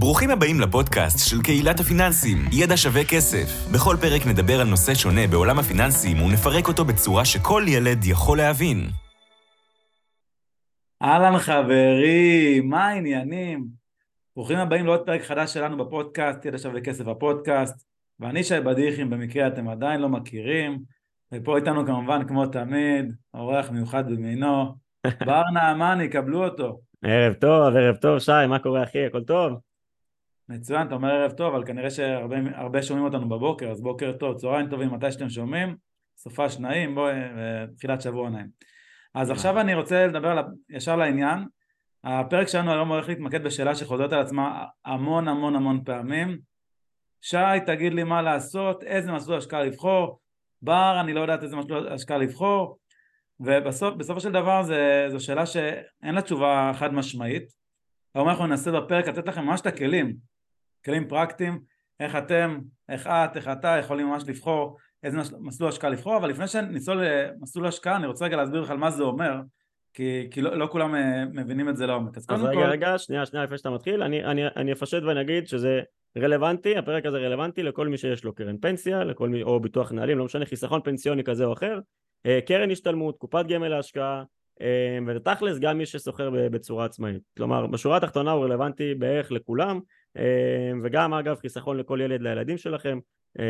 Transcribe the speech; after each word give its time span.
ברוכים 0.00 0.30
הבאים 0.30 0.60
לפודקאסט 0.60 1.30
של 1.30 1.42
קהילת 1.42 1.80
הפיננסים, 1.80 2.38
ידע 2.52 2.76
שווה 2.76 3.04
כסף. 3.04 3.48
בכל 3.74 3.96
פרק 4.00 4.26
נדבר 4.26 4.60
על 4.60 4.68
נושא 4.68 4.94
שונה 4.94 5.26
בעולם 5.30 5.58
הפיננסים 5.58 6.22
ונפרק 6.22 6.68
אותו 6.68 6.84
בצורה 6.84 7.24
שכל 7.24 7.62
ילד 7.66 8.04
יכול 8.04 8.38
להבין. 8.38 8.78
אהלן 11.02 11.38
חברים, 11.38 12.68
מה 12.70 12.88
העניינים? 12.88 13.66
ברוכים 14.36 14.58
הבאים 14.58 14.86
לעוד 14.86 15.06
פרק 15.06 15.22
חדש 15.22 15.54
שלנו 15.54 15.84
בפודקאסט, 15.84 16.44
ידע 16.44 16.58
שווה 16.58 16.80
כסף 16.80 17.08
הפודקאסט, 17.08 17.86
ואני 18.20 18.44
שי 18.44 18.60
בדיחים, 18.60 19.10
במקרה 19.10 19.46
אתם 19.46 19.68
עדיין 19.68 20.00
לא 20.00 20.08
מכירים, 20.08 20.78
ופה 21.34 21.56
איתנו 21.56 21.86
כמובן, 21.86 22.28
כמו 22.28 22.46
תמיד, 22.46 23.14
אורח 23.34 23.70
מיוחד 23.70 24.10
במינו, 24.10 24.74
בר 25.26 25.42
נעמן, 25.54 26.00
יקבלו 26.00 26.44
אותו. 26.44 26.80
ערב 27.04 27.34
טוב, 27.34 27.76
ערב 27.76 27.96
טוב, 27.96 28.18
שי, 28.18 28.46
מה 28.48 28.58
קורה 28.58 28.82
אחי? 28.82 29.06
הכל 29.06 29.24
טוב? 29.24 29.67
מצוין, 30.48 30.86
אתה 30.86 30.94
אומר 30.94 31.10
ערב 31.10 31.32
טוב, 31.32 31.54
אבל 31.54 31.66
כנראה 31.66 31.90
שהרבה 31.90 32.82
שומעים 32.82 33.06
אותנו 33.06 33.28
בבוקר, 33.28 33.70
אז 33.70 33.80
בוקר 33.80 34.12
טוב, 34.12 34.36
צהריים 34.36 34.68
טובים, 34.70 34.94
מתי 34.94 35.12
שאתם 35.12 35.28
שומעים, 35.28 35.76
סופה 36.16 36.50
שניים, 36.50 36.94
בואי, 36.94 37.14
תחילת 37.76 38.00
שבוע 38.00 38.30
נעים. 38.30 38.46
אז 39.14 39.30
עכשיו 39.30 39.60
אני 39.60 39.74
רוצה 39.74 40.06
לדבר 40.06 40.42
ישר 40.70 40.96
לעניין, 40.96 41.38
הפרק 42.04 42.48
שלנו 42.48 42.72
היום 42.72 42.92
הולך 42.92 43.08
להתמקד 43.08 43.44
בשאלה 43.44 43.74
שחוזרת 43.74 44.12
על 44.12 44.20
עצמה 44.20 44.64
המון 44.84 45.28
המון 45.28 45.56
המון 45.56 45.84
פעמים, 45.84 46.38
שי 47.20 47.36
תגיד 47.66 47.94
לי 47.94 48.04
מה 48.04 48.22
לעשות, 48.22 48.82
איזה 48.82 49.12
מסלול 49.12 49.38
השקעה 49.38 49.62
לבחור, 49.62 50.20
בר 50.62 51.00
אני 51.00 51.12
לא 51.12 51.20
יודעת 51.20 51.42
איזה 51.42 51.56
מסלול 51.56 51.88
השקעה 51.88 52.18
לבחור, 52.18 52.78
ובסופו 53.40 54.20
של 54.20 54.32
דבר 54.32 54.62
זו 55.08 55.20
שאלה 55.20 55.46
שאין 55.46 56.14
לה 56.14 56.22
תשובה 56.22 56.70
חד 56.74 56.94
משמעית, 56.94 57.44
היום 58.14 58.28
אנחנו 58.28 58.46
ננסה 58.46 58.72
בפרק 58.72 59.08
לתת 59.08 59.28
לכם 59.28 59.44
ממש 59.44 59.60
את 59.60 59.66
הכלים, 59.66 60.16
כלים 60.88 61.08
פרקטיים, 61.08 61.60
איך 62.00 62.16
אתם, 62.16 62.58
איך 62.88 63.06
את, 63.06 63.36
איך 63.36 63.48
אתה 63.48 63.76
יכולים 63.80 64.06
ממש 64.06 64.22
לבחור 64.26 64.76
איזה 65.02 65.18
מסלול 65.40 65.68
השקעה 65.68 65.90
לבחור, 65.90 66.16
אבל 66.16 66.30
לפני 66.30 66.48
שניצול 66.48 67.02
למסלול 67.04 67.66
השקעה 67.66 67.96
אני 67.96 68.06
רוצה 68.06 68.24
רגע 68.24 68.36
להסביר 68.36 68.60
לך 68.60 68.70
על 68.70 68.76
מה 68.76 68.90
זה 68.90 69.02
אומר, 69.02 69.40
כי, 69.94 70.28
כי 70.30 70.40
לא, 70.40 70.58
לא 70.58 70.66
כולם 70.66 70.94
אה, 70.94 71.24
מבינים 71.24 71.68
את 71.68 71.76
זה 71.76 71.86
לעומק. 71.86 72.16
אז, 72.16 72.26
אז 72.28 72.44
רגע, 72.44 72.52
כל... 72.54 72.64
רגע, 72.64 72.98
שנייה, 72.98 73.26
שנייה, 73.26 73.44
לפני 73.44 73.58
שאתה 73.58 73.70
מתחיל, 73.70 74.02
אני, 74.02 74.24
אני, 74.24 74.42
אני 74.56 74.72
אפשט 74.72 75.02
ואני 75.02 75.20
אגיד 75.20 75.48
שזה 75.48 75.80
רלוונטי, 76.18 76.76
הפרק 76.76 77.06
הזה 77.06 77.16
רלוונטי 77.18 77.62
לכל 77.62 77.88
מי 77.88 77.98
שיש 77.98 78.24
לו 78.24 78.34
קרן 78.34 78.58
פנסיה, 78.58 79.04
לכל 79.04 79.28
מי, 79.28 79.42
או 79.42 79.60
ביטוח 79.60 79.92
נהלים, 79.92 80.18
לא 80.18 80.24
משנה, 80.24 80.46
חיסכון 80.46 80.80
פנסיוני 80.84 81.24
כזה 81.24 81.44
או 81.44 81.52
אחר, 81.52 81.78
אה, 82.26 82.38
קרן 82.46 82.70
השתלמות, 82.70 83.18
קופת 83.18 83.44
גמל 83.48 83.68
להשקעה, 83.68 84.22
אה, 84.60 84.98
ותכלס 85.06 85.58
גם 85.58 85.78
מי 85.78 85.86
שסוחר 85.86 86.30
בצורה 86.32 86.84
עצמאית. 86.84 87.22
כלומר, 87.36 87.66
בשורה 87.66 87.96
התחתונה 87.96 88.30
הוא 88.30 88.44
רלוונטי 88.44 88.94
בערך 88.94 89.32
לכולם, 89.32 89.80
וגם 90.84 91.14
אגב 91.14 91.36
חיסכון 91.36 91.76
לכל 91.76 92.00
ילד 92.02 92.20
לילדים 92.20 92.58
שלכם, 92.58 92.98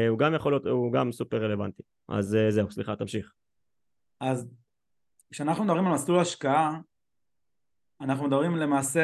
הוא 0.09 0.19
גם 0.19 0.35
יכול 0.35 0.53
להיות, 0.53 0.67
הוא 0.67 0.93
גם 0.93 1.13
סופר 1.13 1.45
רלוונטי. 1.45 1.83
אז 2.09 2.37
זהו, 2.49 2.71
סליחה, 2.71 2.97
תמשיך. 2.97 3.33
אז 4.21 4.51
כשאנחנו 5.33 5.65
מדברים 5.65 5.87
על 5.87 5.93
מסלול 5.93 6.19
השקעה, 6.19 6.81
אנחנו 8.01 8.27
מדברים 8.27 8.57
למעשה 8.57 9.03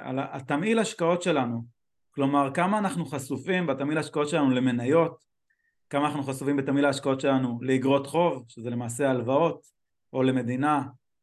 על 0.00 0.18
התמהיל 0.22 0.78
השקעות 0.78 1.22
שלנו. 1.22 1.64
כלומר, 2.10 2.50
כמה 2.54 2.78
אנחנו 2.78 3.04
חשופים 3.06 3.66
בתמהיל 3.66 3.98
השקעות 3.98 4.28
שלנו 4.28 4.50
למניות, 4.50 5.24
כמה 5.90 6.06
אנחנו 6.06 6.22
חשופים 6.22 6.56
בתמהיל 6.56 6.84
ההשקעות 6.84 7.20
שלנו 7.20 7.58
לאגרות 7.62 8.06
חוב, 8.06 8.44
שזה 8.48 8.70
למעשה 8.70 9.10
הלוואות, 9.10 9.66
או 10.12 10.22
למדינה, 10.22 10.82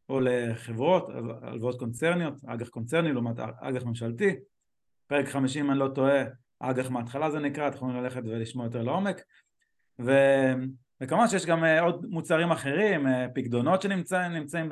או 0.09 0.19
לחברות, 0.19 1.09
הלוואות 1.41 1.79
קונצרניות, 1.79 2.33
אג"ח 2.45 2.69
קונצרני 2.69 3.13
לעומת 3.13 3.39
אג"ח 3.39 3.83
ממשלתי. 3.83 4.35
פרק 5.11 5.27
50 5.27 5.65
אם 5.65 5.71
אני 5.71 5.79
לא 5.79 5.87
טועה, 5.87 6.23
אג"ח 6.59 6.89
מההתחלה 6.89 7.31
זה 7.31 7.39
נקרא, 7.39 7.67
אתם 7.67 7.75
יכולים 7.75 7.95
ללכת 7.95 8.21
ולשמוע 8.25 8.65
יותר 8.65 8.81
לעומק. 8.81 9.21
ו... 10.01 10.11
וכמובן 11.01 11.27
שיש 11.27 11.45
גם 11.45 11.63
אה, 11.63 11.81
עוד 11.81 12.05
מוצרים 12.09 12.51
אחרים, 12.51 13.07
אה, 13.07 13.25
פקדונות 13.35 13.81
שנמצאים 13.81 14.69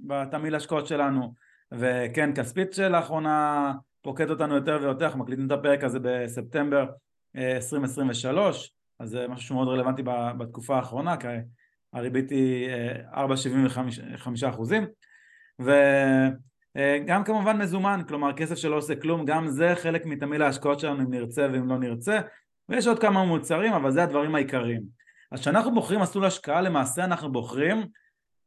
בתמהיל 0.00 0.54
השקעות 0.54 0.86
שלנו, 0.86 1.34
וכן, 1.72 2.34
כספית 2.34 2.72
שלאחרונה 2.72 3.72
פוקד 4.02 4.30
אותנו 4.30 4.54
יותר 4.54 4.78
ויותר, 4.82 5.04
אנחנו 5.04 5.20
מקליטים 5.20 5.46
את 5.46 5.52
הפרק 5.52 5.84
הזה 5.84 5.98
בספטמבר 6.02 6.86
2023, 7.36 8.56
אה, 9.00 9.04
אז 9.04 9.10
זה 9.10 9.28
משהו 9.28 9.54
מאוד 9.54 9.68
רלוונטי 9.68 10.02
בתקופה 10.38 10.76
האחרונה, 10.76 11.16
כי 11.16 11.26
הריבית 11.92 12.30
היא 12.30 12.68
4.75 13.12 14.48
אחוזים 14.48 14.86
וגם 16.78 17.24
כמובן 17.24 17.58
מזומן, 17.58 18.00
כלומר 18.08 18.32
כסף 18.32 18.54
שלא 18.54 18.76
עושה 18.76 18.94
כלום, 18.96 19.24
גם 19.24 19.48
זה 19.48 19.72
חלק 19.74 20.06
מתמיל 20.06 20.42
ההשקעות 20.42 20.80
שלנו 20.80 21.00
אם 21.00 21.10
נרצה 21.10 21.48
ואם 21.52 21.68
לא 21.68 21.78
נרצה. 21.78 22.20
ויש 22.68 22.86
עוד 22.86 22.98
כמה 22.98 23.24
מוצרים 23.24 23.72
אבל 23.72 23.90
זה 23.90 24.02
הדברים 24.02 24.34
העיקריים. 24.34 24.82
אז 25.32 25.40
כשאנחנו 25.40 25.74
בוחרים 25.74 26.00
מסלול 26.00 26.24
השקעה 26.24 26.60
למעשה 26.60 27.04
אנחנו 27.04 27.32
בוחרים 27.32 27.86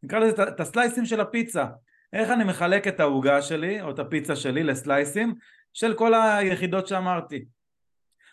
נקרא 0.03 0.19
לזה 0.19 0.43
את 0.43 0.59
הסלייסים 0.59 1.05
של 1.05 1.21
הפיצה. 1.21 1.65
איך 2.13 2.29
אני 2.29 2.43
מחלק 2.43 2.87
את 2.87 2.99
העוגה 2.99 3.41
שלי 3.41 3.81
או 3.81 3.91
את 3.91 3.99
הפיצה 3.99 4.35
שלי 4.35 4.63
לסלייסים 4.63 5.35
של 5.73 5.93
כל 5.93 6.13
היחידות 6.13 6.87
שאמרתי. 6.87 7.45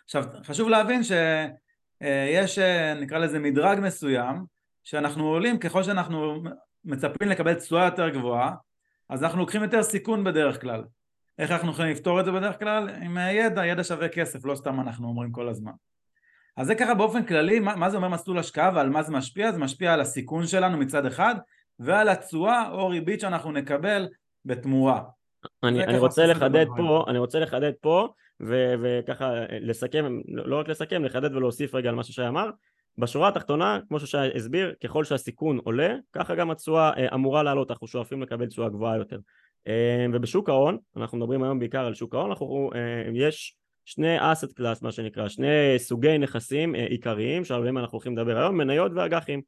עכשיו 0.05 0.23
חשוב 0.43 0.69
להבין 0.69 1.01
שיש 1.03 2.59
נקרא 3.01 3.17
לזה 3.17 3.39
מדרג 3.39 3.79
מסוים 3.81 4.45
שאנחנו 4.83 5.27
עולים 5.27 5.57
ככל 5.57 5.83
שאנחנו 5.83 6.43
מצפים 6.85 7.29
לקבל 7.29 7.53
תשואה 7.53 7.85
יותר 7.85 8.09
גבוהה 8.09 8.51
אז 9.09 9.23
אנחנו 9.23 9.39
לוקחים 9.39 9.63
יותר 9.63 9.83
סיכון 9.83 10.23
בדרך 10.23 10.61
כלל. 10.61 10.83
איך 11.39 11.51
אנחנו 11.51 11.71
יכולים 11.71 11.91
לפתור 11.91 12.19
את 12.19 12.25
זה 12.25 12.31
בדרך 12.31 12.59
כלל? 12.59 12.89
עם 13.01 13.17
ידע, 13.31 13.65
ידע 13.65 13.83
שווה 13.83 14.09
כסף, 14.09 14.45
לא 14.45 14.55
סתם 14.55 14.79
אנחנו 14.79 15.07
אומרים 15.07 15.31
כל 15.31 15.49
הזמן. 15.49 15.71
אז 16.57 16.67
זה 16.67 16.75
ככה 16.75 16.93
באופן 16.93 17.25
כללי, 17.25 17.59
מה, 17.59 17.75
מה 17.75 17.89
זה 17.89 17.97
אומר 17.97 18.07
מסלול 18.07 18.39
השקעה 18.39 18.71
ועל 18.75 18.89
מה 18.89 19.03
זה 19.03 19.11
משפיע? 19.11 19.51
זה 19.51 19.57
משפיע 19.57 19.93
על 19.93 20.01
הסיכון 20.01 20.47
שלנו 20.47 20.77
מצד 20.77 21.05
אחד 21.05 21.35
ועל 21.79 22.09
התשואה 22.09 22.69
או 22.71 22.87
ריבית 22.87 23.19
שאנחנו 23.19 23.51
נקבל 23.51 24.07
בתמורה. 24.45 25.01
אני, 25.63 25.83
אני 25.83 25.97
רוצה 25.97 26.25
לחדד 26.25 26.65
פה, 26.77 27.05
אני 27.07 27.17
רוצה 27.17 27.39
לחדד 27.39 27.71
פה 27.81 28.07
ו- 28.41 28.73
וככה 28.81 29.31
לסכם, 29.61 30.19
לא 30.27 30.59
רק 30.59 30.67
לסכם, 30.67 31.03
לחדד 31.03 31.35
ולהוסיף 31.35 31.75
רגע 31.75 31.89
על 31.89 31.95
מה 31.95 32.03
ששי 32.03 32.27
אמר 32.27 32.49
בשורה 32.99 33.27
התחתונה, 33.27 33.79
כמו 33.87 33.99
ששי 33.99 34.17
הסביר, 34.35 34.73
ככל 34.83 35.03
שהסיכון 35.03 35.59
עולה, 35.63 35.95
ככה 36.13 36.35
גם 36.35 36.51
התשואה 36.51 36.91
אה, 36.97 37.15
אמורה 37.15 37.43
לעלות, 37.43 37.71
אנחנו 37.71 37.87
שואפים 37.87 38.21
לקבל 38.21 38.45
תשואה 38.45 38.69
גבוהה 38.69 38.97
יותר. 38.97 39.19
אה, 39.67 40.05
ובשוק 40.13 40.49
ההון, 40.49 40.77
אנחנו 40.97 41.17
מדברים 41.17 41.43
היום 41.43 41.59
בעיקר 41.59 41.85
על 41.85 41.93
שוק 41.93 42.15
ההון, 42.15 42.29
אנחנו, 42.29 42.69
אה, 42.75 43.11
יש 43.13 43.55
שני 43.85 44.15
אסט 44.19 44.53
קלאס 44.53 44.81
מה 44.81 44.91
שנקרא, 44.91 45.27
שני 45.27 45.47
סוגי 45.77 46.17
נכסים 46.17 46.75
עיקריים 46.75 47.45
שעליהם 47.45 47.77
אנחנו 47.77 47.95
הולכים 47.95 48.17
לדבר 48.17 48.37
היום, 48.37 48.57
מניות 48.57 48.91
ואג"חים. 48.95 49.41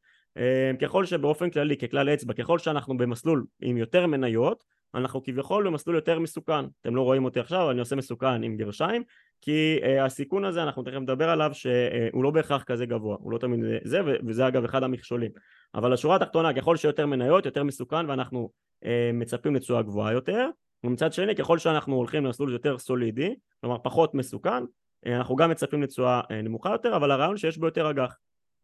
ככל 0.81 1.06
שבאופן 1.06 1.50
כללי, 1.50 1.78
ככלל 1.78 2.09
אצבע, 2.09 2.33
ככל 2.33 2.59
שאנחנו 2.59 2.97
במסלול 2.97 3.45
עם 3.62 3.78
יותר 3.78 4.07
מניות, 4.07 4.63
אנחנו 4.95 5.23
כביכול 5.23 5.68
במסלול 5.68 5.95
יותר 5.95 6.19
מסוכן. 6.19 6.66
אתם 6.81 6.95
לא 6.95 7.01
רואים 7.01 7.25
אותי 7.25 7.39
עכשיו, 7.39 7.72
אני 7.72 7.79
עושה 7.79 7.95
מסוכן 7.95 8.44
עם 8.44 8.57
גרשיים, 8.57 9.03
כי 9.41 9.79
uh, 9.81 10.06
הסיכון 10.06 10.46
הזה 10.46 10.63
אנחנו 10.63 10.84
תכף 10.84 10.97
נדבר 10.97 11.29
עליו 11.29 11.52
שהוא 11.53 12.24
לא 12.24 12.31
בהכרח 12.31 12.63
כזה 12.63 12.85
גבוה, 12.85 13.18
הוא 13.19 13.31
לא 13.31 13.38
תמיד 13.38 13.59
זה, 13.84 14.00
וזה 14.25 14.47
אגב 14.47 14.63
אחד 14.63 14.84
המכשולים. 14.84 15.31
אבל 15.75 15.94
השורה 15.94 16.16
התחתונה, 16.16 16.53
ככל 16.53 16.75
שיותר 16.78 17.06
מניות, 17.06 17.46
יותר 17.46 17.63
מסוכן 17.63 18.09
ואנחנו 18.09 18.50
uh, 18.84 18.88
מצפים 19.13 19.56
לתשואה 19.56 19.81
גבוהה 19.81 20.13
יותר, 20.13 20.50
ומצד 20.84 21.13
שני, 21.13 21.35
ככל 21.35 21.57
שאנחנו 21.57 21.96
הולכים 21.96 22.25
למסלול 22.25 22.53
יותר 22.53 22.78
סולידי, 22.78 23.35
כלומר 23.62 23.78
פחות 23.84 24.13
מסוכן, 24.13 24.63
אנחנו 25.06 25.35
גם 25.35 25.50
מצפים 25.50 25.84
לתשואה 25.84 26.22
נמוכה 26.44 26.72
יותר, 26.72 26.96
אבל 26.96 27.12
הרעיון 27.12 27.38
שיש 27.38 27.57
בו 27.57 27.66
יותר 27.66 27.90
אג"ח. 27.90 28.18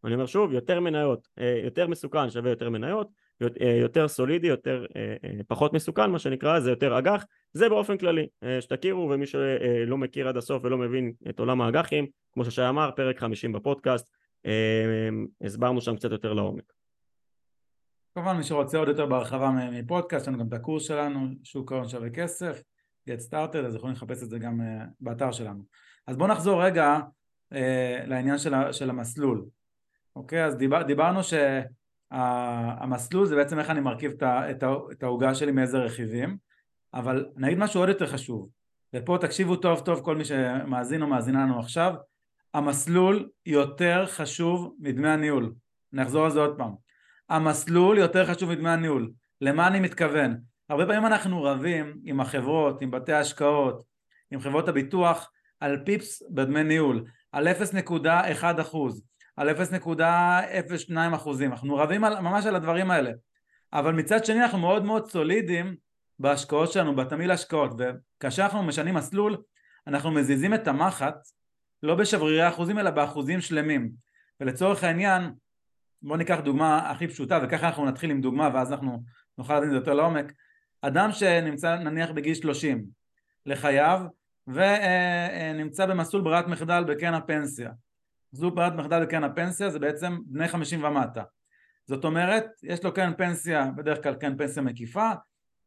אני 0.04 0.14
אומר 0.14 0.26
שוב, 0.26 0.54
יותר 0.54 0.80
מניות, 0.80 1.28
יותר 1.64 1.88
מסוכן 1.88 2.30
שווה 2.30 2.50
יותר 2.50 2.70
מניות, 2.70 3.08
אה, 3.08 3.14
יותר 3.82 4.08
סולידי, 4.08 4.48
יותר, 4.48 4.86
אה, 4.96 5.16
אה, 5.24 5.40
פחות 5.48 5.74
מסוכן 5.74 6.12
מה 6.12 6.20
שנקרא, 6.20 6.60
זה 6.60 6.70
יותר 6.70 7.00
אג"ח, 7.00 7.26
זה 7.54 7.70
באופן 7.70 7.98
כללי, 7.98 8.28
שתכירו 8.60 9.10
ומי 9.10 9.26
שלא 9.26 9.98
מכיר 9.98 10.28
עד 10.28 10.38
הסוף 10.38 10.64
ולא 10.66 10.78
מבין 10.78 11.14
את 11.30 11.40
עולם 11.40 11.62
האג"חים, 11.62 12.08
כמו 12.34 12.46
ששי 12.46 12.62
אמר, 12.70 12.92
פרק 12.96 13.20
50 13.20 13.52
בפודקאסט, 13.52 14.10
הסברנו 15.42 15.82
שם 15.82 15.96
קצת 15.96 16.12
יותר 16.12 16.34
לעומק. 16.34 16.74
כמובן 18.16 18.38
מי 18.38 18.44
שרוצה 18.44 18.78
עוד 18.78 18.88
יותר 18.88 19.06
בהרחבה 19.06 19.52
מפודקאסט, 19.72 20.22
יש 20.22 20.28
לנו 20.28 20.38
גם 20.38 20.48
את 20.48 20.54
הקורס 20.54 20.84
שלנו, 20.84 21.28
שוק 21.44 21.72
ההון 21.72 21.88
שווה 21.88 22.10
כסף, 22.10 22.62
get 23.10 23.32
started, 23.32 23.58
אז 23.58 23.76
יכולים 23.76 23.96
לחפש 23.96 24.24
את 24.24 24.30
זה 24.30 24.40
גם 24.40 24.62
באתר 25.00 25.32
שלנו. 25.32 25.64
אז 26.08 26.18
בואו 26.18 26.30
נחזור 26.30 26.64
רגע 26.64 27.00
לעניין 28.06 28.38
של 28.72 28.90
המסלול. 28.90 29.46
אוקיי, 30.16 30.46
אז 30.46 30.56
דיבר, 30.56 30.84
דיברנו 30.84 31.24
ש... 31.24 31.34
המסלול 32.12 33.26
זה 33.26 33.36
בעצם 33.36 33.60
איך 33.60 33.70
אני 33.70 33.80
מרכיב 33.80 34.12
את 34.64 35.04
העוגה 35.04 35.36
שלי 35.36 35.52
מאיזה 35.52 35.78
רכיבים 35.78 36.38
אבל 36.94 37.26
נגיד 37.36 37.58
משהו 37.58 37.80
עוד 37.80 37.90
יותר 37.90 38.08
חשוב 38.08 38.50
ופה 38.96 39.18
תקשיבו 39.22 39.56
טוב 39.56 39.80
טוב 39.80 40.02
כל 40.02 40.16
מי 40.16 40.26
שמאזין 40.26 41.02
או 41.02 41.08
מאזינה 41.08 41.44
לנו 41.44 41.60
עכשיו 41.60 41.94
המסלול 42.54 43.30
יותר 43.46 44.06
חשוב 44.06 44.76
מדמי 44.80 45.10
הניהול. 45.10 45.54
אני 45.94 46.04
אחזור 46.04 46.26
על 46.26 46.32
זה 46.32 46.40
עוד 46.40 46.58
פעם. 46.58 46.72
המסלול 47.30 47.98
יותר 47.98 48.26
חשוב 48.26 48.50
מדמי 48.50 48.70
הניהול. 48.70 49.12
למה 49.42 49.68
אני 49.68 49.80
מתכוון? 49.80 50.38
הרבה 50.70 50.86
פעמים 50.86 51.06
אנחנו 51.06 51.44
רבים 51.44 52.00
עם 52.04 52.20
החברות, 52.20 52.82
עם 52.82 52.92
בתי 52.92 53.14
ההשקעות, 53.14 53.84
עם 54.32 54.40
חברות 54.40 54.68
הביטוח 54.68 55.32
על 55.60 55.78
פיפס 55.86 56.24
בדמי 56.30 56.64
ניהול, 56.64 57.04
על 57.32 57.48
0.1 57.48 58.62
אחוז, 58.62 59.04
על 59.38 59.50
0.02 59.50 61.16
אחוזים, 61.16 61.52
אנחנו 61.52 61.76
רבים 61.76 62.04
על, 62.04 62.20
ממש 62.20 62.46
על 62.46 62.56
הדברים 62.56 62.92
האלה, 62.92 63.12
אבל 63.74 63.94
מצד 63.94 64.26
שני 64.26 64.44
אנחנו 64.44 64.58
מאוד 64.58 64.86
מאוד 64.86 65.10
סולידיים 65.10 65.76
בהשקעות 66.20 66.72
שלנו, 66.72 66.96
בתמהיל 66.96 67.32
השקעות, 67.32 67.72
וכאשר 67.78 68.44
אנחנו 68.44 68.64
משנים 68.64 68.96
מסלול, 68.96 69.38
אנחנו 69.88 70.12
מזיזים 70.12 70.54
את 70.54 70.68
המחט 70.68 71.16
לא 71.84 71.96
בשברירי 71.96 72.48
אחוזים 72.48 72.80
אלא 72.80 72.90
באחוזים 72.90 73.42
שלמים, 73.42 73.92
ולצורך 74.40 74.84
העניין, 74.84 75.32
בואו 76.02 76.18
ניקח 76.18 76.40
דוגמה 76.40 76.92
הכי 76.92 77.08
פשוטה, 77.08 77.40
וככה 77.44 77.68
אנחנו 77.68 77.86
נתחיל 77.86 78.12
עם 78.12 78.22
דוגמה 78.22 78.50
ואז 78.54 78.72
אנחנו 78.72 79.04
נוכל 79.38 79.54
לדעת 79.54 79.64
את 79.64 79.70
זה 79.70 79.76
יותר 79.76 79.94
לעומק, 79.94 80.34
אדם 80.82 81.12
שנמצא 81.12 81.76
נניח 81.76 82.12
בגיל 82.12 82.34
30 82.34 82.86
לחייו 83.46 84.02
ונמצא 84.48 85.86
במסלול 85.86 86.24
ברירת 86.24 86.48
מחדל 86.48 86.84
בקרן 86.88 87.14
הפנסיה. 87.14 87.72
מסלול 88.34 88.52
ברירת 88.52 88.74
מחדל 88.74 89.06
בקרן 89.06 89.24
הפנסיה 89.24 89.70
זה 89.70 89.80
בעצם 89.80 90.18
בני 90.26 90.48
50 90.48 90.84
ומטה. 90.84 91.24
זאת 91.86 92.06
אומרת, 92.06 92.46
יש 92.64 92.84
לו 92.84 92.94
קרן 92.94 93.14
פנסיה, 93.18 93.72
בדרך 93.76 94.04
כלל 94.04 94.16
קרן 94.16 94.38
פנסיה 94.38 94.64
מקיפה, 94.64 95.12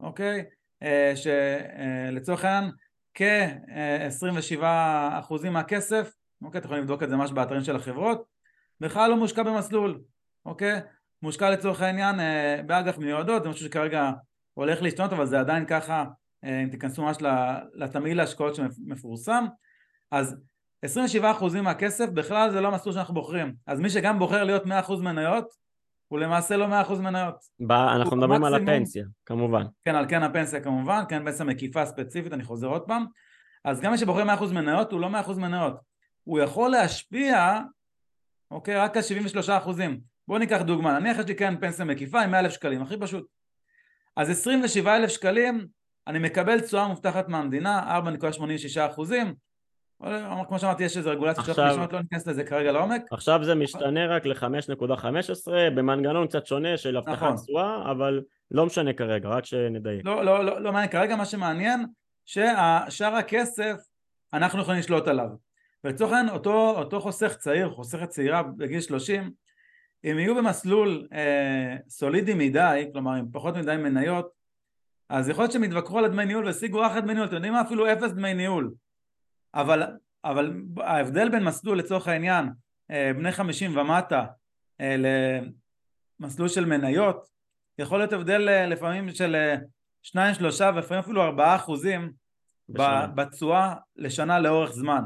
אוקיי? 0.00 0.44
אה, 0.82 1.12
שלצורך 1.16 2.44
העניין 2.44 2.72
כ-27% 3.14 5.50
מהכסף, 5.50 6.14
אוקיי? 6.42 6.58
אתם 6.58 6.66
יכולים 6.66 6.82
לבדוק 6.82 7.02
את 7.02 7.10
זה 7.10 7.16
ממש 7.16 7.32
באתרים 7.32 7.64
של 7.64 7.76
החברות, 7.76 8.24
בכלל 8.80 9.10
לא 9.10 9.16
מושקע 9.16 9.42
במסלול, 9.42 10.00
אוקיי? 10.46 10.80
מושקע 11.22 11.50
לצורך 11.50 11.80
העניין 11.80 12.20
אה, 12.20 12.60
באג"ח 12.66 12.98
מיועדות, 12.98 13.42
זה 13.42 13.48
משהו 13.48 13.66
שכרגע 13.66 14.10
הולך 14.54 14.82
להשתנות 14.82 15.12
אבל 15.12 15.26
זה 15.26 15.40
עדיין 15.40 15.66
ככה 15.66 16.04
אה, 16.44 16.62
אם 16.62 16.68
תיכנסו 16.68 17.02
ממש 17.02 17.16
לתמהיל 17.74 18.20
ההשקעות 18.20 18.54
שמפורסם 18.54 19.46
אז 20.10 20.36
27% 20.87 21.61
מהכסף 21.62 22.09
בכלל 22.09 22.50
זה 22.50 22.61
לא 22.61 22.69
המסלול 22.69 22.94
שאנחנו 22.94 23.15
בוחרים. 23.15 23.55
אז 23.67 23.81
מי 23.81 23.91
שגם 23.91 24.19
בוחר 24.19 24.44
להיות 24.44 24.65
100% 24.67 24.69
מניות 25.03 25.55
הוא 26.09 26.19
למעשה 26.19 26.56
לא 26.56 26.67
100% 26.88 26.93
מניות. 26.94 27.35
אנחנו 27.71 28.17
מדברים 28.17 28.44
על 28.44 28.55
הפנסיה 28.55 29.05
כמובן. 29.27 29.62
כן 29.85 29.94
על 29.94 30.06
כן 30.09 30.23
הפנסיה 30.23 30.61
כמובן 30.61 31.03
כן 31.09 31.25
פנסיה 31.25 31.47
מקיפה 31.47 31.87
ספציפית 31.87 32.32
אני 32.32 32.44
חוזר 32.44 32.67
עוד 32.67 32.82
פעם. 32.82 33.05
אז 33.65 33.81
גם 33.81 33.93
מי 33.93 33.99
שבוחר 33.99 34.25
100% 34.25 34.53
מניות 34.53 34.93
הוא 34.93 35.00
לא 35.00 35.09
100% 35.27 35.32
מניות. 35.38 35.81
הוא 36.25 36.41
יכול 36.41 36.71
להשפיע 36.71 37.61
אוקיי 38.50 38.77
רק 38.77 38.97
על 38.97 39.03
73% 39.49 39.71
בואו 40.29 40.38
ניקח 40.38 40.62
דוגמה. 40.62 40.99
נניח 40.99 41.19
יש 41.19 41.27
לי 41.27 41.35
כן 41.35 41.61
פנסיה 41.61 41.85
מקיפה 41.85 42.21
עם 42.21 42.31
100,000 42.31 42.53
שקלים 42.53 42.82
הכי 42.82 42.97
פשוט. 43.00 43.27
אז 44.17 44.31
27 44.31 44.97
אלף 44.97 45.11
שקלים 45.11 45.67
אני 46.06 46.19
מקבל 46.19 46.61
תשואה 46.61 46.88
מובטחת 46.88 47.29
מהמדינה 47.29 47.99
4.86 47.99 48.91
אחוזים 48.91 49.35
כמו 50.49 50.58
שאמרתי 50.58 50.85
יש 50.85 50.97
איזו 50.97 51.11
רגולציה 51.11 51.41
עכשיו, 51.41 51.64
ראשונות, 51.64 51.93
לא 51.93 52.00
ניכנס 52.00 52.26
לזה 52.26 52.44
כרגע 52.44 52.73
לעומק 52.73 53.02
עכשיו 53.11 53.44
זה 53.44 53.55
משתנה 53.55 54.06
רק 54.06 54.26
ל-5.15 54.26 55.52
במנגנון 55.75 56.26
קצת 56.26 56.47
שונה 56.47 56.76
של 56.76 56.97
הבטחת 56.97 57.23
נכון. 57.23 57.37
תשואה 57.37 57.91
אבל 57.91 58.23
לא 58.50 58.67
משנה 58.67 58.93
כרגע 58.93 59.29
רק 59.29 59.44
שנדייק 59.44 60.05
לא, 60.05 60.25
לא, 60.25 60.44
לא, 60.44 60.61
לא 60.61 60.73
מעניין 60.73 60.91
כרגע 60.91 61.17
מה 61.17 61.25
שמעניין 61.25 61.87
ששאר 62.26 63.14
הכסף 63.14 63.76
אנחנו 64.32 64.62
יכולים 64.62 64.81
לשלוט 64.81 65.08
עליו 65.08 65.29
ולצורך 65.85 66.12
העניין 66.12 66.35
אותו, 66.35 66.70
אותו 66.79 67.00
חוסך 67.00 67.37
צעיר 67.37 67.70
חוסכת 67.70 68.08
צעירה 68.08 68.43
בגיל 68.43 68.81
30 68.81 69.31
אם 70.05 70.19
יהיו 70.19 70.35
במסלול 70.35 71.08
אה, 71.12 71.76
סולידי 71.88 72.35
מדי, 72.35 72.88
כלומר 72.93 73.12
עם 73.12 73.26
פחות 73.32 73.56
מדי 73.56 73.76
מניות, 73.76 74.31
אז 75.08 75.29
יכול 75.29 75.43
להיות 75.43 75.53
שהם 75.53 75.64
יתווכחו 75.64 75.99
על 75.99 76.05
הדמי 76.05 76.25
ניהול 76.25 76.44
והשיגו 76.44 76.87
אחת 76.87 77.03
דמי 77.03 77.14
ניהול, 77.14 77.26
אתם 77.26 77.35
יודעים 77.35 77.53
מה? 77.53 77.61
אפילו 77.61 77.93
אפס 77.93 78.12
דמי 78.12 78.35
ניהול. 78.35 78.70
אבל, 79.55 79.82
אבל 80.25 80.52
ההבדל 80.76 81.29
בין 81.29 81.44
מסלול 81.44 81.79
לצורך 81.79 82.08
העניין, 82.08 82.49
אה, 82.91 83.11
בני 83.17 83.32
חמישים 83.32 83.76
ומטה, 83.76 84.25
אה, 84.81 84.97
למסלול 86.20 86.49
של 86.49 86.64
מניות, 86.64 87.26
יכול 87.79 87.99
להיות 87.99 88.12
הבדל 88.12 88.49
אה, 88.49 88.67
לפעמים 88.67 89.11
של 89.11 89.35
אה, 89.35 89.56
שניים, 90.02 90.35
שלושה 90.35 90.70
ולפעמים 90.75 91.02
אפילו 91.05 91.23
ארבעה 91.23 91.56
אחוזים 91.56 92.12
בתשואה 93.14 93.75
לשנה 93.97 94.38
לאורך 94.38 94.70
זמן. 94.70 95.05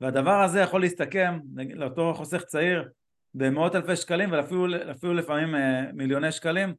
והדבר 0.00 0.42
הזה 0.42 0.60
יכול 0.60 0.80
להסתכם 0.80 1.38
לאותו 1.74 2.14
חוסך 2.14 2.42
צעיר 2.42 2.88
במאות 3.34 3.74
אלפי 3.74 3.96
שקלים 3.96 4.32
ואפילו 4.32 5.14
לפעמים 5.14 5.54
מיליוני 5.92 6.32
שקלים, 6.32 6.74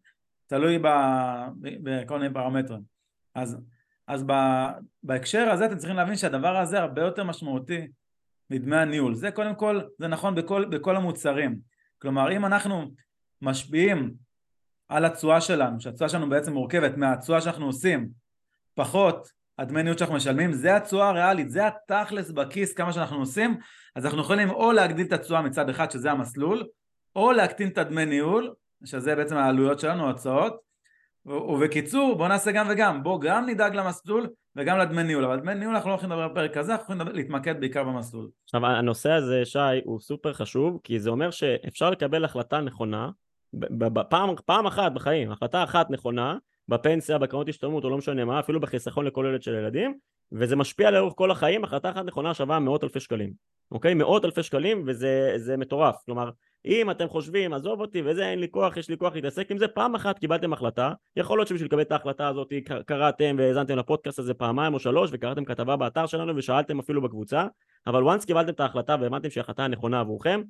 תלוי 0.48 0.80
בכל 1.62 2.20
מיני 2.20 2.34
פרמטרים. 2.34 2.82
אז, 3.36 3.58
אז 4.08 4.26
בהקשר 5.04 5.50
הזה 5.50 5.66
אתם 5.66 5.78
צריכים 5.78 5.98
להבין 5.98 6.16
שהדבר 6.16 6.58
הזה 6.58 6.80
הרבה 6.80 7.02
יותר 7.02 7.24
משמעותי 7.24 7.88
מדמי 8.50 8.78
הניהול. 8.78 9.16
זה 9.16 9.32
קודם 9.32 9.56
כל, 9.56 9.82
זה 10.00 10.08
נכון 10.08 10.36
בכל, 10.36 10.66
בכל 10.66 10.96
המוצרים. 10.96 11.60
כלומר, 12.02 12.32
אם 12.32 12.46
אנחנו 12.46 12.92
משפיעים 13.42 14.14
על 14.90 15.06
התשואה 15.06 15.42
שלנו, 15.42 15.80
שהתשואה 15.80 16.10
שלנו 16.10 16.30
בעצם 16.30 16.54
מורכבת 16.54 16.98
מהתשואה 16.98 17.42
שאנחנו 17.42 17.66
עושים, 17.66 18.10
פחות 18.76 19.32
הדמי 19.58 19.84
ניהול 19.84 19.98
שאנחנו 19.98 20.16
משלמים, 20.16 20.54
זה 20.54 20.76
התשואה 20.76 21.10
הריאלית, 21.10 21.50
זה 21.50 21.68
התכלס 21.68 22.32
בכיס 22.32 22.74
כמה 22.74 22.94
שאנחנו 22.94 23.20
עושים, 23.20 23.58
אז 23.96 24.06
אנחנו 24.06 24.22
יכולים 24.22 24.50
או 24.50 24.72
להגדיל 24.72 25.08
את 25.08 25.12
התשואה 25.12 25.42
מצד 25.42 25.70
אחד 25.70 25.92
שזה 25.92 26.12
המסלול, 26.12 26.68
או 27.16 27.32
להקטין 27.32 27.70
את 27.70 27.78
הדמי 27.78 28.06
ניהול, 28.06 28.54
שזה 28.86 29.16
בעצם 29.16 29.38
העלויות 29.38 29.80
שלנו, 29.80 30.06
ההוצאות, 30.06 30.67
ובקיצור 31.28 32.16
בואו 32.16 32.28
נעשה 32.28 32.52
גם 32.52 32.68
וגם, 32.70 33.04
בואו 33.04 33.20
גם 33.20 33.46
נדאג 33.46 33.76
למסלול 33.76 34.28
וגם 34.56 34.78
לדמי 34.78 35.04
ניהול, 35.04 35.26
אבל 35.26 35.40
דמי 35.40 35.56
ניהול 35.56 35.76
אנחנו 35.76 35.90
לא 35.90 35.94
הולכים 35.94 36.12
לדבר 36.12 36.28
בפרק 36.28 36.58
הזה, 36.58 36.72
אנחנו 36.72 36.94
הולכים 36.94 37.16
להתמקד 37.16 37.60
בעיקר 37.60 37.84
במסלול. 37.84 38.30
עכשיו 38.44 38.66
הנושא 38.66 39.12
הזה 39.12 39.46
שי 39.46 39.60
הוא 39.84 40.00
סופר 40.00 40.34
חשוב, 40.34 40.80
כי 40.84 41.00
זה 41.00 41.10
אומר 41.10 41.32
שאפשר 41.32 41.90
לקבל 41.90 42.26
החלטה 42.26 42.62
נכונה, 42.62 43.10
פעם, 44.10 44.30
פעם 44.46 44.66
אחת 44.66 44.92
בחיים, 44.92 45.32
החלטה 45.32 45.64
אחת 45.64 45.90
נכונה, 45.90 46.38
בפנסיה, 46.68 47.18
בקרנות 47.18 47.50
השתלמות 47.50 47.84
או 47.84 47.90
לא 47.90 47.98
משנה 47.98 48.26
מה, 48.26 48.40
אפילו 48.40 48.60
בחיסכון 48.60 49.06
לכל 49.06 49.26
ילד 49.30 49.42
של 49.42 49.54
ילדים, 49.54 49.98
וזה 50.32 50.56
משפיע 50.56 50.92
לאורך 50.92 51.14
כל 51.18 51.32
החיים, 51.32 51.64
החלטה 51.64 51.90
אחת 51.90 52.06
נכונה 52.06 52.34
שווה 52.34 52.60
מאות 52.60 52.84
אלפי 52.84 53.00
שקלים, 53.00 53.32
אוקיי? 53.72 53.94
מאות 53.94 54.26
אלפי 54.26 54.44
שקלים 54.44 54.84
וזה 54.88 55.56
מטורף, 55.58 55.96
כלומר 56.06 56.30
אם 56.68 56.92
אתם 56.92 57.08
חושבים 57.08 57.54
עזוב 57.54 57.82
אותי 57.82 58.02
וזה 58.06 58.30
אין 58.30 58.40
לי 58.40 58.48
כוח, 58.52 58.78
יש 58.78 58.90
לי 58.90 58.98
כוח 58.98 59.16
להתעסק 59.16 59.52
עם 59.52 59.58
זה, 59.58 59.68
פעם 59.68 59.96
אחת 59.96 60.20
קיבלתם 60.20 60.54
החלטה, 60.54 60.94
יכול 61.16 61.40
להיות 61.40 61.48
שבשביל 61.48 61.68
לקבל 61.68 61.82
את 61.82 61.92
ההחלטה 61.92 62.28
הזאת 62.28 62.54
קראתם 62.86 63.36
והאזנתם 63.40 63.78
לפודקאסט 63.78 64.20
הזה 64.20 64.34
פעמיים 64.34 64.74
או 64.74 64.80
שלוש 64.80 65.10
וקראתם 65.14 65.46
כתבה 65.46 65.76
באתר 65.76 66.06
שלנו 66.06 66.36
ושאלתם 66.36 66.80
אפילו 66.80 67.02
בקבוצה, 67.02 67.48
אבל 67.88 68.04
once 68.04 68.26
קיבלתם 68.26 68.50
את 68.50 68.60
ההחלטה 68.60 68.96
והבנתם 69.02 69.30
שההחלטה 69.30 69.64
הנכונה 69.64 70.00
עבורכם, 70.00 70.42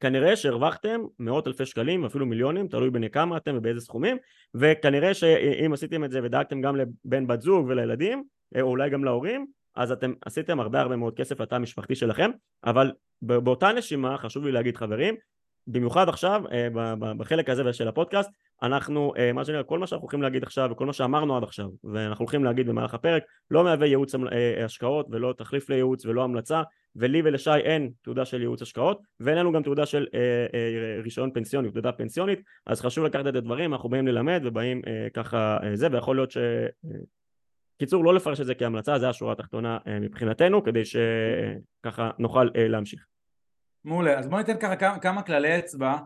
כנראה 0.00 0.36
שהרווחתם 0.36 1.00
מאות 1.18 1.46
אלפי 1.46 1.66
שקלים 1.66 2.04
אפילו 2.04 2.26
מיליונים 2.26 2.68
תלוי 2.68 2.90
בני 2.90 3.10
כמה 3.10 3.36
אתם 3.36 3.54
ובאיזה 3.56 3.80
סכומים 3.80 4.16
וכנראה 4.54 5.14
שאם 5.14 5.72
עשיתם 5.72 6.04
את 6.04 6.10
זה 6.10 6.20
ודאגתם 6.22 6.60
גם 6.60 6.76
לבן 6.76 7.26
בת 7.26 7.40
זוג 7.40 7.66
ולילדים 7.68 8.24
או 8.56 8.60
אולי 8.60 8.90
גם 8.90 9.04
להורים 9.04 9.46
אז 9.74 9.92
אתם 9.92 10.12
עשיתם 10.26 10.60
הרבה 10.60 10.80
הרבה 10.80 10.96
מאוד 10.96 11.16
כסף 11.16 11.40
לתא 11.40 11.54
המשפחתי 11.54 11.94
שלכם 11.94 12.30
אבל 12.64 12.92
באותה 13.22 13.72
נשימה 13.72 14.18
חשוב 14.18 14.44
לי 14.44 14.52
להגיד 14.52 14.76
חברים 14.76 15.14
במיוחד 15.66 16.08
עכשיו 16.08 16.42
אה, 16.52 16.68
בחלק 17.16 17.50
הזה 17.50 17.72
של 17.72 17.88
הפודקאסט 17.88 18.30
אנחנו 18.62 19.12
אה, 19.18 19.32
מה 19.32 19.44
שנראה 19.44 19.62
כל 19.62 19.78
מה 19.78 19.86
שאנחנו 19.86 20.04
הולכים 20.04 20.22
להגיד 20.22 20.42
עכשיו 20.42 20.68
וכל 20.72 20.86
מה 20.86 20.92
שאמרנו 20.92 21.36
עד 21.36 21.42
עכשיו 21.42 21.68
ואנחנו 21.84 22.22
הולכים 22.22 22.44
להגיד 22.44 22.66
במהלך 22.66 22.94
הפרק 22.94 23.22
לא 23.50 23.64
מהווה 23.64 23.86
ייעוץ 23.86 24.14
אה, 24.14 24.64
השקעות 24.64 25.06
ולא 25.10 25.34
תחליף 25.38 25.70
לייעוץ 25.70 26.06
ולא 26.06 26.24
המלצה 26.24 26.62
ולי 26.96 27.22
ולשי 27.24 27.50
אין 27.50 27.90
תעודה 28.02 28.24
של 28.24 28.40
ייעוץ 28.40 28.62
השקעות 28.62 29.00
ואין 29.20 29.38
לנו 29.38 29.52
גם 29.52 29.62
תעודה 29.62 29.86
של 29.86 30.06
אה, 30.14 30.20
אה, 30.54 31.02
רישיון 31.02 31.30
פנסיוני, 31.34 31.70
תעודה 31.70 31.92
פנסיונית 31.92 32.40
אז 32.66 32.80
חשוב 32.80 33.04
לקחת 33.04 33.26
את 33.26 33.34
הדברים, 33.34 33.72
אנחנו 33.72 33.88
באים 33.88 34.06
ללמד 34.06 34.42
ובאים 34.44 34.82
אה, 34.86 35.06
ככה 35.14 35.58
אה, 35.62 35.76
זה 35.76 35.88
ויכול 35.92 36.16
להיות 36.16 36.30
ש... 36.30 36.38
קיצור 37.78 38.04
לא 38.04 38.14
לפרש 38.14 38.40
את 38.40 38.46
זה 38.46 38.54
כהמלצה 38.54 38.98
זה 38.98 39.08
השורה 39.08 39.32
התחתונה 39.32 39.78
מבחינתנו 40.00 40.64
כדי 40.64 40.82
שככה 40.84 42.10
נוכל 42.18 42.48
להמשיך. 42.54 43.06
מעולה 43.86 44.18
אז 44.18 44.28
בוא 44.28 44.38
ניתן 44.38 44.58
ככה 44.60 44.76
כמה, 44.76 44.98
כמה 44.98 45.22
כללי 45.22 45.58
אצבע 45.58 45.96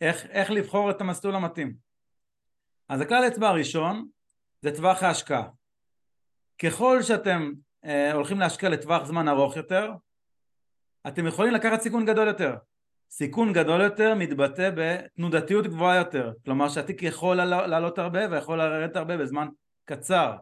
איך, 0.00 0.26
איך 0.26 0.50
לבחור 0.50 0.90
את 0.90 1.00
המסלול 1.00 1.34
המתאים 1.34 1.74
אז 2.88 3.00
הכלל 3.00 3.24
אצבע 3.26 3.48
הראשון 3.48 4.08
זה 4.62 4.76
טווח 4.76 5.02
ההשקעה 5.02 5.48
ככל 6.62 7.02
שאתם 7.02 7.52
אה, 7.84 8.12
הולכים 8.12 8.40
להשקיע 8.40 8.68
לטווח 8.68 9.04
זמן 9.04 9.28
ארוך 9.28 9.56
יותר 9.56 9.92
אתם 11.08 11.26
יכולים 11.26 11.54
לקחת 11.54 11.80
סיכון 11.80 12.06
גדול 12.06 12.28
יותר. 12.28 12.54
סיכון 13.10 13.52
גדול 13.52 13.80
יותר 13.80 14.14
מתבטא 14.14 14.70
בתנודתיות 14.76 15.66
גבוהה 15.66 15.96
יותר, 15.96 16.32
כלומר 16.44 16.68
שהתיק 16.68 17.02
יכול 17.02 17.36
לעלות 17.36 17.98
הרבה 17.98 18.20
ויכול 18.30 18.58
לרדת 18.58 18.96
הרבה 18.96 19.16
בזמן 19.16 19.48
קצר, 19.84 20.36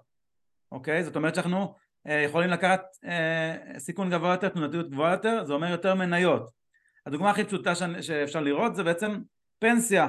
אוקיי? 0.73 1.05
זאת 1.05 1.17
אומרת 1.17 1.35
שאנחנו 1.35 1.75
אה, 2.07 2.21
יכולים 2.21 2.51
לקחת 2.51 2.83
אה, 3.05 3.79
סיכון 3.79 4.11
גבוה 4.11 4.31
יותר, 4.31 4.49
תנודתיות 4.49 4.91
גבוהה 4.91 5.13
יותר, 5.13 5.45
זה 5.45 5.53
אומר 5.53 5.71
יותר 5.71 5.95
מניות. 5.95 6.60
הדוגמה 7.07 7.31
הכי 7.31 7.45
פשוטה 7.45 7.73
שאפשר 8.01 8.41
לראות 8.41 8.77
זה 8.77 8.83
בעצם 8.83 9.21
פנסיה. 9.59 10.09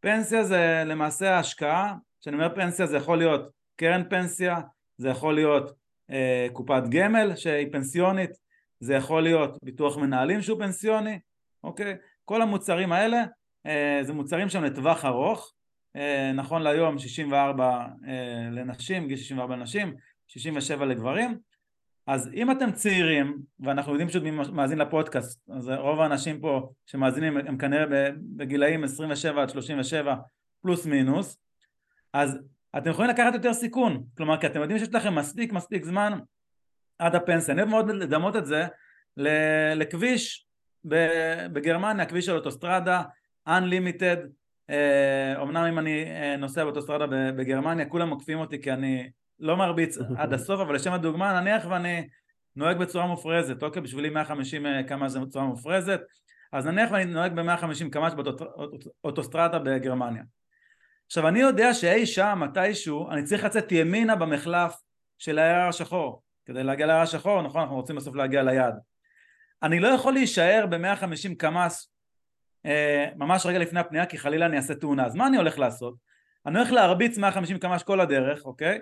פנסיה 0.00 0.44
זה 0.44 0.82
למעשה 0.86 1.36
ההשקעה, 1.36 1.94
כשאני 2.20 2.36
אומר 2.36 2.54
פנסיה 2.54 2.86
זה 2.86 2.96
יכול 2.96 3.18
להיות 3.18 3.50
קרן 3.76 4.02
פנסיה, 4.10 4.56
זה 4.96 5.08
יכול 5.08 5.34
להיות 5.34 5.72
אה, 6.10 6.46
קופת 6.52 6.82
גמל 6.88 7.36
שהיא 7.36 7.72
פנסיונית, 7.72 8.30
זה 8.80 8.94
יכול 8.94 9.22
להיות 9.22 9.58
ביטוח 9.62 9.96
מנהלים 9.96 10.42
שהוא 10.42 10.58
פנסיוני, 10.58 11.18
אוקיי? 11.64 11.96
כל 12.24 12.42
המוצרים 12.42 12.92
האלה 12.92 13.22
אה, 13.66 13.98
זה 14.02 14.12
מוצרים 14.12 14.48
שהם 14.48 14.64
לטווח 14.64 15.04
ארוך, 15.04 15.52
אה, 15.96 16.32
נכון 16.34 16.62
להיום 16.62 16.98
64 16.98 17.86
אה, 18.08 18.48
לנשים, 18.50 19.08
גיל 19.08 19.16
64 19.16 19.56
לנשים, 19.56 19.94
67 20.28 20.86
לגברים, 20.86 21.38
אז 22.06 22.30
אם 22.34 22.50
אתם 22.50 22.72
צעירים, 22.72 23.38
ואנחנו 23.60 23.92
יודעים 23.92 24.36
מי 24.36 24.44
מאזין 24.52 24.78
לפודקאסט, 24.78 25.40
אז 25.50 25.68
רוב 25.68 26.00
האנשים 26.00 26.40
פה 26.40 26.72
שמאזינים 26.86 27.36
הם 27.36 27.58
כנראה 27.58 28.10
בגילאים 28.36 28.84
27 28.84 29.42
עד 29.42 29.48
37 29.48 30.14
פלוס 30.62 30.86
מינוס, 30.86 31.38
אז 32.12 32.38
אתם 32.76 32.90
יכולים 32.90 33.10
לקחת 33.10 33.34
יותר 33.34 33.52
סיכון, 33.52 34.04
כלומר 34.16 34.40
כי 34.40 34.46
אתם 34.46 34.60
יודעים 34.60 34.78
שיש 34.78 34.94
לכם 34.94 35.14
מספיק 35.14 35.52
מספיק 35.52 35.84
זמן 35.84 36.18
עד 36.98 37.14
הפנסיה, 37.14 37.54
אני 37.54 37.62
אוהב 37.62 37.70
מאוד 37.70 37.90
לדמות 37.90 38.36
את 38.36 38.46
זה 38.46 38.66
לכביש 39.76 40.46
בגרמניה, 41.52 42.06
כביש 42.06 42.26
של 42.26 42.32
אוטוסטרדה, 42.32 43.02
Unlimited, 43.48 44.18
אומנם 45.36 45.56
אה, 45.56 45.68
אם 45.68 45.78
אני 45.78 46.04
אה, 46.04 46.36
נוסע 46.36 46.64
באוטוסטרדה 46.64 47.06
בגרמניה 47.32 47.86
כולם 47.86 48.10
עוקפים 48.10 48.38
אותי 48.38 48.62
כי 48.62 48.72
אני 48.72 49.10
לא 49.40 49.56
מרביץ 49.56 49.98
עד 50.18 50.32
הסוף, 50.32 50.60
אבל 50.60 50.74
לשם 50.74 50.92
הדוגמה 50.92 51.40
נניח 51.40 51.66
ואני 51.70 52.08
נוהג 52.56 52.78
בצורה 52.78 53.06
מופרזת, 53.06 53.62
אוקיי, 53.62 53.82
בשבילי 53.82 54.10
150 54.10 54.66
אה, 54.66 54.82
כמה 54.82 55.08
זה 55.08 55.20
בצורה 55.20 55.44
מופרזת, 55.44 56.00
אז 56.52 56.66
נניח 56.66 56.90
ואני 56.92 57.04
נוהג 57.04 57.32
ב-150 57.34 57.90
קמ"ש 57.90 58.12
באוטוסטרדה 59.02 59.58
בגרמניה. 59.58 60.22
עכשיו 61.06 61.28
אני 61.28 61.40
יודע 61.40 61.74
שאי 61.74 62.06
שם, 62.06 62.42
מתישהו, 62.42 63.10
אני 63.10 63.22
צריך 63.22 63.44
לצאת 63.44 63.72
ימינה 63.72 64.16
במחלף 64.16 64.74
של 65.18 65.38
ההר 65.38 65.68
השחור. 65.68 66.22
כדי 66.44 66.64
להגיע 66.64 66.86
להר 66.86 67.00
השחור, 67.00 67.42
נכון, 67.42 67.60
אנחנו 67.60 67.76
רוצים 67.76 67.96
בסוף 67.96 68.14
להגיע 68.14 68.42
ליעד. 68.42 68.74
אני 69.62 69.80
לא 69.80 69.88
יכול 69.88 70.12
להישאר 70.12 70.66
ב-150 70.70 71.34
קמ"ש 71.38 71.86
אה, 72.66 73.06
ממש 73.16 73.46
רגע 73.46 73.58
לפני 73.58 73.80
הפנייה 73.80 74.06
כי 74.06 74.18
חלילה 74.18 74.46
אני 74.46 74.56
אעשה 74.56 74.74
תאונה. 74.74 75.06
אז 75.06 75.14
מה 75.14 75.26
אני 75.26 75.36
הולך 75.36 75.58
לעשות? 75.58 75.94
אני 76.46 76.58
הולך 76.58 76.72
להרביץ 76.72 77.18
150 77.18 77.58
קמ"ש 77.58 77.82
כל 77.82 78.00
הדרך, 78.00 78.44
אוקיי? 78.44 78.78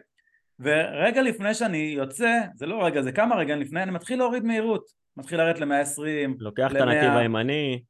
ורגע 0.61 1.23
לפני 1.23 1.55
שאני 1.55 1.77
יוצא, 1.79 2.41
זה 2.55 2.67
לא 2.67 2.85
רגע, 2.85 3.03
זה 3.03 3.13
כמה 3.13 3.37
רגעים 3.37 3.61
לפני, 3.61 3.83
אני 3.83 3.91
מתחיל 3.91 4.19
להוריד 4.19 4.45
מהירות. 4.45 5.01
מתחיל 5.17 5.39
לרדת 5.39 5.61
ל-120, 5.61 6.31
לוקח 6.39 6.73
את 6.73 6.77
הנתיב 6.77 7.11
הימני. 7.17 7.83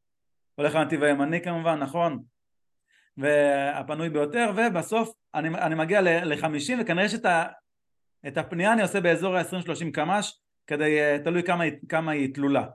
הולך 0.54 0.74
לנתיב 0.74 1.02
הימני 1.02 1.40
כמובן, 1.40 1.78
נכון. 1.78 2.22
והפנוי 3.16 4.08
ביותר, 4.08 4.52
ובסוף 4.56 5.12
אני, 5.34 5.48
אני 5.48 5.74
מגיע 5.74 6.00
ל-50 6.00 6.72
וכנראה 6.80 7.08
שאת 7.08 7.24
ה, 7.24 7.46
את 8.26 8.38
הפנייה 8.38 8.72
אני 8.72 8.82
עושה 8.82 9.00
באזור 9.00 9.36
ה-20-30 9.36 9.90
קמ"ש, 9.92 10.32
כדי, 10.66 11.00
אה, 11.00 11.18
תלוי 11.24 11.42
כמה, 11.42 11.64
כמה 11.88 12.12
היא 12.12 12.34
תלולה, 12.34 12.66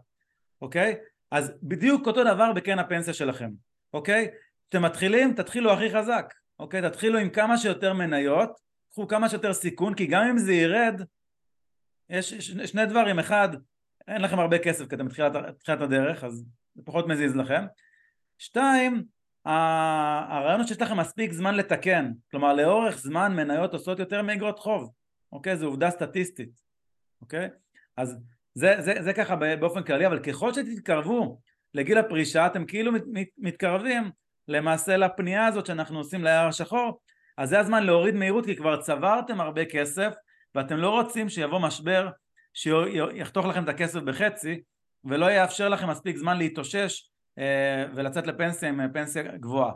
אוקיי? 0.61 0.95
אז 1.31 1.53
בדיוק 1.63 2.07
אותו 2.07 2.23
דבר 2.23 2.53
בקרן 2.53 2.79
הפנסיה 2.79 3.13
שלכם, 3.13 3.49
אוקיי? 3.93 4.27
כשאתם 4.69 4.85
מתחילים, 4.85 5.33
תתחילו 5.33 5.73
הכי 5.73 5.89
חזק, 5.89 6.33
אוקיי? 6.59 6.81
תתחילו 6.81 7.19
עם 7.19 7.29
כמה 7.29 7.57
שיותר 7.57 7.93
מניות, 7.93 8.64
קחו 8.95 9.07
כמה 9.07 9.29
שיותר 9.29 9.53
סיכון, 9.53 9.93
כי 9.93 10.05
גם 10.05 10.23
אם 10.23 10.37
זה 10.37 10.53
ירד, 10.53 11.01
יש 12.09 12.33
שני 12.65 12.85
דברים, 12.85 13.19
אחד, 13.19 13.49
אין 14.07 14.21
לכם 14.21 14.39
הרבה 14.39 14.59
כסף 14.59 14.89
כי 14.89 14.95
אתם 14.95 15.07
בתחילת 15.07 15.81
הדרך, 15.81 16.23
אז 16.23 16.45
זה 16.75 16.81
פחות 16.85 17.07
מזיז 17.07 17.35
לכם. 17.35 17.65
שתיים, 18.37 19.03
הרעיון 19.45 20.59
הוא 20.59 20.67
שיש 20.67 20.81
לכם 20.81 20.97
מספיק 20.97 21.31
זמן 21.31 21.55
לתקן, 21.55 22.11
כלומר 22.31 22.53
לאורך 22.53 22.97
זמן 22.97 23.35
מניות 23.35 23.73
עושות 23.73 23.99
יותר 23.99 24.21
מאגרות 24.21 24.59
חוב, 24.59 24.91
אוקיי? 25.31 25.57
זו 25.57 25.65
עובדה 25.65 25.89
סטטיסטית, 25.89 26.61
אוקיי? 27.21 27.49
אז 27.97 28.17
זה, 28.53 28.75
זה, 28.79 28.93
זה 28.99 29.13
ככה 29.13 29.35
באופן 29.35 29.83
כללי, 29.83 30.07
אבל 30.07 30.19
ככל 30.19 30.53
שתתקרבו 30.53 31.39
לגיל 31.73 31.97
הפרישה 31.97 32.47
אתם 32.47 32.65
כאילו 32.65 32.91
מת, 32.91 33.03
מת, 33.07 33.27
מתקרבים 33.37 34.11
למעשה 34.47 34.97
לפנייה 34.97 35.45
הזאת 35.45 35.65
שאנחנו 35.65 35.97
עושים 35.97 36.23
ליער 36.23 36.47
השחור, 36.47 36.99
אז 37.37 37.49
זה 37.49 37.59
הזמן 37.59 37.83
להוריד 37.83 38.15
מהירות 38.15 38.45
כי 38.45 38.55
כבר 38.55 38.81
צברתם 38.81 39.41
הרבה 39.41 39.65
כסף 39.65 40.13
ואתם 40.55 40.77
לא 40.77 40.89
רוצים 40.89 41.29
שיבוא 41.29 41.59
משבר 41.59 42.09
שיחתוך 42.53 43.45
לכם 43.45 43.63
את 43.63 43.69
הכסף 43.69 43.99
בחצי 43.99 44.61
ולא 45.05 45.31
יאפשר 45.31 45.69
לכם 45.69 45.89
מספיק 45.89 46.17
זמן 46.17 46.37
להתאושש 46.37 47.09
אה, 47.39 47.85
ולצאת 47.95 48.27
לפנסיה 48.27 48.69
עם 48.69 48.93
פנסיה 48.93 49.23
גבוהה. 49.23 49.73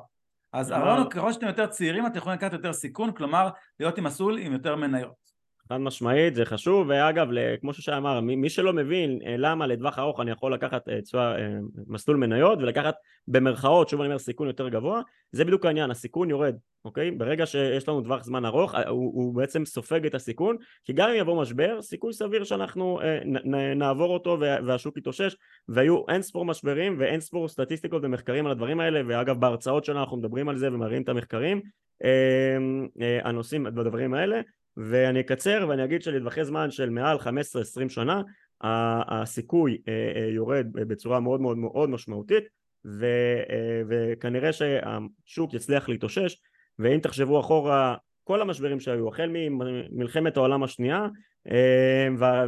אז 0.53 0.71
הרעיון 0.71 0.97
הוא 0.97 1.11
ככל 1.11 1.33
שאתם 1.33 1.47
יותר 1.47 1.67
צעירים 1.67 2.05
אתם 2.05 2.17
יכולים 2.17 2.37
לקחת 2.37 2.53
יותר 2.53 2.73
סיכון, 2.73 3.11
כלומר 3.11 3.49
להיות 3.79 3.97
עם 3.97 4.03
מסלול 4.03 4.37
עם 4.37 4.53
יותר 4.53 4.75
מניות. 4.75 5.29
חד 5.71 5.77
משמעית, 5.77 6.35
זה 6.35 6.45
חשוב, 6.45 6.87
ואגב, 6.89 7.27
כמו 7.61 7.73
ששי 7.73 7.91
אמר, 7.97 8.19
מי, 8.21 8.49
שלא 8.49 8.73
מבין 8.73 9.19
אה, 9.25 9.35
למה 9.37 9.67
לטווח 9.67 9.99
ארוך 9.99 10.19
אני 10.19 10.31
יכול 10.31 10.53
לקחת 10.53 10.89
אה, 10.89 11.01
צוע, 11.01 11.35
אה, 11.39 11.57
מסלול 11.87 12.17
מניות 12.17 12.59
ולקחת 12.59 12.95
במרכאות, 13.27 13.89
שוב 13.89 14.01
אני 14.01 14.07
אומר, 14.07 14.19
סיכון 14.19 14.47
יותר 14.47 14.69
גבוה, 14.69 15.01
זה 15.31 15.45
בדיוק 15.45 15.65
העניין, 15.65 15.91
הסיכון 15.91 16.29
יורד, 16.29 16.55
אוקיי? 16.85 17.11
ברגע 17.11 17.45
שיש 17.45 17.89
לנו 17.89 18.01
טווח 18.01 18.23
זמן 18.23 18.45
ארוך, 18.45 18.75
הוא, 18.75 19.13
הוא 19.13 19.35
בעצם 19.35 19.65
סופג 19.65 20.05
את 20.05 20.15
הסיכון, 20.15 20.57
כי 20.83 20.93
גם 20.93 21.09
אם 21.09 21.15
יבוא 21.15 21.41
משבר, 21.41 21.81
סיכוי 21.81 22.13
סביר 22.13 22.43
שאנחנו 22.43 22.99
נ, 23.25 23.55
נעבור 23.55 24.13
אותו 24.13 24.37
והשוק 24.39 24.97
יתאושש, 24.97 25.35
והיו 25.67 26.03
אין 26.09 26.21
ספור 26.21 26.45
משברים 26.45 26.95
ואין 26.99 27.19
ספור 27.19 27.47
סטטיסטיקות 27.47 28.03
ומחקרים 28.05 28.45
על 28.45 28.51
הדברים 28.51 28.79
האלה, 28.79 29.01
ואגב 29.07 29.39
בהרצאות 29.39 29.85
שלנו 29.85 29.99
אנחנו 29.99 30.17
מדברים 30.17 30.49
על 30.49 30.57
זה 30.57 30.67
ומראים 30.67 31.01
את 31.01 31.09
המחקרים, 31.09 31.61
הנושאים 33.23 33.63
בדברים 33.63 34.13
האלה 34.13 34.41
ואני 34.79 35.19
אקצר 35.19 35.65
ואני 35.69 35.83
אגיד 35.83 36.01
שלטווחי 36.01 36.45
זמן 36.45 36.71
של 36.71 36.89
מעל 36.89 37.17
15-20 37.17 37.89
שנה 37.89 38.21
הסיכוי 38.61 39.77
אה, 39.87 39.93
אה, 40.15 40.29
יורד 40.29 40.67
בצורה 40.73 41.19
מאוד 41.19 41.41
מאוד 41.41 41.57
מאוד 41.57 41.89
משמעותית 41.89 42.43
ו, 42.85 43.05
אה, 43.49 43.81
וכנראה 43.87 44.53
שהשוק 44.53 45.53
יצליח 45.53 45.89
להתאושש 45.89 46.37
ואם 46.79 46.99
תחשבו 46.99 47.39
אחורה 47.39 47.95
כל 48.23 48.41
המשברים 48.41 48.79
שהיו 48.79 49.07
החל 49.07 49.29
ממלחמת 49.31 50.37
העולם 50.37 50.63
השנייה 50.63 51.07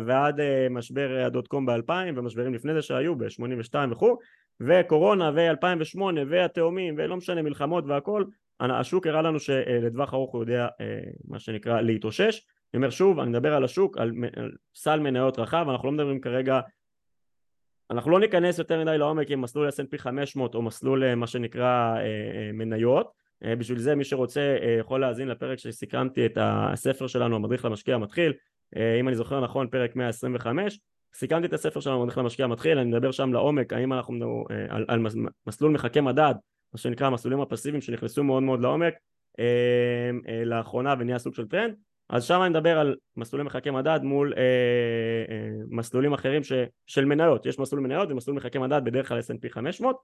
ועד 0.06 0.40
משבר 0.70 1.24
הדוט 1.26 1.48
קום 1.48 1.66
ב-2000 1.66 1.92
ומשברים 2.16 2.54
לפני 2.54 2.74
זה 2.74 2.82
שהיו 2.82 3.16
ב-82 3.16 3.76
וכו' 3.92 4.18
וקורונה 4.60 5.32
ו-2008 5.36 6.02
והתאומים 6.30 6.96
ולא 6.98 7.18
משנה 7.18 7.42
מלחמות 7.42 7.84
והכל 7.88 8.24
השוק 8.70 9.08
הראה 9.08 9.22
לנו 9.22 9.40
שלטווח 9.40 10.14
ארוך 10.14 10.32
הוא 10.32 10.42
יודע 10.42 10.68
אה, 10.82 11.00
מה 11.28 11.40
שנקרא 11.40 11.82
להתאושש. 11.82 12.46
אני 12.74 12.78
אומר 12.78 12.90
שוב 12.90 13.20
אני 13.20 13.30
מדבר 13.30 13.54
על 13.54 13.64
השוק 13.64 13.98
על, 13.98 14.12
על 14.36 14.52
סל 14.76 15.00
מניות 15.00 15.40
רחב 15.40 15.66
אנחנו 15.70 15.88
לא 15.88 15.92
מדברים 15.92 16.22
כרגע 16.22 16.60
אנחנו 17.92 18.12
לא 18.12 18.20
ניכנס 18.20 18.60
יותר 18.60 18.82
מדי 18.82 18.98
לעומק 18.98 19.32
עם 19.32 19.42
מסלול 19.42 19.70
S&P 19.70 19.98
500 19.98 20.56
או 20.56 20.62
מסלול 20.62 21.04
אה, 21.04 21.16
מה 21.16 21.28
שנקרא 21.28 21.96
אה, 21.98 22.52
מניות. 22.54 23.22
בשביל 23.58 23.80
זה 23.80 23.96
מי 23.96 24.04
שרוצה 24.04 24.58
יכול 24.80 25.02
להאזין 25.02 25.28
לפרק 25.28 25.60
שסיכמתי 25.60 26.26
את 26.26 26.38
הספר 26.42 27.08
שלנו 27.08 27.36
המדריך 27.36 27.66
למשקיע 27.66 27.96
המתחיל. 27.96 28.34
אם 29.00 29.08
אני 29.08 29.16
זוכר 29.16 29.44
נכון 29.44 29.68
פרק 29.68 29.96
125 29.96 30.80
סיכמתי 31.14 31.46
את 31.46 31.54
הספר 31.54 31.80
שלנו 31.80 32.02
המדריך 32.02 32.18
למשקיע 32.18 32.46
המתחיל 32.46 32.78
אני 32.78 32.90
מדבר 32.90 33.12
שם 33.12 33.34
לעומק 33.34 33.74
האם 33.74 33.94
אנחנו 33.94 34.46
על, 34.70 34.86
על 34.88 35.06
מסלול 35.48 35.72
מחקה 35.72 36.02
מדד 36.02 36.34
מה 36.74 36.80
שנקרא 36.80 37.08
המסלולים 37.08 37.42
הפסיביים 37.42 37.82
שנכנסו 37.82 38.24
מאוד 38.24 38.44
מאוד 38.44 38.62
לעומק 38.62 38.94
אה, 39.40 40.10
אה, 40.28 40.46
לאחרונה 40.46 40.96
ונהיה 41.00 41.20
סוג 41.20 41.36
של 41.36 41.48
טרנד. 41.48 41.76
אז 42.12 42.24
שם 42.24 42.42
אני 42.42 42.50
מדבר 42.50 42.80
על 42.80 42.96
מסלולי 43.18 43.44
מחקי 43.44 43.70
מדד 43.70 44.00
מול 44.04 44.34
אה, 44.38 44.42
אה, 45.30 45.50
מסלולים 45.70 46.14
אחרים 46.14 46.44
ש, 46.44 46.54
של 46.88 47.06
מניות. 47.06 47.46
יש 47.46 47.60
מסלול 47.60 47.82
מניות 47.82 48.12
ומסלול 48.12 48.38
מחקי 48.38 48.58
מדד 48.58 48.82
בדרך 48.84 49.08
כלל 49.08 49.20
S&P 49.20 49.50
500 49.50 49.98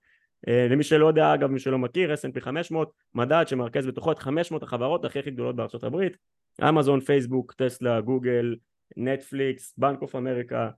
אה, 0.47 0.67
למי 0.69 0.83
שלא 0.83 1.05
יודע 1.05 1.33
אגב 1.33 1.49
מי 1.51 1.59
שלא 1.59 1.77
מכיר 1.77 2.13
S&P 2.13 2.39
500 2.39 2.91
מדד 3.15 3.43
שמרכז 3.47 3.87
בתוכו 3.87 4.11
את 4.11 4.19
500 4.19 4.63
החברות 4.63 5.05
הכי 5.05 5.19
הכי 5.19 5.31
גדולות 5.31 5.55
בארצות 5.55 5.83
הברית. 5.83 6.17
אמזון, 6.69 6.99
פייסבוק, 6.99 7.53
טסלה, 7.53 8.01
גוגל, 8.01 8.55
נטפליקס, 8.97 9.73
Bank 9.77 10.01
of 10.01 10.15
America, 10.15 10.69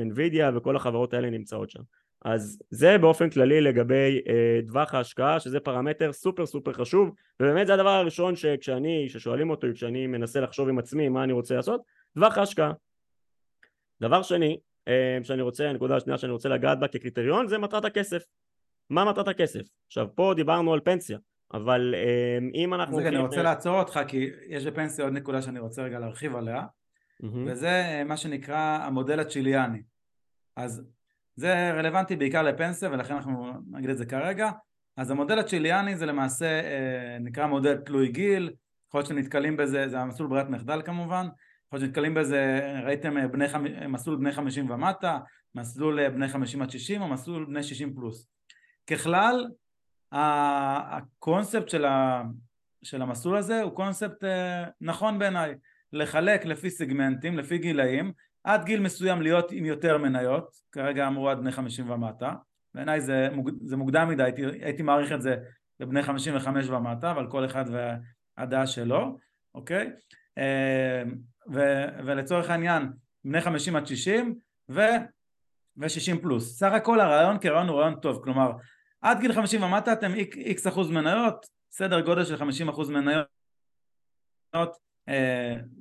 אנווידיה 0.00 0.50
וכל 0.54 0.76
החברות 0.76 1.14
האלה 1.14 1.30
נמצאות 1.30 1.70
שם 1.70 1.80
אז 2.24 2.62
זה 2.70 2.98
באופן 2.98 3.30
כללי 3.30 3.60
לגבי 3.60 4.20
אה, 4.28 4.60
טווח 4.66 4.94
ההשקעה 4.94 5.40
שזה 5.40 5.60
פרמטר 5.60 6.12
סופר 6.12 6.46
סופר 6.46 6.72
חשוב 6.72 7.10
ובאמת 7.40 7.66
זה 7.66 7.74
הדבר 7.74 7.88
הראשון 7.88 8.36
שכשאני, 8.36 9.06
כששואלים 9.08 9.50
אותי, 9.50 9.66
כשאני 9.74 10.06
מנסה 10.06 10.40
לחשוב 10.40 10.68
עם 10.68 10.78
עצמי 10.78 11.08
מה 11.08 11.24
אני 11.24 11.32
רוצה 11.32 11.56
לעשות, 11.56 11.80
טווח 12.14 12.38
ההשקעה. 12.38 12.72
דבר 14.00 14.22
שני 14.22 14.58
אה, 14.88 15.18
שאני 15.22 15.42
רוצה, 15.42 15.68
הנקודה 15.68 15.96
השנייה 15.96 16.18
שאני 16.18 16.32
רוצה 16.32 16.48
לגעת 16.48 16.78
בה 16.78 16.88
כקריטריון 16.88 17.48
זה 17.48 17.58
מטרת 17.58 17.84
הכסף. 17.84 18.22
מה 18.90 19.04
מטרת 19.04 19.28
הכסף? 19.28 19.60
עכשיו 19.86 20.06
פה 20.14 20.32
דיברנו 20.36 20.72
על 20.72 20.80
פנסיה 20.80 21.18
אבל 21.54 21.94
אה, 21.96 22.38
אם 22.54 22.74
אנחנו... 22.74 22.94
אז 22.94 23.00
רגע 23.00 23.08
אני 23.08 23.18
רוצה 23.18 23.42
לעצור 23.42 23.80
אותך 23.80 24.00
כי 24.08 24.30
יש 24.46 24.66
בפנסיה 24.66 25.04
עוד 25.04 25.14
נקודה 25.14 25.42
שאני 25.42 25.58
רוצה 25.58 25.82
רגע 25.82 25.98
להרחיב 25.98 26.36
עליה 26.36 26.62
mm-hmm. 26.62 27.26
וזה 27.46 27.68
אה, 27.68 28.04
מה 28.04 28.16
שנקרא 28.16 28.78
המודל 28.82 29.20
הצ'יליאני 29.20 29.82
אז 30.56 30.88
זה 31.38 31.70
רלוונטי 31.72 32.16
בעיקר 32.16 32.42
לפנסיה 32.42 32.90
ולכן 32.90 33.14
אנחנו 33.14 33.52
נגיד 33.70 33.90
את 33.90 33.98
זה 33.98 34.06
כרגע. 34.06 34.50
אז 34.96 35.10
המודל 35.10 35.38
הצ'יליאני 35.38 35.96
זה 35.96 36.06
למעשה 36.06 36.46
אה, 36.46 37.18
נקרא 37.20 37.46
מודל 37.46 37.76
תלוי 37.76 38.08
גיל. 38.08 38.50
יכול 38.88 38.98
להיות 38.98 39.06
שאתם 39.06 39.18
נתקלים 39.18 39.56
בזה, 39.56 39.88
זה 39.88 40.00
המסלול 40.00 40.28
ברירת 40.28 40.48
מחדל 40.48 40.82
כמובן. 40.82 41.26
יכול 41.66 41.78
להיות 41.78 41.86
שנתקלים 41.86 42.14
בזה, 42.14 42.60
ראיתם 42.84 43.30
בני, 43.32 43.46
מסלול 43.88 44.16
בני 44.16 44.32
50 44.32 44.70
ומטה, 44.70 45.18
מסלול 45.54 46.08
בני 46.08 46.28
50 46.28 46.62
עד 46.62 46.70
60 46.70 47.02
או 47.02 47.08
מסלול 47.08 47.44
בני 47.44 47.62
60 47.62 47.94
פלוס. 47.94 48.28
ככלל, 48.86 49.46
הקונספט 50.12 51.68
של, 51.68 51.84
ה, 51.84 52.22
של 52.82 53.02
המסלול 53.02 53.36
הזה 53.36 53.62
הוא 53.62 53.72
קונספט 53.72 54.24
נכון 54.80 55.18
בעיניי, 55.18 55.54
לחלק 55.92 56.44
לפי 56.44 56.70
סגמנטים, 56.70 57.38
לפי 57.38 57.58
גילאים, 57.58 58.12
עד 58.44 58.64
גיל 58.64 58.80
מסוים 58.80 59.22
להיות 59.22 59.52
עם 59.52 59.64
יותר 59.64 59.98
מניות, 59.98 60.56
כרגע 60.72 61.06
אמרו 61.06 61.30
עד 61.30 61.38
בני 61.38 61.52
50 61.52 61.90
ומטה, 61.90 62.32
בעיניי 62.74 63.00
זה, 63.00 63.28
זה 63.64 63.76
מוקדם 63.76 64.08
מדי, 64.08 64.22
הייתי, 64.22 64.42
הייתי 64.62 64.82
מעריך 64.82 65.12
את 65.12 65.22
זה 65.22 65.36
לבני 65.80 66.02
55 66.02 66.68
ומטה, 66.68 67.10
אבל 67.10 67.30
כל 67.30 67.46
אחד 67.46 67.64
והדעה 68.38 68.66
שלו, 68.66 69.18
אוקיי? 69.54 69.90
אה, 70.38 71.02
ו, 71.52 71.60
ולצורך 72.06 72.50
העניין, 72.50 72.92
בני 73.24 73.40
50 73.40 73.76
עד 73.76 73.86
60 73.86 74.38
ו, 74.68 74.80
ו-60 75.76 76.22
פלוס. 76.22 76.58
סך 76.58 76.72
הכל 76.72 77.00
הרעיון 77.00 77.38
כרעיון 77.38 77.68
הוא 77.68 77.78
רעיון 77.78 78.00
טוב, 78.00 78.24
כלומר 78.24 78.52
עד 79.00 79.20
גיל 79.20 79.32
50 79.32 79.62
ומטה 79.62 79.92
אתם 79.92 80.14
איקס 80.14 80.66
אחוז 80.66 80.90
מניות, 80.90 81.46
סדר 81.70 82.00
גודל 82.00 82.24
של 82.24 82.36
50 82.36 82.68
אחוז 82.68 82.90
מניות, 82.90 83.28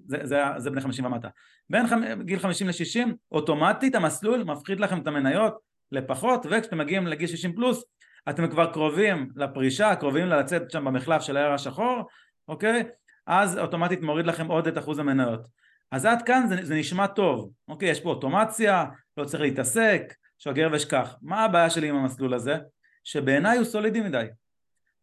זה, 0.08 0.18
זה, 0.24 0.42
זה 0.58 0.70
בני 0.70 0.82
50 0.82 1.06
ומטה. 1.06 1.28
בין 1.70 1.86
גיל 2.26 2.40
50 2.40 2.68
ל-60 2.68 3.14
אוטומטית 3.32 3.96
המסלול 3.96 4.44
מפחית 4.44 4.80
לכם 4.80 5.00
את 5.00 5.08
המניות 5.08 5.58
לפחות 5.92 6.46
וכשאתם 6.46 6.78
מגיעים 6.78 7.08
לגיל 7.08 7.28
60 7.28 7.54
פלוס 7.54 7.84
אתם 8.30 8.50
כבר 8.50 8.72
קרובים 8.74 9.30
לפרישה, 9.36 9.96
קרובים 9.96 10.28
לצאת 10.28 10.72
שם 10.72 10.86
במחלף 10.86 11.22
של 11.22 11.38
הער 11.38 11.54
השחור, 11.54 12.08
אוקיי? 12.48 12.84
אז 13.28 13.58
אוטומטית 13.58 14.02
מוריד 14.02 14.28
לכם 14.28 14.48
עוד 14.48 14.68
את 14.68 14.78
אחוז 14.78 15.00
המניות. 15.00 15.48
אז 15.92 16.06
עד 16.06 16.22
כאן 16.22 16.46
זה, 16.50 16.66
זה 16.66 16.76
נשמע 16.76 17.08
טוב, 17.08 17.52
אוקיי? 17.68 17.90
יש 17.90 18.00
פה 18.00 18.10
אוטומציה, 18.10 18.86
לא 19.18 19.26
צריך 19.26 19.42
להתעסק, 19.42 20.02
שגר 20.38 20.70
ושכח. 20.72 21.16
מה 21.22 21.44
הבעיה 21.44 21.70
שלי 21.70 21.90
עם 21.90 21.96
המסלול 21.96 22.34
הזה? 22.34 22.58
שבעיניי 23.04 23.58
הוא 23.58 23.66
סולידי 23.66 24.02
מדי. 24.02 24.26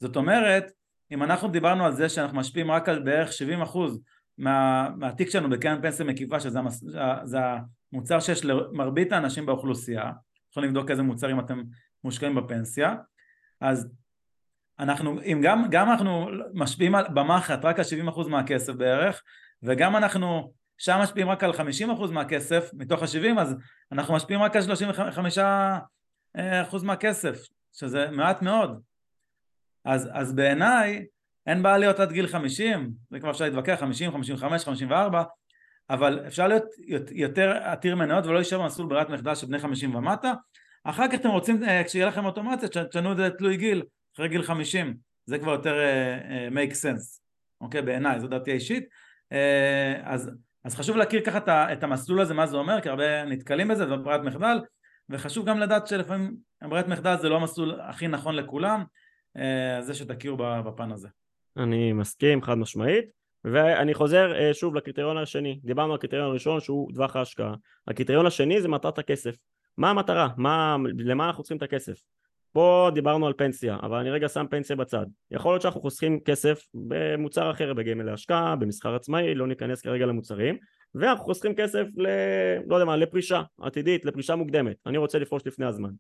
זאת 0.01 0.17
אומרת, 0.17 0.71
אם 1.11 1.23
אנחנו 1.23 1.49
דיברנו 1.49 1.87
על 1.87 1.93
זה 1.93 2.09
שאנחנו 2.09 2.39
משפיעים 2.39 2.71
רק 2.71 2.89
על 2.89 2.99
בערך 2.99 3.33
70 3.33 3.63
אחוז 3.63 4.01
מה, 4.39 4.89
מהתיק 4.97 5.31
שלנו 5.31 5.51
בקרן 5.51 5.83
פנסיה 5.83 6.07
מקיפה, 6.07 6.41
שזה 6.41 6.59
המס, 6.59 6.85
זה 7.25 7.39
המוצר 7.93 8.21
שיש 8.21 8.45
למרבית 8.45 9.13
האנשים 9.13 9.47
באוכלוסייה, 9.47 10.13
יכולים 10.51 10.71
לבדוק 10.71 10.91
איזה 10.91 11.03
מוצרים 11.03 11.41
אתם 11.41 11.63
מושקעים 12.05 12.35
בפנסיה, 12.35 12.95
אז 13.61 13.89
אנחנו, 14.79 15.21
אם 15.23 15.41
גם, 15.45 15.65
גם 15.71 15.91
אנחנו 15.91 16.29
משפיעים 16.55 16.95
במחט 17.15 17.65
רק 17.65 17.79
על 17.79 17.85
70% 18.09 18.29
מהכסף 18.29 18.73
בערך, 18.73 19.23
וגם 19.63 19.97
אנחנו 19.97 20.53
שם 20.79 20.99
משפיעים 21.03 21.29
רק 21.29 21.45
על 21.45 21.51
50% 21.51 22.11
מהכסף 22.13 22.71
מתוך 22.75 23.03
ה-70, 23.03 23.41
אז 23.41 23.57
אנחנו 23.93 24.15
משפיעים 24.15 24.43
רק 24.43 24.57
על 24.57 24.63
35% 26.37 26.41
מהכסף, 26.85 27.39
שזה 27.73 28.11
מעט 28.11 28.43
מאוד. 28.43 28.81
אז, 29.85 30.11
אז 30.13 30.33
בעיניי 30.33 31.05
אין 31.47 31.63
בעיה 31.63 31.79
להיות 31.79 32.01
עד 32.01 32.13
גיל 32.13 32.27
50, 32.27 32.91
זה 33.11 33.21
כבר 33.21 33.31
אפשר 33.31 33.45
להתווכח, 33.45 33.81
50, 33.81 34.13
55, 34.13 34.65
54, 34.65 35.23
אבל 35.91 36.21
אפשר 36.27 36.49
להיות 36.49 36.65
יותר 37.11 37.51
עתיר 37.51 37.97
מניות 37.97 38.27
ולא 38.27 38.35
להישאר 38.35 38.63
במסלול 38.63 38.89
ברירת 38.89 39.09
מחדל 39.09 39.35
של 39.35 39.47
בני 39.47 39.59
50 39.59 39.95
ומטה. 39.95 40.33
אחר 40.85 41.09
כך 41.09 41.15
אתם 41.15 41.29
רוצים, 41.29 41.65
אה, 41.65 41.85
כשיהיה 41.85 42.07
לכם 42.07 42.25
אוטומציה, 42.25 42.69
תשנו 42.69 43.13
את 43.13 43.17
זה 43.17 43.31
תלוי 43.31 43.57
גיל, 43.57 43.83
אחרי 44.15 44.29
גיל 44.29 44.43
50, 44.43 44.97
זה 45.27 45.39
כבר 45.39 45.53
יותר 45.53 45.75
uh, 45.75 46.55
make 46.55 46.73
sense, 46.73 47.21
אוקיי? 47.61 47.83
בעיניי, 47.83 48.21
זו 48.21 48.29
דעתי 48.29 48.51
האישית. 48.51 48.85
Uh, 48.85 49.37
אז, 50.03 50.31
אז 50.65 50.75
חשוב 50.75 50.97
להכיר 50.97 51.21
ככה 51.25 51.39
את, 51.39 51.49
את 51.49 51.83
המסלול 51.83 52.21
הזה, 52.21 52.35
מה 52.35 52.47
זה 52.47 52.57
אומר, 52.57 52.81
כי 52.81 52.89
הרבה 52.89 53.25
נתקלים 53.25 53.69
בזה, 53.69 53.87
זו 53.87 53.99
ברירת 53.99 54.21
מחדל, 54.21 54.61
וחשוב 55.11 55.47
גם 55.47 55.61
לדעת 55.61 55.87
שלפעמים 55.87 56.37
ברירת 56.63 56.89
מחדל 56.89 57.17
זה 57.21 57.29
לא 57.29 57.37
המסלול 57.37 57.81
הכי 57.81 58.09
נכון 58.09 58.35
לכולם, 58.35 58.85
uh, 59.39 59.81
זה 59.81 59.95
שתכירו 59.95 60.37
בפן 60.37 60.93
הזה. 60.93 61.09
אני 61.57 61.93
מסכים 61.93 62.43
חד 62.43 62.55
משמעית 62.55 63.05
ואני 63.45 63.95
חוזר 63.95 64.33
uh, 64.33 64.55
שוב 64.55 64.75
לקריטריון 64.75 65.19
השני 65.19 65.61
דיברנו 65.65 65.93
על 65.93 65.97
הקריטריון 65.97 66.27
הראשון 66.27 66.61
שהוא 66.61 66.93
טווח 66.95 67.17
ההשקעה 67.17 67.55
הקריטריון 67.89 68.27
השני 68.27 68.61
זה 68.61 68.69
מטרת 68.69 68.99
הכסף 68.99 69.37
מה 69.77 69.91
המטרה? 69.91 70.29
מה, 70.37 70.77
למה 70.99 71.27
אנחנו 71.27 71.43
צריכים 71.43 71.57
את 71.57 71.63
הכסף? 71.63 72.03
פה 72.53 72.91
דיברנו 72.95 73.27
על 73.27 73.33
פנסיה, 73.37 73.77
אבל 73.83 73.99
אני 73.99 74.11
רגע 74.11 74.29
שם 74.29 74.47
פנסיה 74.51 74.77
בצד. 74.77 75.07
יכול 75.31 75.53
להיות 75.53 75.63
שאנחנו 75.63 75.81
חוסכים 75.81 76.21
כסף 76.21 76.63
במוצר 76.75 77.51
אחר, 77.51 77.75
בגמל 77.75 78.05
להשקעה, 78.05 78.57
במסחר 78.57 78.95
עצמאי, 78.95 79.35
לא 79.35 79.47
ניכנס 79.47 79.81
כרגע 79.81 80.07
למוצרים, 80.07 80.59
ואנחנו 80.95 81.25
חוסכים 81.25 81.55
כסף 81.55 81.85
ל... 81.97 82.07
לא 82.67 82.77
יודע 82.77 82.85
מה, 82.85 82.97
לפרישה 82.97 83.43
עתידית, 83.61 84.05
לפרישה 84.05 84.37
מוקדמת. 84.37 84.77
אני 84.87 84.99
רוצה 84.99 85.19
לפרוש 85.19 85.43
לפני 85.47 85.67
הזמן. 85.67 85.91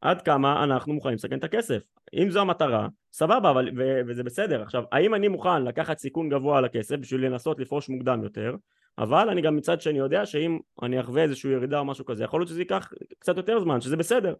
עד 0.00 0.22
כמה 0.22 0.64
אנחנו 0.64 0.94
מוכנים 0.94 1.14
לסכן 1.14 1.38
את 1.38 1.44
הכסף. 1.44 1.82
אם 2.14 2.30
זו 2.30 2.40
המטרה, 2.40 2.88
סבבה, 3.12 3.50
אבל, 3.50 3.70
ו- 3.76 4.00
וזה 4.06 4.24
בסדר. 4.24 4.62
עכשיו, 4.62 4.84
האם 4.92 5.14
אני 5.14 5.28
מוכן 5.28 5.64
לקחת 5.64 5.98
סיכון 5.98 6.28
גבוה 6.28 6.58
על 6.58 6.64
הכסף 6.64 6.96
בשביל 6.96 7.26
לנסות 7.26 7.60
לפרוש 7.60 7.88
מוקדם 7.88 8.22
יותר, 8.22 8.56
אבל 8.98 9.28
אני 9.28 9.42
גם 9.42 9.56
מצד 9.56 9.80
שני 9.80 9.98
יודע 9.98 10.26
שאם 10.26 10.58
אני 10.82 11.00
אחווה 11.00 11.22
איזושהי 11.22 11.50
ירידה 11.50 11.78
או 11.78 11.84
משהו 11.84 12.04
כזה, 12.04 12.24
יכול 12.24 12.40
להיות 12.40 12.48
שזה 12.48 12.60
ייקח 12.60 12.92
קצת 13.18 13.36
יותר 13.36 13.60
זמן, 13.60 13.80
שזה 13.80 13.96
בסדר. 13.96 14.34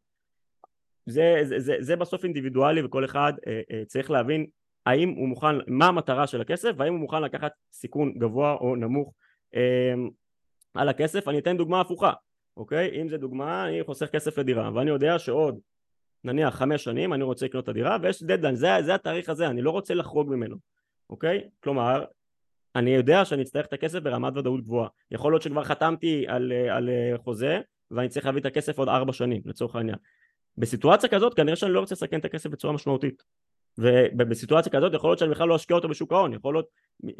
זה, 1.07 1.41
זה, 1.43 1.61
זה, 1.61 1.77
זה 1.81 1.97
בסוף 1.97 2.25
אינדיבידואלי 2.25 2.83
וכל 2.85 3.05
אחד 3.05 3.33
אה, 3.47 3.61
אה, 3.71 3.83
צריך 3.87 4.11
להבין 4.11 4.47
האם 4.87 5.09
הוא 5.09 5.29
מוכן, 5.29 5.57
מה 5.67 5.87
המטרה 5.87 6.27
של 6.27 6.41
הכסף 6.41 6.71
והאם 6.77 6.93
הוא 6.93 7.01
מוכן 7.01 7.23
לקחת 7.23 7.53
סיכון 7.73 8.13
גבוה 8.19 8.53
או 8.53 8.77
נמוך 8.77 9.13
אה, 9.55 9.95
על 10.75 10.89
הכסף. 10.89 11.29
אני 11.29 11.39
אתן 11.39 11.57
דוגמה 11.57 11.81
הפוכה, 11.81 12.13
אוקיי? 12.59 13.01
אם 13.03 13.09
זה 13.09 13.19
דוגמה, 13.19 13.69
אני 13.69 13.85
חוסך 13.85 14.07
כסף 14.07 14.39
לדירה 14.39 14.71
ואני 14.75 14.91
יודע 14.91 15.19
שעוד 15.19 15.59
נניח 16.25 16.55
חמש 16.55 16.85
שנים 16.85 17.13
אני 17.13 17.23
רוצה 17.23 17.47
לקנות 17.47 17.65
את 17.65 17.69
הדירה 17.69 17.97
ויש 18.03 18.23
דדליין, 18.23 18.55
זה, 18.55 18.69
זה 18.85 18.95
התאריך 18.95 19.29
הזה, 19.29 19.47
אני 19.47 19.63
לא 19.63 19.71
רוצה 19.71 19.95
לחרוג 19.95 20.29
ממנו, 20.31 20.57
אוקיי? 21.11 21.49
כלומר, 21.63 22.05
אני 22.77 22.91
יודע 22.91 23.25
שאני 23.25 23.43
אצטרך 23.43 23.67
את 23.67 23.73
הכסף 23.73 23.99
ברמת 23.99 24.37
ודאות 24.37 24.65
גבוהה. 24.65 24.89
יכול 25.11 25.33
להיות 25.33 25.43
שכבר 25.43 25.65
חתמתי 25.65 26.25
על, 26.29 26.53
על 26.53 26.91
חוזה 27.17 27.61
ואני 27.91 28.09
צריך 28.09 28.27
להביא 28.27 28.41
את 28.41 28.47
הכסף 28.47 28.79
עוד 28.79 28.89
ארבע 28.89 29.13
שנים 29.13 29.43
לצורך 29.45 29.77
העניין. 29.77 29.97
בסיטואציה 30.59 31.09
כזאת 31.09 31.35
כנראה 31.35 31.57
שאני 31.57 31.73
לא 31.73 31.81
רוצה 31.81 31.95
לסכן 31.95 32.19
את 32.19 32.25
הכסף 32.25 32.51
בצורה 32.51 32.75
משמעותית 32.75 33.23
ובסיטואציה 33.79 34.73
כזאת 34.73 34.95
יכול 34.95 35.11
להיות 35.11 35.19
שאני 35.19 35.31
בכלל 35.31 35.49
לא 35.49 35.57
אשקיע 35.57 35.77
אותו 35.77 35.89
בשוק 35.89 36.13
ההון 36.13 36.33
יכול 36.33 36.55
להיות 36.55 36.67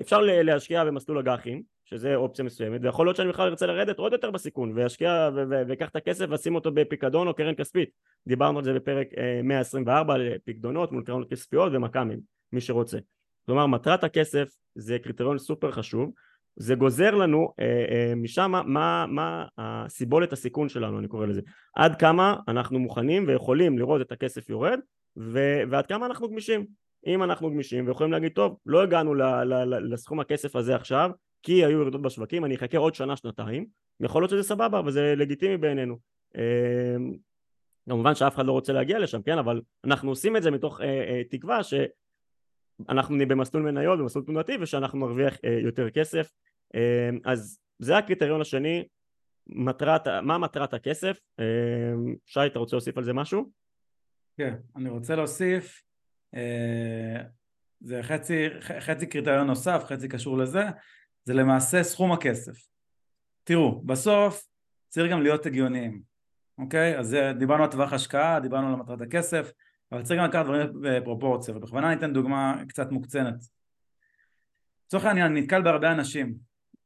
אפשר 0.01 0.21
להשקיע 0.21 0.85
במסלול 0.85 1.19
אג"חים 1.19 1.63
שזה 1.85 2.17
אופציה 2.17 2.45
מסוימת 2.45 2.81
ויכול 2.83 3.07
להיות 3.07 3.17
שאני 3.17 3.29
בכלל 3.29 3.49
ארצה 3.49 3.67
לרדת 3.67 3.99
עוד 3.99 4.13
יותר 4.13 4.31
בסיכון 4.31 4.73
ואשקיע 4.75 5.31
ואקח 5.49 5.89
את 5.89 5.97
הכסף 5.97 6.27
ואשים 6.29 6.55
אותו 6.55 6.73
בפיקדון 6.73 7.29
או 7.29 7.35
קרן 7.35 7.55
כספית. 7.55 7.89
דיברנו 8.29 8.59
על 8.59 8.65
זה 8.65 8.73
בפרק 8.73 9.09
124 9.45 10.15
על 10.15 10.29
פיקדונות 10.45 10.93
מול 10.93 11.03
קרנות 11.03 11.31
כספיות 11.31 11.73
ומכ"מים 11.75 12.21
מי 12.53 12.61
שרוצה. 12.61 12.99
כלומר 13.47 13.67
מטרת 13.67 14.05
הכסף 14.05 14.49
זה 14.75 14.99
קריטריון 14.99 15.39
סופר 15.39 15.71
חשוב 15.71 16.13
זה 16.57 16.75
גוזר 16.75 17.15
לנו 17.15 17.53
אה, 17.61 17.65
אה, 17.91 18.15
משם 18.17 18.53
מה, 18.67 19.07
מה 19.07 19.47
הסיבולת 19.59 20.33
הסיכון 20.33 20.69
שלנו 20.69 20.99
אני 20.99 21.09
קורא 21.09 21.27
לזה. 21.27 21.41
עד 21.77 21.99
כמה 21.99 22.37
אנחנו 22.49 22.79
מוכנים 22.79 23.25
ויכולים 23.29 23.79
לראות 23.79 24.01
את 24.01 24.13
הכסף 24.13 24.49
יורד 24.49 24.81
ו, 25.19 25.39
ועד 25.71 25.87
כמה 25.87 26.07
אנחנו 26.07 26.29
גמישים 26.29 26.67
אם 27.07 27.23
אנחנו 27.23 27.51
גמישים 27.51 27.87
ויכולים 27.87 28.13
להגיד 28.13 28.33
טוב 28.33 28.59
לא 28.67 28.83
הגענו 28.83 29.15
ל, 29.15 29.23
ל, 29.23 29.55
ל, 29.55 29.93
לסכום 29.95 30.21
הכסף 30.21 30.57
הזה 30.57 30.75
עכשיו 30.75 31.11
כי 31.43 31.65
היו 31.65 31.81
ירידות 31.81 32.03
בשווקים 32.03 32.45
אני 32.45 32.55
אחכה 32.55 32.79
עוד 32.79 32.95
שנה 32.95 33.17
שנתיים 33.17 33.67
יכול 34.01 34.23
להיות 34.23 34.31
שזה 34.31 34.43
סבבה 34.43 34.81
וזה 34.87 35.15
לגיטימי 35.17 35.57
בעינינו 35.57 35.99
אה, 36.37 36.97
כמובן 37.89 38.15
שאף 38.15 38.35
אחד 38.35 38.47
לא 38.47 38.53
רוצה 38.53 38.73
להגיע 38.73 38.99
לשם 38.99 39.23
כן 39.23 39.39
אבל 39.39 39.61
אנחנו 39.85 40.11
עושים 40.11 40.37
את 40.37 40.43
זה 40.43 40.51
מתוך 40.51 40.81
אה, 40.81 40.87
אה, 40.87 41.23
תקווה 41.31 41.63
ש 41.63 41.75
אנחנו 42.89 43.15
נהיה 43.15 43.27
במסלול 43.27 43.63
מניות, 43.63 43.99
במסלול 43.99 44.25
תנועתי 44.25 44.57
ושאנחנו 44.61 44.99
נרוויח 44.99 45.37
אה, 45.45 45.59
יותר 45.63 45.91
כסף 45.91 46.33
אה, 46.75 47.11
אז 47.25 47.59
זה 47.79 47.97
הקריטריון 47.97 48.41
השני 48.41 48.85
מטרת, 49.47 50.09
מה 50.09 50.39
מטרת 50.39 50.75
הכסף? 50.75 51.19
אה, 51.41 51.45
שי 52.27 52.47
אתה 52.47 52.59
רוצה 52.59 52.77
להוסיף 52.77 52.99
על 52.99 53.05
זה 53.05 53.13
משהו? 53.13 53.51
כן, 54.39 54.55
אני 54.77 54.89
רוצה 54.89 55.17
להוסיף 55.17 55.83
אה, 56.35 57.23
זה 57.81 58.03
חצי, 58.03 58.49
חצי 58.61 59.07
קריטריון 59.07 59.47
נוסף, 59.47 59.85
חצי 59.87 60.09
קשור 60.09 60.39
לזה 60.39 60.63
זה 61.25 61.35
למעשה 61.35 61.83
סכום 61.83 62.13
הכסף. 62.13 62.67
תראו, 63.45 63.83
בסוף 63.83 64.47
צריך 64.89 65.13
גם 65.13 65.23
להיות 65.23 65.47
הגיוניים 65.47 66.03
אוקיי? 66.59 66.99
אז 66.99 67.17
דיברנו 67.39 67.65
על 67.65 67.71
טווח 67.71 67.93
השקעה, 67.93 68.41
דיברנו 68.41 68.69
על 68.69 68.77
מטרת 68.77 69.01
הכסף 69.01 69.53
אבל 69.93 70.03
צריך 70.03 70.21
גם 70.21 70.27
לקחת 70.27 70.45
דברים 70.45 70.69
בפרופורציה 70.83 71.57
ובכוונה 71.57 71.95
ניתן 71.95 72.13
דוגמה 72.13 72.63
קצת 72.69 72.91
מוקצנת. 72.91 73.45
לצורך 74.87 75.05
העניין 75.05 75.35
נתקל 75.35 75.63
בהרבה 75.63 75.93
אנשים 75.93 76.35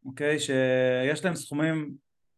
אוקיי? 0.04 0.38
שיש 0.38 1.24
להם 1.24 1.34
סכומים 1.34 1.94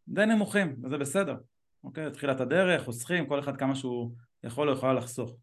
די 0.07 0.25
נמוכים 0.25 0.75
וזה 0.83 0.97
בסדר 0.97 1.35
אוקיי? 1.83 2.11
תחילת 2.11 2.39
הדרך 2.39 2.83
חוסכים 2.83 3.27
כל 3.27 3.39
אחד 3.39 3.57
כמה 3.57 3.75
שהוא 3.75 4.11
יכול 4.45 4.69
או 4.69 4.73
יכולה 4.73 4.93
לחסוך 4.93 5.37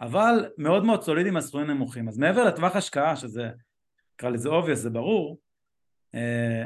אבל 0.00 0.50
מאוד 0.58 0.84
מאוד 0.84 1.02
סולידיים 1.02 1.36
הסכומים 1.36 1.66
נמוכים 1.70 2.08
אז 2.08 2.18
מעבר 2.18 2.44
לטווח 2.44 2.76
השקעה 2.76 3.16
שזה 3.16 3.50
נקרא 4.14 4.30
לזה 4.30 4.48
obvious 4.48 4.74
זה 4.74 4.90
ברור 4.90 5.38
אה, 6.14 6.64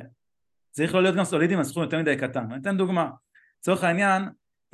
צריך 0.77 0.95
לא 0.95 1.03
להיות 1.03 1.17
גם 1.17 1.25
סולידי 1.25 1.55
עם 1.55 1.61
הסכום 1.61 1.83
יותר 1.83 1.99
מדי 1.99 2.17
קטן. 2.17 2.51
אני 2.51 2.61
אתן 2.61 2.77
דוגמה. 2.77 3.11
לצורך 3.59 3.85
העניין, 3.85 4.23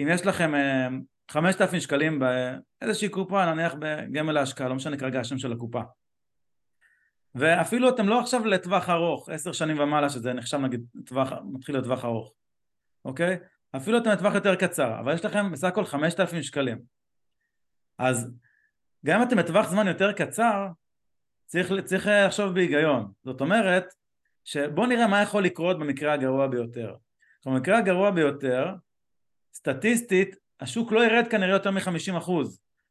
אם 0.01 0.09
יש 0.11 0.27
לכם 0.27 0.53
5,000 1.31 1.81
שקלים 1.81 2.23
באיזושהי 2.81 3.09
קופה, 3.09 3.55
נניח 3.55 3.75
בגמל 3.79 4.37
ההשקעה, 4.37 4.69
לא 4.69 4.75
משנה 4.75 4.97
כרגע 4.97 5.21
השם 5.21 5.39
של 5.39 5.53
הקופה. 5.53 5.81
ואפילו 7.35 7.89
אתם 7.89 8.09
לא 8.09 8.21
עכשיו 8.21 8.47
לטווח 8.47 8.91
ארוך, 8.91 9.29
עשר 9.29 9.53
שנים 9.53 9.79
ומעלה, 9.79 10.11
שזה 10.11 10.33
נחשב 10.33 10.59
נגיד 10.59 10.85
טווח, 11.07 11.33
מתחיל 11.53 11.79
לטווח 11.79 12.05
ארוך, 12.05 12.33
אוקיי? 13.05 13.39
אפילו 13.77 13.99
אתם 13.99 14.11
לטווח 14.11 14.35
יותר 14.35 14.55
קצר, 14.55 15.01
אבל 15.01 15.15
יש 15.15 15.25
לכם 15.25 15.53
בסך 15.53 15.69
הכל 15.69 15.85
5,000 15.85 16.43
שקלים. 16.43 16.79
אז 17.99 18.31
גם 19.07 19.21
אם 19.21 19.29
אתם 19.29 19.39
לטווח 19.39 19.69
זמן 19.69 19.87
יותר 19.87 20.13
קצר, 20.13 20.69
צריך, 21.47 21.73
צריך 21.85 22.07
לחשוב 22.27 22.55
בהיגיון. 22.55 23.13
זאת 23.25 23.41
אומרת, 23.41 23.95
שבואו 24.45 24.87
נראה 24.87 25.07
מה 25.07 25.23
יכול 25.23 25.45
לקרות 25.45 25.79
במקרה 25.79 26.13
הגרוע 26.13 26.47
ביותר. 26.47 26.95
במקרה 27.47 27.79
הגרוע 27.79 28.11
ביותר, 28.11 28.75
סטטיסטית, 29.55 30.37
השוק 30.61 30.93
לא 30.93 31.05
ירד 31.05 31.29
כנראה 31.31 31.53
יותר 31.53 31.71
מ-50%. 31.71 32.31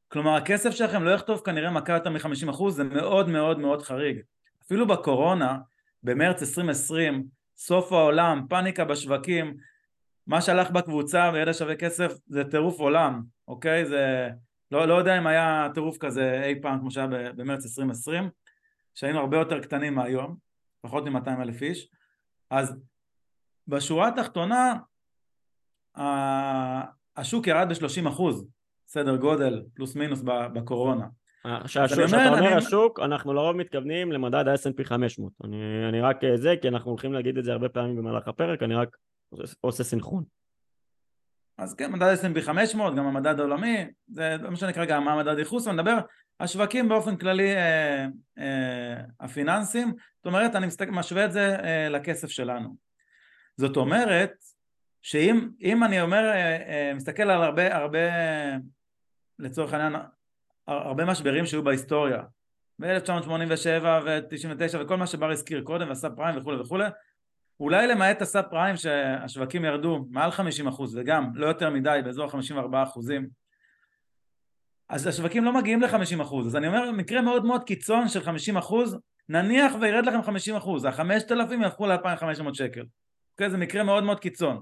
כלומר, 0.07 0.35
הכסף 0.35 0.71
שלכם 0.71 1.03
לא 1.03 1.11
יכתוב 1.11 1.41
כנראה 1.45 1.71
מכה 1.71 1.93
יותר 1.93 2.09
מ-50%, 2.09 2.69
זה 2.69 2.83
מאוד 2.83 3.29
מאוד 3.29 3.59
מאוד 3.59 3.81
חריג. 3.81 4.19
אפילו 4.65 4.87
בקורונה, 4.87 5.57
במרץ 6.03 6.41
2020, 6.41 7.23
סוף 7.57 7.91
העולם, 7.91 8.45
פאניקה 8.49 8.85
בשווקים, 8.85 9.57
מה 10.27 10.41
שהלך 10.41 10.71
בקבוצה 10.71 11.31
בידע 11.31 11.53
שווה 11.53 11.75
כסף 11.75 12.13
זה 12.27 12.43
טירוף 12.43 12.79
עולם, 12.79 13.21
אוקיי? 13.47 13.85
זה... 13.85 14.29
לא, 14.71 14.85
לא 14.85 14.93
יודע 14.93 15.17
אם 15.17 15.27
היה 15.27 15.67
טירוף 15.73 15.97
כזה 15.97 16.41
אי 16.43 16.61
פעם 16.61 16.79
כמו 16.79 16.91
שהיה 16.91 17.07
במרץ 17.07 17.65
2020, 17.65 18.29
שהיינו 18.95 19.19
הרבה 19.19 19.37
יותר 19.37 19.59
קטנים 19.59 19.95
מהיום, 19.95 20.35
פחות 20.81 21.05
מ-200 21.05 21.41
אלף 21.41 21.61
איש, 21.61 21.87
אז 22.49 22.75
בשורה 23.67 24.07
התחתונה 24.07 24.73
השוק 27.17 27.47
ירד 27.47 27.67
ב-30 27.69 28.09
אחוז, 28.09 28.47
סדר 28.87 29.15
גודל, 29.15 29.63
פלוס 29.73 29.95
מינוס 29.95 30.21
בקורונה. 30.25 31.07
כשאתה 31.63 31.95
אומר 32.03 32.37
אני... 32.37 32.47
השוק, 32.47 32.99
אנחנו 32.99 33.33
לרוב 33.33 33.55
מתכוונים 33.55 34.11
למדד 34.11 34.47
ה-S&P 34.47 34.83
500. 34.83 35.33
אני, 35.43 35.57
אני 35.89 36.01
רק 36.01 36.23
אה, 36.23 36.37
זה, 36.37 36.55
כי 36.61 36.67
אנחנו 36.67 36.91
הולכים 36.91 37.13
להגיד 37.13 37.37
את 37.37 37.43
זה 37.43 37.51
הרבה 37.51 37.69
פעמים 37.69 37.95
במהלך 37.97 38.27
הפרק, 38.27 38.63
אני 38.63 38.75
רק 38.75 38.97
עושה 39.61 39.83
סינכרון. 39.83 40.23
אז 41.57 41.75
כן, 41.75 41.91
מדד 41.91 42.15
S&P 42.21 42.41
500, 42.41 42.95
גם 42.95 43.05
המדד 43.05 43.39
העולמי, 43.39 43.85
זה 44.07 44.35
לא 44.41 44.51
משנה 44.51 44.73
כרגע 44.73 44.99
מה 44.99 45.17
מדד 45.17 45.39
ייחוס, 45.39 45.67
אני 45.67 45.75
מדבר, 45.75 45.99
השווקים 46.39 46.89
באופן 46.89 47.17
כללי 47.17 47.55
אה, 47.55 48.05
אה, 48.37 49.01
הפיננסיים, 49.19 49.93
זאת 50.17 50.25
אומרת, 50.25 50.55
אני 50.55 50.67
מסתכל, 50.67 50.91
משווה 50.91 51.25
את 51.25 51.31
זה 51.31 51.55
אה, 51.55 51.89
לכסף 51.89 52.27
שלנו. 52.27 52.75
זאת 53.57 53.77
אומרת, 53.77 54.31
שאם 55.01 55.83
אני 55.83 56.01
אומר, 56.01 56.29
אה, 56.29 56.55
אה, 56.55 56.93
מסתכל 56.93 57.23
על 57.23 57.43
הרבה, 57.43 57.75
הרבה, 57.75 57.99
לצורך 59.39 59.73
העניין, 59.73 60.01
הרבה 60.67 61.05
משברים 61.05 61.45
שהיו 61.45 61.63
בהיסטוריה, 61.63 62.23
ב-1987 62.79 63.85
ו-99 64.05 64.77
וכל 64.79 64.97
מה 64.97 65.07
שבר 65.07 65.31
הזכיר 65.31 65.61
קודם, 65.63 65.89
והסאב 65.89 66.15
פריים 66.15 66.37
וכולי 66.37 66.61
וכולי, 66.61 66.85
אולי 67.61 67.87
למעט 67.87 68.21
הסאב 68.21 68.45
פריים 68.49 68.75
שהשווקים 68.75 69.65
ירדו 69.65 70.05
מעל 70.09 70.31
50 70.31 70.67
אחוז 70.67 70.95
וגם 70.95 71.31
לא 71.35 71.47
יותר 71.47 71.69
מדי 71.69 71.99
באזור 72.03 72.27
54 72.27 72.83
אחוזים 72.83 73.29
אז 74.89 75.07
השווקים 75.07 75.43
לא 75.43 75.53
מגיעים 75.53 75.81
ל-50 75.81 76.21
אחוז. 76.21 76.47
אז 76.47 76.55
אני 76.55 76.67
אומר 76.67 76.91
מקרה 76.91 77.21
מאוד 77.21 77.45
מאוד 77.45 77.63
קיצון 77.63 78.07
של 78.07 78.23
50 78.23 78.57
אחוז 78.57 78.97
נניח 79.29 79.73
וירד 79.81 80.05
לכם 80.05 80.23
50 80.23 80.55
אחוז 80.55 80.85
ה-5,000 80.85 81.61
יהפכו 81.61 81.87
ל-2,500 81.87 82.53
שקל. 82.53 82.85
אוקיי? 83.33 83.49
זה 83.49 83.57
מקרה 83.57 83.83
מאוד 83.83 84.03
מאוד 84.03 84.19
קיצון. 84.19 84.61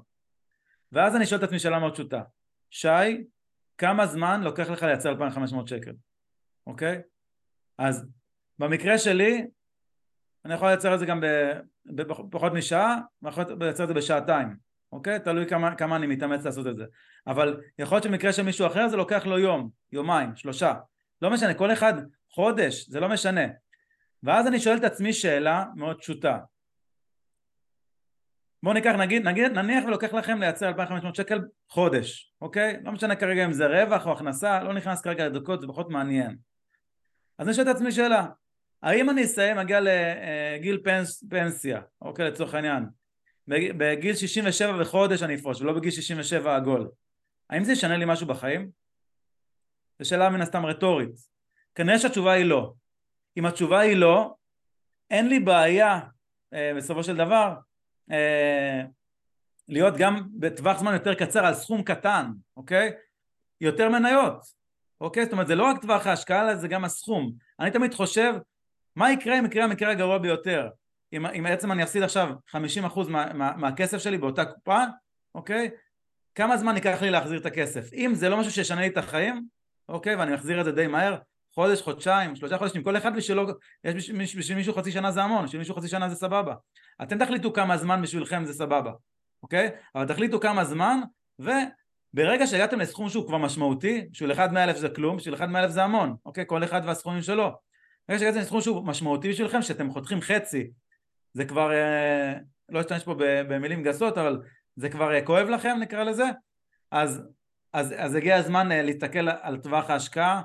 ואז 0.91 1.15
אני 1.15 1.25
שואל 1.25 1.39
את 1.39 1.43
עצמי 1.43 1.59
שאלה 1.59 1.79
מאוד 1.79 1.93
פשוטה. 1.93 2.21
שי 2.69 3.23
כמה 3.77 4.07
זמן 4.07 4.41
לוקח 4.43 4.69
לך 4.69 4.83
לייצר 4.83 5.09
2,500 5.09 5.67
שקל? 5.67 5.91
אוקיי? 6.67 7.01
אז 7.77 8.07
במקרה 8.59 8.97
שלי 8.97 9.47
אני 10.45 10.53
יכול 10.53 10.67
לייצר 10.67 10.93
את 10.93 10.99
זה 10.99 11.05
גם 11.05 11.23
בפחות 11.85 12.53
משעה, 12.53 12.97
ואני 13.21 13.31
יכול 13.31 13.43
לייצר 13.59 13.83
את 13.83 13.87
זה 13.87 13.93
בשעתיים, 13.93 14.55
אוקיי? 14.91 15.19
תלוי 15.19 15.47
כמה, 15.47 15.75
כמה 15.75 15.95
אני 15.95 16.07
מתאמץ 16.07 16.45
לעשות 16.45 16.67
את 16.67 16.77
זה. 16.77 16.85
אבל 17.27 17.61
יכול 17.79 17.95
להיות 17.95 18.03
שבמקרה 18.03 18.33
של 18.33 18.43
מישהו 18.43 18.67
אחר 18.67 18.87
זה 18.87 18.97
לוקח 18.97 19.25
לו 19.25 19.39
יום, 19.39 19.69
יומיים, 19.91 20.35
שלושה. 20.35 20.73
לא 21.21 21.29
משנה, 21.29 21.53
כל 21.53 21.73
אחד 21.73 21.93
חודש, 22.29 22.89
זה 22.89 22.99
לא 22.99 23.09
משנה. 23.09 23.41
ואז 24.23 24.47
אני 24.47 24.59
שואל 24.59 24.77
את 24.77 24.83
עצמי 24.83 25.13
שאלה 25.13 25.65
מאוד 25.75 25.99
פשוטה. 25.99 26.39
בואו 28.63 28.73
ניקח, 28.73 28.91
נגיד, 28.99 29.27
נגיד, 29.27 29.51
נניח 29.51 29.83
ולוקח 29.85 30.13
לכם 30.13 30.39
לייצר 30.39 30.67
2,500 30.67 31.15
שקל 31.15 31.41
חודש, 31.69 32.33
אוקיי? 32.41 32.77
לא 32.83 32.91
משנה 32.91 33.15
כרגע 33.15 33.45
אם 33.45 33.53
זה 33.53 33.67
רווח 33.67 34.07
או 34.07 34.11
הכנסה, 34.11 34.63
לא 34.63 34.73
נכנס 34.73 35.01
כרגע 35.01 35.27
לדקות, 35.27 35.61
זה 35.61 35.67
פחות 35.67 35.89
מעניין. 35.89 36.37
אז 37.37 37.47
אני 37.47 37.55
שואל 37.55 37.69
את 37.69 37.75
עצמי 37.75 37.91
שאלה, 37.91 38.25
האם 38.83 39.09
אני 39.09 39.23
אסיים, 39.23 39.57
מגיע 39.57 39.79
לגיל 39.81 40.81
פנס, 40.83 41.23
פנסיה, 41.29 41.81
אוקיי, 42.01 42.25
לצורך 42.25 42.53
העניין, 42.53 42.85
בגיל 43.47 44.15
67 44.15 44.81
וחודש 44.81 45.23
אני 45.23 45.35
אפרוש, 45.35 45.61
ולא 45.61 45.73
בגיל 45.73 45.91
67 45.91 46.55
עגול, 46.55 46.89
האם 47.49 47.63
זה 47.63 47.71
ישנה 47.71 47.97
לי 47.97 48.05
משהו 48.07 48.27
בחיים? 48.27 48.69
זו 49.99 50.09
שאלה 50.09 50.29
מן 50.29 50.41
הסתם 50.41 50.65
רטורית. 50.65 51.11
כנראה 51.75 51.99
שהתשובה 51.99 52.31
היא 52.31 52.45
לא. 52.45 52.73
אם 53.37 53.45
התשובה 53.45 53.79
היא 53.79 53.95
לא, 53.95 54.33
אין 55.09 55.29
לי 55.29 55.39
בעיה 55.39 55.99
אה, 56.53 56.71
בסופו 56.77 57.03
של 57.03 57.15
דבר 57.15 57.53
אה, 58.11 58.81
להיות 59.67 59.97
גם 59.97 60.27
בטווח 60.39 60.79
זמן 60.79 60.93
יותר 60.93 61.13
קצר 61.13 61.45
על 61.45 61.53
סכום 61.53 61.83
קטן, 61.83 62.31
אוקיי? 62.57 62.91
יותר 63.61 63.89
מניות, 63.89 64.41
אוקיי? 65.01 65.23
זאת 65.23 65.31
אומרת 65.31 65.47
זה 65.47 65.55
לא 65.55 65.63
רק 65.63 65.81
טווח 65.81 66.07
ההשקעה, 66.07 66.55
זה 66.55 66.67
גם 66.67 66.85
הסכום. 66.85 67.31
אני 67.59 67.71
תמיד 67.71 67.93
חושב 67.93 68.33
מה 68.99 69.11
יקרה 69.11 69.39
אם 69.39 69.45
יקרה 69.45 69.63
המקרה 69.63 69.91
הגרוע 69.91 70.17
ביותר? 70.17 70.69
אם, 71.13 71.25
אם 71.25 71.43
בעצם 71.43 71.71
אני 71.71 71.83
אפסיד 71.83 72.03
עכשיו 72.03 72.29
50% 72.51 72.55
מה, 73.09 73.33
מה, 73.33 73.51
מהכסף 73.57 73.97
שלי 73.97 74.17
באותה 74.17 74.45
קופה, 74.45 74.83
אוקיי? 75.35 75.69
כמה 76.35 76.57
זמן 76.57 76.75
ייקח 76.75 77.01
לי 77.01 77.09
להחזיר 77.09 77.39
את 77.39 77.45
הכסף? 77.45 77.93
אם 77.93 78.11
זה 78.15 78.29
לא 78.29 78.37
משהו 78.37 78.51
שישנה 78.51 78.81
לי 78.81 78.87
את 78.87 78.97
החיים, 78.97 79.45
אוקיי, 79.89 80.15
ואני 80.15 80.35
אחזיר 80.35 80.59
את 80.59 80.65
זה 80.65 80.71
די 80.71 80.87
מהר, 80.87 81.17
חודש, 81.55 81.81
חודשיים, 81.81 82.35
שלושה 82.35 82.57
חודשים, 82.57 82.83
כל 82.83 82.97
אחד 82.97 83.15
בשבילו, 83.15 83.47
יש 83.83 83.95
בשביל, 83.95 84.25
בשביל 84.37 84.57
מישהו 84.57 84.73
חצי 84.73 84.91
שנה 84.91 85.11
זה 85.11 85.23
המון, 85.23 85.45
בשביל 85.45 85.59
מישהו 85.59 85.75
חצי 85.75 85.87
שנה 85.87 86.09
זה 86.09 86.15
סבבה. 86.15 86.53
אתם 87.03 87.25
תחליטו 87.25 87.53
כמה 87.53 87.77
זמן 87.77 88.01
בשבילכם 88.01 88.45
זה 88.45 88.53
סבבה, 88.53 88.91
אוקיי? 89.43 89.69
אבל 89.95 90.07
תחליטו 90.07 90.39
כמה 90.39 90.65
זמן, 90.65 90.99
וברגע 91.39 92.47
שהגעתם 92.47 92.79
לסכום 92.79 93.09
שהוא 93.09 93.27
כבר 93.27 93.37
משמעותי, 93.37 94.07
בשביל 94.11 94.31
אחד 94.31 94.53
מאה 94.53 94.63
אלף 94.63 94.77
זה 94.77 94.89
כלום, 94.89 95.17
בשביל 95.17 95.33
אחד 95.33 95.49
מאה 95.49 95.63
אלף 95.63 95.71
זה 95.71 95.83
המון, 95.83 96.15
אוקיי? 96.25 96.43
כל 96.47 96.63
אחד 96.63 96.81
והסכומים 96.85 97.21
שלו. 97.21 97.68
ברגע 98.09 98.19
שהגעתם 98.19 98.39
לסכום 98.39 98.61
שהוא 98.61 98.85
משמעותי 98.85 99.29
בשבילכם, 99.29 99.61
שאתם 99.61 99.91
חותכים 99.91 100.21
חצי, 100.21 100.71
זה 101.33 101.45
כבר, 101.45 101.71
אה, 101.71 102.33
לא 102.69 102.81
אשתמש 102.81 103.03
פה 103.03 103.15
במילים 103.17 103.83
גסות, 103.83 104.17
אבל 104.17 104.41
זה 104.75 104.89
כבר 104.89 105.13
אה, 105.13 105.25
כואב 105.25 105.47
לכם 105.47 105.77
נקרא 105.81 106.03
לזה, 106.03 106.23
אז, 106.91 107.21
אז, 107.73 107.93
אז 107.97 108.15
הגיע 108.15 108.35
הזמן 108.35 108.71
אה, 108.71 108.81
להסתכל 108.81 109.29
על 109.41 109.57
טווח 109.57 109.89
ההשקעה 109.89 110.41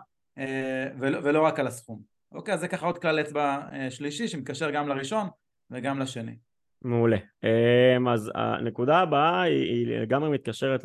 ולא, 0.99 1.47
רק 1.47 1.59
על 1.59 1.67
הסכום. 1.67 2.03
אוקיי, 2.33 2.55
אז 2.55 2.61
זה 2.61 2.69
ככה 2.69 2.87
עוד 2.87 2.99
כלל 2.99 3.21
אצבע 3.21 3.61
שלישי 3.91 4.29
שמתקשר 4.29 4.71
גם 4.71 4.89
לראשון 4.89 5.29
וגם 5.71 6.01
לשני. 6.01 6.37
מעולה. 6.85 7.17
אמ, 7.45 8.09
אז 8.09 8.31
הנקודה 8.35 8.99
הבאה 8.99 9.43
היא 9.43 9.87
לגמרי 9.87 10.31
מתקשרת 10.31 10.85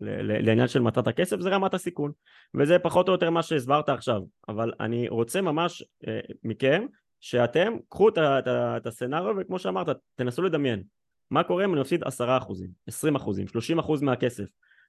לעניין 0.00 0.68
של 0.68 0.82
מטרת 0.82 1.06
הכסף, 1.06 1.40
זה 1.40 1.48
רמת 1.48 1.74
הסיכון. 1.74 2.12
וזה 2.54 2.78
פחות 2.78 3.08
או 3.08 3.12
יותר 3.12 3.30
מה 3.30 3.42
שהסברת 3.42 3.88
עכשיו. 3.88 4.22
אבל 4.48 4.72
אני 4.80 5.08
רוצה 5.08 5.40
ממש 5.40 5.84
אה, 6.08 6.20
מכם, 6.44 6.86
שאתם 7.20 7.72
קחו 7.88 8.08
את 8.08 8.86
הסצנריו 8.86 9.34
וכמו 9.38 9.58
שאמרת, 9.58 9.96
תנסו 10.14 10.42
לדמיין. 10.42 10.82
מה 11.30 11.42
קורה 11.42 11.64
אם 11.64 11.72
אני 11.72 11.80
מפסיד 11.80 12.04
10 12.04 12.36
אחוזים, 12.36 12.70
20 12.86 13.14
אחוזים, 13.16 13.48
30 13.48 13.78
אחוז 13.78 14.02
מהכסף? 14.02 14.44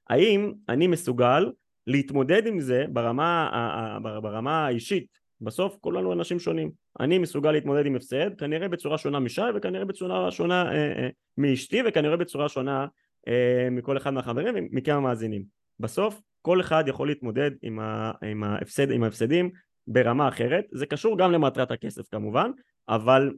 האם 0.09 0.53
אני 0.69 0.87
מסוגל 0.87 1.51
להתמודד 1.87 2.47
עם 2.47 2.59
זה 2.59 2.85
ברמה, 2.89 3.99
ברמה 4.21 4.65
האישית 4.65 5.24
בסוף 5.41 5.77
כולנו 5.81 6.13
אנשים 6.13 6.39
שונים. 6.39 6.71
אני 6.99 7.17
מסוגל 7.17 7.51
להתמודד 7.51 7.85
עם 7.85 7.95
הפסד, 7.95 8.35
כנראה 8.37 8.67
בצורה 8.67 8.97
שונה 8.97 9.19
משי 9.19 9.41
וכנראה 9.55 9.85
בצורה 9.85 10.31
שונה 10.31 10.71
אה, 10.71 10.75
אה, 10.75 11.09
מאשתי 11.37 11.81
וכנראה 11.87 12.17
בצורה 12.17 12.49
שונה 12.49 12.87
אה, 13.27 13.67
מכל 13.71 13.97
אחד 13.97 14.13
מהחברים 14.13 14.55
ומכמה 14.57 14.99
מאזינים. 14.99 15.43
בסוף 15.79 16.21
כל 16.41 16.61
אחד 16.61 16.83
יכול 16.87 17.07
להתמודד 17.07 17.51
עם, 17.61 17.79
ה, 17.79 18.11
עם, 18.23 18.43
ההפסד, 18.43 18.91
עם 18.91 19.03
ההפסדים 19.03 19.49
ברמה 19.87 20.27
אחרת, 20.27 20.65
זה 20.71 20.85
קשור 20.85 21.17
גם 21.17 21.31
למטרת 21.31 21.71
הכסף 21.71 22.07
כמובן, 22.11 22.51
אבל 22.89 23.33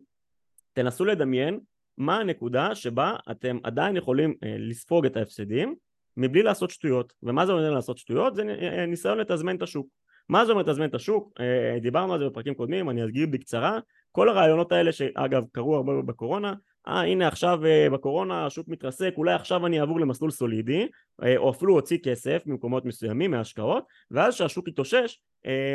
תנסו 0.73 1.05
לדמיין 1.05 1.59
מה 1.97 2.17
הנקודה 2.17 2.75
שבה 2.75 3.15
אתם 3.31 3.57
עדיין 3.63 3.97
יכולים 3.97 4.33
אה, 4.43 4.55
לספוג 4.59 5.05
את 5.05 5.17
ההפסדים 5.17 5.75
מבלי 6.17 6.43
לעשות 6.43 6.69
שטויות, 6.69 7.13
ומה 7.23 7.45
זה 7.45 7.51
אומר 7.51 7.71
לעשות 7.71 7.97
שטויות? 7.97 8.35
זה 8.35 8.43
אה, 8.61 8.85
ניסיון 8.85 9.17
לתזמן 9.17 9.55
את 9.55 9.61
השוק. 9.61 9.87
מה 10.29 10.45
זה 10.45 10.51
אומר 10.51 10.63
תזמן 10.63 10.85
את 10.85 10.95
השוק? 10.95 11.33
אה, 11.39 11.79
דיברנו 11.79 12.13
על 12.13 12.19
זה 12.19 12.25
בפרקים 12.25 12.53
קודמים, 12.53 12.89
אני 12.89 13.05
אסגיר 13.05 13.27
בקצרה. 13.31 13.79
כל 14.11 14.29
הרעיונות 14.29 14.71
האלה 14.71 14.91
שאגב 14.91 15.43
קרו 15.51 15.75
הרבה 15.75 16.01
בקורונה, 16.01 16.53
אה 16.87 17.01
הנה 17.01 17.27
עכשיו 17.27 17.65
אה, 17.65 17.87
בקורונה 17.89 18.45
השוק 18.45 18.67
מתרסק, 18.67 19.13
אולי 19.17 19.33
עכשיו 19.33 19.65
אני 19.65 19.79
אעבור 19.79 19.99
למסלול 19.99 20.31
סולידי, 20.31 20.87
אה, 21.23 21.37
או 21.37 21.49
אפילו 21.49 21.75
אוציא 21.75 21.97
כסף 22.03 22.41
ממקומות 22.45 22.85
מסוימים, 22.85 23.31
מהשקעות, 23.31 23.83
ואז 24.11 24.33
כשהשוק 24.33 24.67
יתאושש 24.67 25.19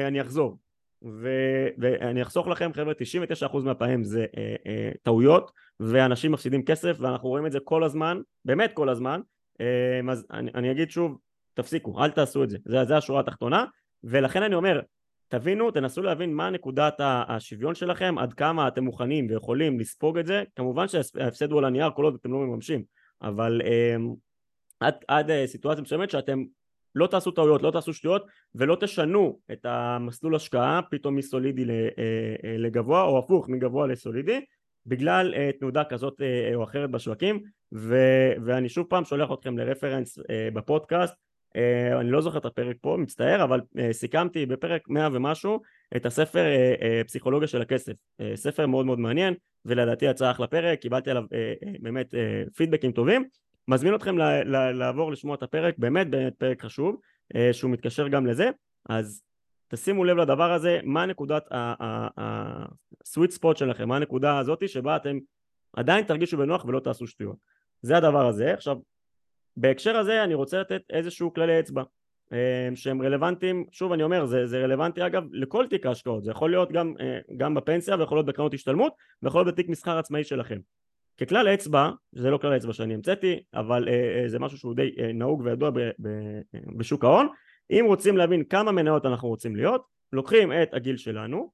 אני 0.07 0.21
אחזור. 0.21 0.59
ו, 1.05 1.29
ואני 1.79 2.23
אחסוך 2.23 2.49
לכם 2.49 2.71
חבר'ה 2.73 2.93
99% 3.51 3.57
מהפעמים 3.65 4.05
זה 4.05 4.27
אה, 4.37 4.55
אה, 4.67 4.91
טעויות 5.03 5.53
ואנשים 5.81 6.33
מפסידים 6.33 6.65
כסף 6.65 6.97
ואנחנו 7.01 7.29
רואים 7.29 7.47
את 7.47 7.53
זה 7.53 7.59
כל 7.65 7.85
הזמן 7.85 8.21
באמת 8.45 8.73
כל 8.75 8.89
הזמן 8.89 9.21
אה, 9.61 10.13
אז 10.13 10.27
אני, 10.31 10.51
אני 10.55 10.71
אגיד 10.71 10.91
שוב 10.91 11.19
תפסיקו 11.55 12.05
אל 12.05 12.11
תעשו 12.11 12.45
את 12.45 12.51
זה 12.51 12.59
זה, 12.65 12.85
זה 12.85 12.97
השורה 12.97 13.21
התחתונה 13.21 13.65
ולכן 14.05 14.43
אני 14.43 14.55
אומר 14.55 14.81
תבינו 15.29 15.71
תנסו 15.71 16.03
להבין 16.03 16.35
מה 16.35 16.51
נקודת 16.51 16.95
השוויון 17.01 17.75
שלכם 17.75 18.19
עד 18.19 18.33
כמה 18.33 18.69
אתם 18.69 18.85
מוכנים 18.85 19.27
ויכולים 19.31 19.81
לספוג 19.81 20.19
את 20.19 20.27
זה. 20.27 20.43
כמובן 20.57 20.89
שההפסד 20.89 21.51
הוא 21.51 21.59
על 21.59 21.65
הנייר 21.65 21.91
כל 21.91 22.05
עוד 22.05 22.15
אתם 22.21 22.33
לא 22.33 22.39
מממשים. 22.39 22.85
אבל 23.23 23.61
אה, 23.65 23.97
עד, 24.81 24.95
עד 25.09 25.31
אה, 25.31 25.47
סיטואציה 25.47 25.83
מסוימת 25.83 26.11
שאתם 26.11 26.45
לא 26.95 27.07
תעשו 27.07 27.31
טעויות, 27.31 27.63
לא 27.63 27.71
תעשו 27.71 27.93
שטויות 27.93 28.27
ולא 28.55 28.77
תשנו 28.81 29.39
את 29.53 29.67
המסלול 29.67 30.35
השקעה 30.35 30.81
פתאום 30.91 31.17
מסולידי 31.17 31.65
אה, 31.71 31.89
אה, 31.99 32.57
לגבוה 32.59 33.03
או 33.03 33.19
הפוך 33.19 33.49
מגבוה 33.49 33.87
לסולידי 33.87 34.41
בגלל 34.87 35.35
uh, 35.35 35.59
תנודה 35.59 35.85
כזאת 35.85 36.21
uh, 36.21 36.55
או 36.55 36.65
אחרת 36.65 36.91
בשווקים. 36.91 37.43
ו- 37.75 38.33
ואני 38.45 38.69
שוב 38.69 38.87
פעם 38.89 39.05
שולח 39.05 39.31
אתכם 39.33 39.59
לרפרנס 39.59 40.19
uh, 40.19 40.23
בפודקאסט 40.55 41.15
uh, 41.15 41.17
אני 42.01 42.11
לא 42.11 42.21
זוכר 42.21 42.39
את 42.39 42.45
הפרק 42.45 42.77
פה 42.81 42.97
מצטער 42.99 43.45
אבל 43.45 43.61
uh, 43.61 43.93
סיכמתי 43.93 44.47
בפרק 44.47 44.89
100 44.89 45.09
ומשהו 45.13 45.61
את 45.97 46.07
הספר 46.07 46.45
uh, 46.45 47.07
פסיכולוגיה 47.07 47.49
של 47.49 47.63
הכסף 47.63 47.93
ספר 48.35 48.67
מאוד 48.67 48.87
מאוד 48.87 48.99
מעניין 48.99 49.35
ולדעתי 49.65 50.05
יצא 50.05 50.31
אחלה 50.31 50.47
פרק 50.47 50.79
קיבלתי 50.79 51.11
עליו 51.11 51.25
באמת 51.81 52.15
פידבקים 52.57 52.93
טובים 52.93 53.25
מזמין 53.69 53.95
אתכם 53.95 54.19
לעבור 54.75 55.13
לשמוע 55.13 55.35
את 55.35 55.43
הפרק, 55.43 55.75
באמת 55.79 56.11
באמת 56.11 56.35
פרק 56.39 56.63
חשוב, 56.63 56.97
אה, 57.37 57.53
שהוא 57.53 57.71
מתקשר 57.71 58.09
גם 58.09 58.27
לזה, 58.27 58.51
אז 58.89 59.23
תשימו 59.69 60.05
לב 60.05 60.17
לדבר 60.17 60.53
הזה, 60.53 60.81
מה 60.85 61.07
נקודת 61.07 61.49
הסוויט 62.19 63.31
ספוט 63.31 63.57
שלכם, 63.57 63.89
מה 63.89 63.97
הנקודה 63.97 64.39
הזאתי 64.39 64.69
שבה 64.69 64.97
אתם 64.97 65.19
עדיין 65.73 66.05
תרגישו 66.05 66.37
בנוח 66.37 66.65
ולא 66.65 66.81
תעשו 66.81 67.07
שטויות. 67.07 67.37
זה 67.83 67.97
הדבר 67.97 68.27
הזה. 68.27 68.55
עכשיו, 68.55 68.77
בהקשר 69.57 69.97
הזה 69.97 70.25
אני 70.25 70.35
רוצה 70.35 70.61
לתת 70.61 70.83
איזשהו 70.91 71.35
כללי 71.35 71.61
אצבע 71.61 71.83
אה, 72.33 72.69
שהם 72.75 73.03
רלוונטיים, 73.03 73.65
שוב 73.71 73.93
אני 73.93 74.03
אומר, 74.03 74.27
זה, 74.27 74.47
זה 74.47 74.59
רלוונטי 74.59 75.07
אגב 75.07 75.23
לכל 75.33 75.67
תיק 75.67 75.87
ההשקעות, 75.87 76.25
זה 76.25 76.31
יכול 76.31 76.51
להיות 76.51 76.73
גם, 76.73 76.95
אה, 77.01 77.19
גם 77.37 77.55
בפנסיה 77.55 77.97
ויכול 77.99 78.19
להיות 78.19 78.27
בקרנות 78.27 78.55
השתלמות 78.55 78.93
ויכול 79.23 79.41
להיות 79.41 79.55
בתיק 79.55 79.69
מסחר 79.69 79.99
עצמאי 79.99 80.25
שלכם. 80.25 80.59
ככלל 81.21 81.49
אצבע, 81.49 81.91
זה 82.13 82.31
לא 82.31 82.39
כלל 82.39 82.57
אצבע 82.57 82.73
שאני 82.73 82.95
המצאתי, 82.95 83.43
אבל 83.55 83.89
אה, 83.89 84.25
זה 84.27 84.39
משהו 84.39 84.59
שהוא 84.59 84.75
די 84.75 84.91
נהוג 85.15 85.43
וידוע 85.45 85.71
בשוק 86.77 87.05
ההון, 87.05 87.29
אם 87.71 87.85
רוצים 87.87 88.17
להבין 88.17 88.45
כמה 88.45 88.73
מניות 88.73 89.07
אנחנו 89.07 89.29
רוצים 89.29 89.57
להיות, 89.57 89.83
לוקחים 90.13 90.53
את 90.53 90.75
הגיל 90.75 90.97
שלנו, 90.97 91.51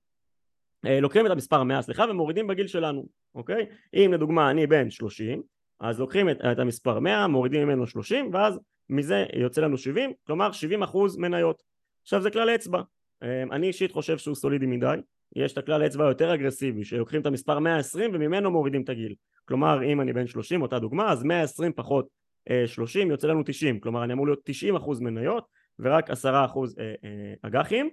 לוקחים 0.85 1.27
את 1.27 1.31
המספר 1.31 1.63
100 1.63 1.83
סליחה 1.83 2.05
ומורידים 2.11 2.47
בגיל 2.47 2.67
שלנו, 2.67 3.07
אוקיי? 3.35 3.67
אם 3.95 4.11
לדוגמה 4.15 4.51
אני 4.51 4.67
בן 4.67 4.91
30, 4.91 5.43
אז 5.81 6.01
לוקחים 6.01 6.31
את, 6.31 6.41
את 6.53 6.59
המספר 6.59 6.99
100, 6.99 7.27
מורידים 7.27 7.63
ממנו 7.63 7.87
30, 7.87 8.31
ואז 8.33 8.61
מזה 8.91 9.25
יוצא 9.37 9.61
לנו 9.61 9.79
70, 9.79 10.13
כלומר 10.27 10.53
70 10.53 10.83
אחוז 10.83 11.17
מניות. 11.17 11.63
עכשיו 12.03 12.23
זה 12.23 12.31
כלל 12.31 12.55
אצבע, 12.55 12.83
אה, 13.23 13.43
אני 13.43 13.67
אישית 13.67 13.93
חושב 13.93 14.19
שהוא 14.19 14.35
סולידי 14.35 14.67
מדי, 14.67 14.97
יש 15.37 15.53
את 15.53 15.59
הכלל 15.59 15.87
אצבע 15.87 16.05
היותר 16.05 16.35
אגרסיבי 16.35 16.85
שלוקחים 16.85 17.21
את 17.21 17.27
המספר 17.27 17.59
120 17.59 18.11
וממנו 18.15 18.51
מורידים 18.51 18.83
את 18.83 18.89
הגיל. 18.89 19.15
כלומר 19.45 19.85
אם 19.85 20.01
אני 20.01 20.13
בן 20.13 20.27
30 20.27 20.63
אותה 20.63 20.79
דוגמה 20.79 21.13
אז 21.13 21.23
120 21.23 21.73
פחות 21.73 22.09
30 22.67 23.09
אה, 23.09 23.13
יוצא 23.13 23.29
לנו 23.29 23.43
90 23.43 23.81
כלומר 23.81 24.05
אני 24.05 24.13
אמור 24.13 24.27
להיות 24.27 24.41
90 24.45 24.77
אחוז 24.77 25.01
מניות 25.01 25.45
ורק 25.79 26.11
10 26.11 26.45
אחוז 26.45 26.79
אה, 26.79 26.95
אה, 27.05 27.35
אג"חים. 27.43 27.91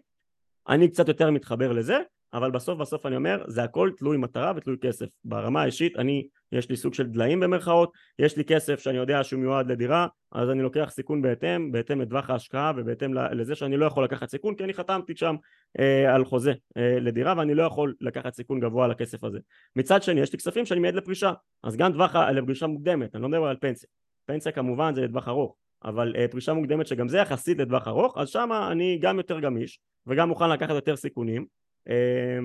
אני 0.70 0.88
קצת 0.90 1.08
יותר 1.08 1.32
מתחבר 1.32 1.72
לזה 1.72 1.98
אבל 2.34 2.52
בסוף 2.52 2.80
בסוף 2.80 3.06
אני 3.06 3.16
אומר 3.16 3.44
זה 3.48 3.64
הכל 3.64 3.90
תלוי 3.98 4.18
מטרה 4.18 4.54
ותלוי 4.56 4.78
כסף. 4.82 5.06
ברמה 5.26 5.62
האישית 5.62 5.98
אני 5.98 6.28
יש 6.52 6.70
לי 6.70 6.78
סוג 6.78 6.94
של 6.94 7.08
דליים 7.08 7.40
במרכאות 7.40 7.92
יש 8.20 8.38
לי 8.38 8.44
כסף 8.44 8.80
שאני 8.80 8.98
יודע 8.98 9.24
שהוא 9.24 9.40
מיועד 9.40 9.72
לדירה 9.72 10.08
אז 10.32 10.50
אני 10.50 10.62
לוקח 10.62 10.90
סיכון 10.92 11.22
בהתאם 11.22 11.72
בהתאם 11.72 12.02
לטווח 12.02 12.30
ההשקעה 12.30 12.72
ובהתאם 12.78 13.14
לזה 13.14 13.56
שאני 13.56 13.78
לא 13.78 13.86
יכול 13.86 14.04
לקחת 14.04 14.30
סיכון 14.30 14.56
כי 14.56 14.64
אני 14.64 14.74
חתמתי 14.74 15.16
שם 15.16 15.36
אה, 15.80 16.16
על 16.16 16.26
חוזה 16.26 16.54
אה, 16.78 17.00
לדירה 17.00 17.34
ואני 17.38 17.56
לא 17.56 17.64
יכול 17.64 17.94
לקחת 18.02 18.34
סיכון 18.34 18.60
גבוה 18.60 18.86
על 18.86 18.92
הכסף 18.92 19.24
הזה. 19.24 19.40
מצד 19.76 20.04
שני 20.04 20.22
יש 20.22 20.34
לי 20.34 20.38
כספים 20.38 20.66
שאני 20.66 20.80
מייעד 20.80 20.96
לפרישה 20.96 21.34
אז 21.64 21.76
גם 21.76 21.92
טווח 21.92 22.16
לפרישה 22.16 22.68
מוקדמת 22.68 23.16
אני 23.16 23.24
לא 23.24 23.30
מדבר 23.30 23.46
על 23.46 23.58
פנסיה. 23.62 23.90
פנסיה 24.26 24.52
כמובן 24.52 24.96
זה 24.96 25.02
לטווח 25.02 25.28
ארוך 25.28 25.56
אבל 25.84 26.16
אה, 26.18 26.28
פרישה 26.28 26.54
מוקדמת 26.54 26.88
שגם 26.88 27.08
זה 27.08 27.18
יחסית 27.18 27.58
לטווח 27.58 27.88
ארוך 27.88 28.18
אז 28.18 28.30
שם 28.30 28.50
אני 28.72 28.98
גם 29.02 29.18
יותר 29.18 29.40
גמיש 29.40 29.80
וגם 30.08 30.30
מוכן 30.30 30.50
לקחת 30.50 30.76
יותר 30.76 30.96
סיכונים 30.96 31.46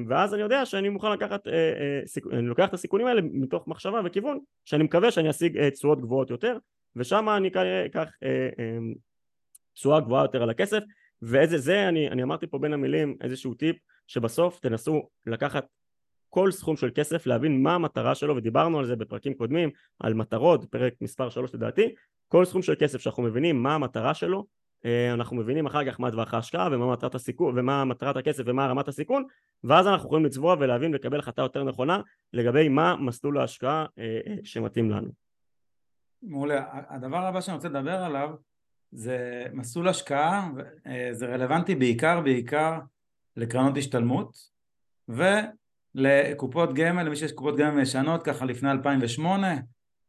ואז 0.08 0.34
אני 0.34 0.42
יודע 0.42 0.66
שאני 0.66 0.88
מוכן 0.88 1.12
לקחת, 1.12 1.48
אה, 1.48 1.52
אה, 1.52 2.38
אני 2.38 2.46
לוקח 2.46 2.68
את 2.68 2.74
הסיכונים 2.74 3.06
האלה 3.06 3.20
מתוך 3.22 3.68
מחשבה 3.68 4.00
וכיוון 4.04 4.38
שאני 4.64 4.84
מקווה 4.84 5.10
שאני 5.10 5.30
אשיג 5.30 5.58
אה, 5.58 5.70
תשואות 5.70 6.00
גבוהות 6.00 6.30
יותר 6.30 6.58
ושם 6.96 7.28
אני 7.28 7.48
אקח 7.86 8.08
אמ, 8.22 8.94
תשואה 9.74 10.00
גבוהה 10.00 10.24
יותר 10.24 10.42
על 10.42 10.50
הכסף 10.50 10.80
ואיזה 11.22 11.58
זה 11.58 11.88
אני, 11.88 12.08
אני 12.08 12.22
אמרתי 12.22 12.46
פה 12.46 12.58
בין 12.58 12.72
המילים 12.72 13.16
איזשהו 13.20 13.54
טיפ 13.54 13.76
שבסוף 14.06 14.60
תנסו 14.60 15.08
לקחת 15.26 15.66
כל 16.28 16.50
סכום 16.50 16.76
של 16.76 16.90
כסף 16.94 17.26
להבין 17.26 17.62
מה 17.62 17.74
המטרה 17.74 18.14
שלו 18.14 18.36
ודיברנו 18.36 18.78
על 18.78 18.86
זה 18.86 18.96
בפרקים 18.96 19.34
קודמים 19.34 19.70
על 20.00 20.14
מטרות 20.14 20.64
פרק 20.64 20.94
מספר 21.00 21.30
3 21.30 21.54
לדעתי 21.54 21.94
כל 22.28 22.44
סכום 22.44 22.62
של 22.62 22.74
כסף 22.78 23.00
שאנחנו 23.00 23.22
מבינים 23.22 23.62
מה 23.62 23.74
המטרה 23.74 24.14
שלו 24.14 24.46
אנחנו 25.14 25.36
מבינים 25.36 25.66
אחר 25.66 25.90
כך 25.90 26.00
מה 26.00 26.10
טווח 26.10 26.34
ההשקעה 26.34 26.68
ומה 26.72 26.92
מטרת 26.92 27.14
הסיכון 27.14 27.58
ומה 27.58 27.84
מטרת 27.84 28.16
הכסף 28.16 28.42
ומה 28.46 28.66
רמת 28.66 28.88
הסיכון 28.88 29.24
ואז 29.64 29.86
אנחנו 29.86 30.06
יכולים 30.06 30.24
לצבוע 30.24 30.56
ולהבין 30.60 30.92
ולקבל 30.92 31.18
החלטה 31.18 31.42
יותר 31.42 31.64
נכונה 31.64 32.00
לגבי 32.32 32.68
מה 32.68 32.96
מסלול 32.96 33.38
ההשקעה 33.38 33.86
אה, 33.98 34.20
אה, 34.26 34.36
שמתאים 34.44 34.90
לנו. 34.90 35.08
מעולה. 36.22 36.66
הדבר 36.72 37.26
הבא 37.26 37.40
שאני 37.40 37.54
רוצה 37.54 37.68
לדבר 37.68 38.02
עליו 38.02 38.30
זה 38.92 39.46
מסלול 39.52 39.88
השקעה, 39.88 40.50
זה 41.12 41.26
רלוונטי 41.26 41.74
בעיקר 41.74 42.20
בעיקר 42.20 42.78
לקרנות 43.36 43.76
השתלמות 43.76 44.36
ולקופות 45.08 46.74
גמל, 46.74 47.02
למי 47.02 47.16
שיש 47.16 47.32
קופות 47.32 47.56
גמל 47.56 47.82
ישנות 47.82 48.22
ככה 48.22 48.44
לפני 48.44 48.70
2008, 48.70 49.54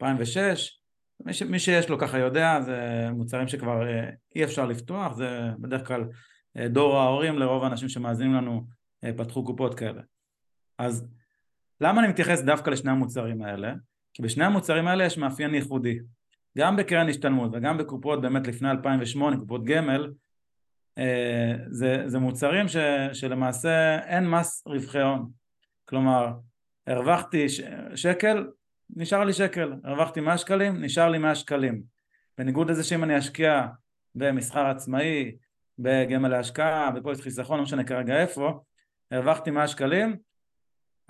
2006 0.02 0.81
מי, 1.26 1.34
ש, 1.34 1.44
מי 1.44 1.60
שיש 1.60 1.90
לו 1.90 1.98
ככה 1.98 2.20
יודע, 2.20 2.62
זה 2.62 3.08
מוצרים 3.12 3.48
שכבר 3.48 3.88
אה, 3.88 4.10
אי 4.36 4.44
אפשר 4.44 4.66
לפתוח, 4.66 5.14
זה 5.14 5.50
בדרך 5.60 5.88
כלל 5.88 6.04
אה, 6.58 6.68
דור 6.68 6.98
ההורים 6.98 7.40
לרוב 7.40 7.64
האנשים 7.64 7.90
שמאזינים 7.90 8.34
לנו 8.34 8.66
אה, 9.04 9.12
פתחו 9.18 9.46
קופות 9.46 9.76
כאלה. 9.76 10.02
אז 10.78 11.08
למה 11.82 12.02
אני 12.02 12.08
מתייחס 12.08 12.42
דווקא 12.42 12.70
לשני 12.70 12.92
המוצרים 12.92 13.42
האלה? 13.42 13.74
כי 14.14 14.22
בשני 14.22 14.46
המוצרים 14.46 14.88
האלה 14.88 15.06
יש 15.06 15.18
מאפיין 15.18 15.56
ייחודי. 15.56 16.00
גם 16.58 16.76
בקרן 16.76 17.10
השתלמות 17.10 17.52
וגם 17.54 17.78
בקופות 17.78 18.22
באמת 18.22 18.48
לפני 18.48 18.72
2008, 18.72 19.38
קופות 19.38 19.64
גמל, 19.66 20.12
זה, 21.70 22.04
זה 22.06 22.20
מוצרים 22.20 22.68
ש, 22.68 22.78
שלמעשה 23.14 24.00
אין 24.00 24.30
מס 24.30 24.64
רווחי 24.68 25.02
הון. 25.02 25.30
כלומר, 25.86 26.32
הרווחתי 26.88 27.46
שקל, 27.96 28.48
נשאר 28.96 29.24
לי 29.24 29.34
שקל, 29.34 29.74
הרווחתי 29.84 30.22
100 30.22 30.38
שקלים, 30.38 30.84
נשאר 30.84 31.10
לי 31.10 31.18
100 31.18 31.36
שקלים. 31.36 31.84
בניגוד 32.38 32.70
לזה 32.70 32.84
שאם 32.84 33.04
אני 33.04 33.18
אשקיע 33.18 33.68
במסחר 34.16 34.66
עצמאי, 34.66 35.36
בגמל 35.80 36.30
להשקעה, 36.30 36.92
בפוליס 36.92 37.22
חיסכון, 37.22 37.58
לא 37.58 37.64
משנה 37.64 37.84
כרגע 37.84 38.22
איפה, 38.22 38.60
הרווחתי 39.12 39.52
100 39.52 39.68
שקלים, 39.68 40.16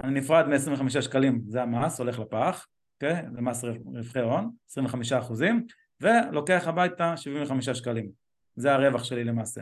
אני 0.04 0.20
נפרד 0.20 0.48
מ-25 0.48 1.02
שקלים, 1.02 1.42
זה 1.48 1.62
המס, 1.62 2.00
הולך 2.00 2.20
לפח, 2.20 2.68
אוקיי? 2.96 3.22
זה 3.34 3.42
מס 3.42 3.64
רווחי 3.64 4.20
הון, 4.20 4.52
25 4.70 5.14
אחוזים, 5.14 5.66
ולוקח 6.02 6.68
הביתה 6.68 7.18
75 7.18 7.70
שקלים. 7.70 8.10
זה 8.56 8.74
הרווח 8.74 9.04
שלי 9.04 9.24
למעשה. 9.24 9.62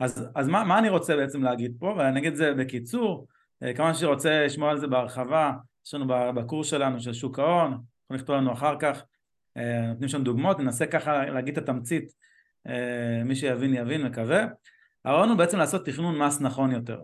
אז, 0.00 0.28
אז 0.34 0.48
מה, 0.48 0.64
מה 0.64 0.78
אני 0.78 0.88
רוצה 0.88 1.16
בעצם 1.16 1.42
להגיד 1.42 1.76
פה, 1.78 1.94
ואני 1.98 2.20
אגיד 2.20 2.30
את 2.30 2.36
זה 2.36 2.54
בקיצור, 2.54 3.26
אה, 3.62 3.74
כמובן 3.74 3.94
שרוצה 3.94 4.44
לשמוע 4.44 4.70
על 4.70 4.78
זה 4.78 4.86
בהרחבה, 4.86 5.52
יש 5.88 5.94
לנו 5.94 6.06
בקורס 6.34 6.66
שלנו 6.66 7.00
של 7.00 7.12
שוק 7.12 7.38
ההון, 7.38 7.70
יכולים 7.70 8.20
לכתוב 8.20 8.36
לנו 8.36 8.52
אחר 8.52 8.76
כך, 8.78 9.04
אה, 9.56 9.86
נותנים 9.86 10.08
שם 10.08 10.24
דוגמאות, 10.24 10.58
ננסה 10.58 10.86
ככה 10.86 11.24
להגיד 11.24 11.58
את 11.58 11.68
התמצית, 11.68 12.12
אה, 12.66 13.22
מי 13.24 13.36
שיבין 13.36 13.74
יבין, 13.74 14.02
מקווה. 14.02 14.46
הרעיון 15.04 15.28
הוא 15.28 15.38
בעצם 15.38 15.58
לעשות 15.58 15.86
תכנון 15.86 16.18
מס 16.18 16.40
נכון 16.40 16.72
יותר, 16.72 17.00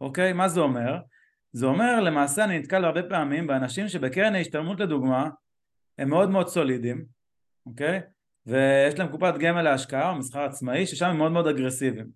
אוקיי? 0.00 0.32
מה 0.32 0.48
זה 0.48 0.60
אומר? 0.60 0.98
זה 1.52 1.66
אומר 1.66 2.00
למעשה 2.00 2.44
אני 2.44 2.58
נתקל 2.58 2.84
הרבה 2.84 3.02
פעמים 3.02 3.46
באנשים 3.46 3.88
שבקרן 3.88 4.34
ההשתלמות 4.34 4.80
לדוגמה 4.80 5.30
הם 5.98 6.08
מאוד 6.08 6.30
מאוד 6.30 6.48
סולידיים, 6.48 7.04
אוקיי? 7.66 8.00
ויש 8.46 8.98
להם 8.98 9.08
קופת 9.08 9.34
גמל 9.38 9.62
להשקעה 9.62 10.10
או 10.10 10.14
מסחר 10.14 10.44
עצמאי 10.44 10.86
ששם 10.86 11.06
הם 11.06 11.18
מאוד 11.18 11.32
מאוד 11.32 11.46
אגרסיביים 11.46 12.06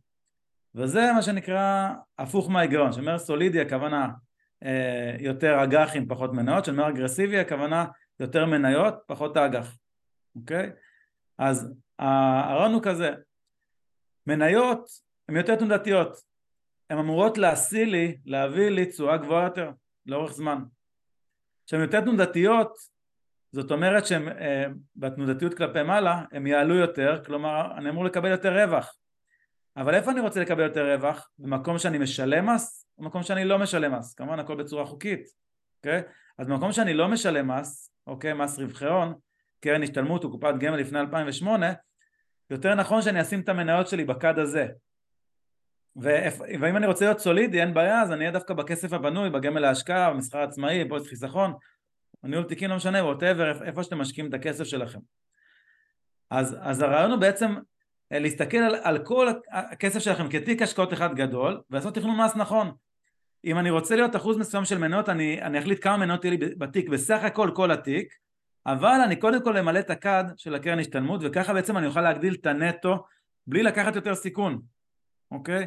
וזה 0.75 1.13
מה 1.15 1.23
שנקרא 1.23 1.89
הפוך 2.19 2.51
מההיגיון, 2.51 2.93
שאומר 2.93 3.19
סולידי 3.19 3.61
הכוונה 3.61 4.09
יותר 5.19 5.65
אג"חים 5.65 6.09
פחות 6.09 6.33
מניות, 6.33 6.63
כשאני 6.63 6.79
אומר 6.79 6.89
אגרסיבי 6.89 7.39
הכוונה 7.39 7.85
יותר 8.21 8.47
מניות 8.47 8.95
פחות 9.07 9.37
אג"ח, 9.37 9.77
אוקיי? 10.37 10.71
אז 11.39 11.73
הרעיון 11.99 12.73
הוא 12.73 12.83
כזה, 12.83 13.11
מניות 14.27 14.89
הן 15.29 15.37
יותר 15.37 15.57
תנודתיות, 15.57 16.17
הן 16.91 16.99
אמורות 16.99 17.39
להשיא 17.39 17.87
לי, 17.87 18.19
להביא 18.25 18.69
לי 18.69 18.87
תשואה 18.87 19.17
גבוהה 19.17 19.45
יותר 19.45 19.71
לאורך 20.07 20.33
זמן. 20.33 20.59
כשהן 21.67 21.81
יותר 21.81 22.01
תנודתיות, 22.01 22.79
זאת 23.53 23.71
אומרת 23.71 24.07
שהן 24.07 24.29
אה, 24.29 24.65
בתנודתיות 24.97 25.55
כלפי 25.55 25.83
מעלה, 25.83 26.25
הן 26.33 26.47
יעלו 26.47 26.75
יותר, 26.75 27.25
כלומר 27.25 27.79
אני 27.79 27.91
אמור 27.91 28.05
לקבל 28.05 28.31
יותר 28.31 28.65
רווח. 28.65 28.95
אבל 29.77 29.95
איפה 29.95 30.11
אני 30.11 30.21
רוצה 30.21 30.41
לקבל 30.41 30.63
יותר 30.63 30.95
רווח? 30.95 31.31
במקום 31.39 31.79
שאני 31.79 31.99
משלם 31.99 32.47
מס, 32.47 32.88
או 32.99 33.03
במקום 33.03 33.23
שאני 33.23 33.45
לא 33.45 33.59
משלם 33.59 33.95
מס? 33.95 34.15
כמובן 34.15 34.39
הכל 34.39 34.57
בצורה 34.57 34.87
חוקית, 34.87 35.29
אוקיי? 35.79 36.03
אז 36.39 36.47
במקום 36.47 36.73
שאני 36.73 36.95
לא 36.95 37.09
משלם 37.09 37.51
מס, 37.51 37.93
אוקיי, 38.07 38.35
מס 38.35 38.59
רווחי 38.59 38.87
הון, 38.87 39.15
קרן 39.61 39.83
השתלמות 39.83 40.25
או 40.25 40.31
קופת 40.31 40.55
גמל 40.61 40.77
לפני 40.77 41.01
2008, 41.01 41.73
יותר 42.51 42.75
נכון 42.75 43.03
שאני 43.03 43.21
אשים 43.21 43.41
את 43.41 43.49
המניות 43.49 43.89
שלי 43.89 44.05
בכד 44.05 44.39
הזה. 44.39 44.67
ואם 45.97 46.77
אני 46.77 46.87
רוצה 46.87 47.05
להיות 47.05 47.19
סולידי, 47.19 47.61
אין 47.61 47.75
בעיה, 47.75 48.03
אז 48.03 48.13
אני 48.13 48.21
אהיה 48.21 48.31
דווקא 48.31 48.55
בכסף 48.55 48.93
הבנוי, 48.93 49.31
בגמל 49.31 49.61
להשקעה, 49.61 50.11
במסחר 50.11 50.39
עצמאי, 50.39 50.89
פוליס 50.89 51.07
חיסכון, 51.07 51.55
ניהול 52.23 52.45
תיקים 52.45 52.71
לא 52.71 52.77
משנה, 52.77 53.05
ווטאבר, 53.05 53.65
איפה 53.65 53.83
שאתם 53.83 53.99
משקיעים 53.99 54.29
את 54.29 54.35
הכסף 54.35 54.65
שלכם. 54.65 54.99
אז, 56.31 56.57
אז 56.61 56.83
הרעיון 56.83 57.11
הוא 57.11 57.21
בעצם 57.21 57.55
אה, 58.13 58.19
להסתכל 58.19 58.57
על, 58.57 58.75
על 58.83 59.05
כל 59.05 59.29
הכסף 59.51 59.99
שלכם 59.99 60.29
כתיק 60.31 60.63
השקעות 60.63 60.93
אחד 60.93 61.15
גדול, 61.15 61.61
ולעשות 61.71 61.95
תכנון 61.95 62.21
מס 62.21 62.37
נכון. 62.37 62.73
אם 63.49 63.59
אני 63.59 63.71
רוצה 63.71 63.97
להיות 63.97 64.17
אחוז 64.17 64.37
מסוים 64.37 64.65
של 64.65 64.79
מניות, 64.79 65.09
אני, 65.09 65.43
אני 65.43 65.59
אחליט 65.59 65.85
כמה 65.85 65.97
מניות 65.97 66.25
יהיו 66.25 66.39
לי 66.39 66.55
בתיק, 66.59 66.89
בסך 66.89 67.25
הכל 67.25 67.51
כל 67.55 67.71
התיק, 67.71 68.15
אבל 68.67 69.01
אני 69.05 69.17
קודם 69.17 69.45
כל 69.45 69.57
אמלא 69.57 69.79
את 69.79 69.91
הכד 69.91 70.25
של 70.37 70.55
הקרן 70.55 70.79
השתלמות, 70.79 71.21
וככה 71.25 71.55
בעצם 71.55 71.77
אני 71.77 71.87
אוכל 71.87 72.01
להגדיל 72.01 72.35
את 72.41 72.47
הנטו 72.47 73.05
בלי 73.47 73.63
לקחת 73.63 73.97
יותר 73.97 74.15
סיכון, 74.15 74.61
אוקיי? 75.31 75.67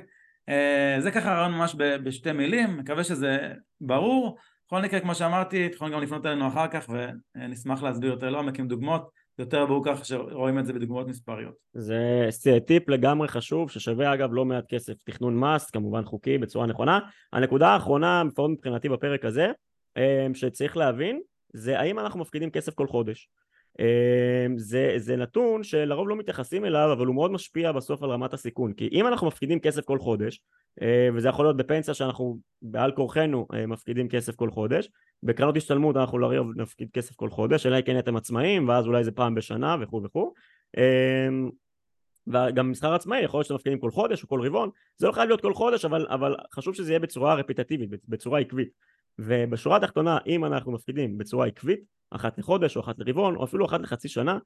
אה, 0.49 0.95
זה 0.99 1.11
ככה 1.11 1.33
רעיון 1.33 1.51
ממש 1.51 1.75
בשתי 1.77 2.31
מילים, 2.31 2.77
מקווה 2.77 3.03
שזה 3.03 3.53
ברור. 3.81 4.37
בכל 4.67 4.81
מקרה, 4.81 4.99
כמו 4.99 5.15
שאמרתי, 5.15 5.65
אתם 5.65 5.75
יכולים 5.75 5.93
גם 5.93 6.01
לפנות 6.01 6.25
אלינו 6.25 6.47
אחר 6.47 6.67
כך 6.67 6.89
ונשמח 7.35 7.83
להסביר 7.83 8.11
יותר 8.11 8.29
לעומק 8.29 8.59
עם 8.59 8.67
דוגמאות, 8.67 9.11
יותר 9.41 9.65
ברור 9.65 9.85
ככה 9.85 10.05
שרואים 10.05 10.59
את 10.59 10.65
זה 10.65 10.73
בדוגמאות 10.73 11.07
מספריות. 11.07 11.55
זה 11.73 12.57
טיפ 12.67 12.89
לגמרי 12.89 13.27
חשוב, 13.27 13.69
ששווה 13.69 14.13
אגב 14.13 14.33
לא 14.33 14.45
מעט 14.45 14.65
כסף. 14.69 14.93
תכנון 15.03 15.39
מס, 15.39 15.69
כמובן 15.69 16.05
חוקי, 16.05 16.37
בצורה 16.37 16.65
נכונה. 16.65 16.99
הנקודה 17.33 17.67
האחרונה, 17.67 18.23
לפחות 18.27 18.51
מבחינתי 18.51 18.89
בפרק 18.89 19.25
הזה, 19.25 19.51
אה, 19.97 20.27
שצריך 20.33 20.77
להבין, 20.77 21.21
זה 21.53 21.79
האם 21.79 21.99
אנחנו 21.99 22.19
מפקידים 22.19 22.49
כסף 22.49 22.73
כל 22.73 22.87
חודש. 22.87 23.29
אמ, 23.79 24.57
זה, 24.57 24.93
זה 24.97 25.15
נתון 25.15 25.63
שלרוב 25.63 26.09
לא 26.09 26.15
מתייחסים 26.15 26.65
אליו 26.65 26.93
אבל 26.93 27.05
הוא 27.05 27.15
מאוד 27.15 27.31
משפיע 27.31 27.71
בסוף 27.71 28.03
על 28.03 28.09
רמת 28.09 28.33
הסיכון. 28.33 28.73
כי 28.73 28.89
אם 28.91 29.07
אנחנו 29.07 29.27
מפקידים 29.27 29.59
כסף 29.59 29.85
כל 29.85 29.99
חודש 29.99 30.41
אה, 30.81 31.09
וזה 31.13 31.29
יכול 31.29 31.45
להיות 31.45 31.57
בפנסיה 31.57 31.93
שאנחנו 31.93 32.37
בעל 32.61 32.91
כורחנו 32.91 33.47
אה, 33.53 33.67
מפקידים 33.67 34.09
כסף 34.09 34.35
כל 34.35 34.49
חודש 34.49 34.89
בקרנות 35.23 35.57
השתלמות 35.57 35.97
אנחנו 35.97 36.17
לרוב 36.17 36.51
נפקיד 36.55 36.89
כסף 36.93 37.15
כל 37.15 37.29
חודש 37.29 37.65
אלא 37.65 37.77
אם 37.77 37.81
כן 37.81 37.99
אתם 37.99 38.15
עצמאים 38.15 38.69
ואז 38.69 38.87
אולי 38.87 39.03
זה 39.03 39.11
פעם 39.11 39.35
בשנה 39.35 39.75
וכו' 39.81 40.03
וכו' 40.03 40.33
אמ, 40.77 41.49
וגם 42.27 42.71
מסחר 42.71 42.93
עצמאי 42.93 43.19
יכול 43.19 43.37
להיות 43.37 43.45
שאתם 43.45 43.55
מפקידים 43.55 43.79
כל 43.79 43.91
חודש 43.91 44.23
או 44.23 44.27
כל 44.27 44.41
רבעון 44.45 44.69
זה 44.97 45.07
לא 45.07 45.11
חייב 45.11 45.27
להיות 45.27 45.41
כל 45.41 45.53
חודש 45.53 45.85
אבל, 45.85 46.07
אבל 46.09 46.35
חשוב 46.53 46.75
שזה 46.75 46.91
יהיה 46.91 46.99
בצורה 46.99 47.35
רפיטטיבית 47.35 47.89
בצורה 48.07 48.39
עקבית 48.39 48.69
ובשורה 49.19 49.77
התחתונה 49.77 50.17
אם 50.27 50.45
אנחנו 50.45 50.71
מפקידים 50.71 51.17
בצורה 51.17 51.47
עקבית 51.47 51.79
אחת 52.11 52.37
לחודש 52.37 52.77
או 52.77 52.81
אחת 52.81 52.99
לרבעון 52.99 53.35
או 53.35 53.43
אפילו 53.43 53.65
אחת 53.65 53.81
לחצי 53.81 54.07
שנה 54.07 54.37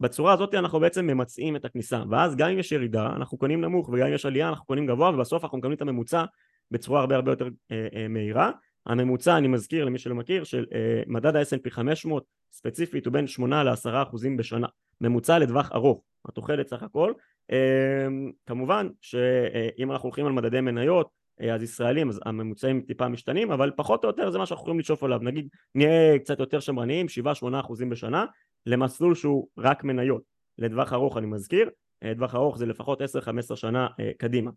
בצורה 0.00 0.32
הזאת 0.32 0.54
אנחנו 0.54 0.80
בעצם 0.80 1.06
ממצעים 1.06 1.56
את 1.56 1.64
הכניסה. 1.64 2.02
ואז 2.10 2.36
גם 2.36 2.48
אם 2.48 2.58
יש 2.58 2.72
ירידה 2.72 3.06
אנחנו 3.06 3.38
קונים 3.38 3.60
נמוך 3.60 3.88
וגם 3.88 4.06
אם 4.06 4.12
יש 4.12 4.26
עלייה 4.26 4.48
אנחנו 4.48 4.66
קונים 4.66 4.86
גבוה 4.86 5.10
ובסוף 5.10 5.44
אנחנו 5.44 5.58
מקבלים 5.58 5.76
את 5.76 5.82
הממוצע 5.82 6.24
בצורה 6.70 7.00
הרבה 7.00 7.16
הרבה 7.16 7.32
יותר 7.32 7.48
אה, 7.70 7.86
אה, 7.94 8.08
מהירה. 8.08 8.50
הממוצע 8.86 9.36
אני 9.36 9.48
מזכיר 9.48 9.84
למי 9.84 9.98
שלא 9.98 10.14
מכיר 10.14 10.44
של 10.44 10.66
אה, 10.74 11.02
מדד 11.06 11.36
ה-S&P 11.36 11.70
500 11.70 12.24
ספציפית 12.52 13.06
הוא 13.06 13.12
בין 13.12 13.26
8 13.26 13.64
ל-10 13.64 14.02
אחוזים 14.02 14.36
בשנה. 14.36 14.66
ממוצע 15.00 15.38
לטווח 15.38 15.72
ארוך 15.72 16.02
התוחלת 16.28 16.68
סך 16.68 16.82
הכל. 16.82 17.12
אה, 17.52 18.06
כמובן 18.46 18.88
שאם 19.00 19.92
אנחנו 19.92 20.06
הולכים 20.06 20.26
על 20.26 20.32
מדדי 20.32 20.60
מניות 20.60 21.06
אה, 21.06 21.21
אז 21.54 21.62
ישראלים 21.62 22.08
אז 22.08 22.20
הממוצעים 22.24 22.80
טיפה 22.80 23.08
משתנים 23.08 23.52
אבל 23.52 23.70
פחות 23.76 24.04
או 24.04 24.08
יותר 24.08 24.30
זה 24.30 24.38
מה 24.38 24.46
שאנחנו 24.46 24.62
יכולים 24.62 24.78
לשאוף 24.80 25.02
עליו. 25.02 25.18
נגיד 25.22 25.48
נהיה 25.74 26.18
קצת 26.18 26.38
יותר 26.38 26.60
שמרניים 26.60 27.06
7-8 27.24 27.60
אחוזים 27.60 27.90
בשנה 27.90 28.24
למסלול 28.66 29.14
שהוא 29.14 29.48
רק 29.58 29.84
מניות. 29.84 30.22
לטווח 30.58 30.92
ארוך 30.92 31.16
אני 31.16 31.26
מזכיר 31.26 31.70
אה, 32.04 32.14
טווח 32.14 32.34
ארוך 32.34 32.58
זה 32.58 32.66
לפחות 32.66 33.00
10-15 33.02 33.56
שנה 33.56 33.86
אה, 34.00 34.10
קדימה. 34.18 34.50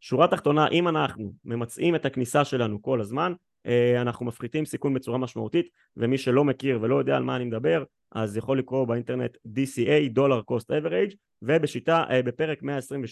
שורה 0.00 0.28
תחתונה 0.28 0.68
אם 0.68 0.88
אנחנו 0.88 1.32
ממצעים 1.44 1.94
את 1.94 2.06
הכניסה 2.06 2.44
שלנו 2.44 2.82
כל 2.82 3.00
הזמן 3.00 3.32
אנחנו 4.00 4.26
מפחיתים 4.26 4.64
סיכון 4.64 4.94
בצורה 4.94 5.18
משמעותית 5.18 5.68
ומי 5.96 6.18
שלא 6.18 6.44
מכיר 6.44 6.78
ולא 6.82 6.96
יודע 6.98 7.16
על 7.16 7.22
מה 7.22 7.36
אני 7.36 7.44
מדבר 7.44 7.84
אז 8.12 8.36
יכול 8.36 8.58
לקרוא 8.58 8.84
באינטרנט 8.84 9.36
DCA, 9.46 10.18
Dollar 10.18 10.52
Cost 10.52 10.66
Average 10.66 11.14
ובשיטה 11.42 12.04
בפרק 12.24 12.62
122 12.62 13.04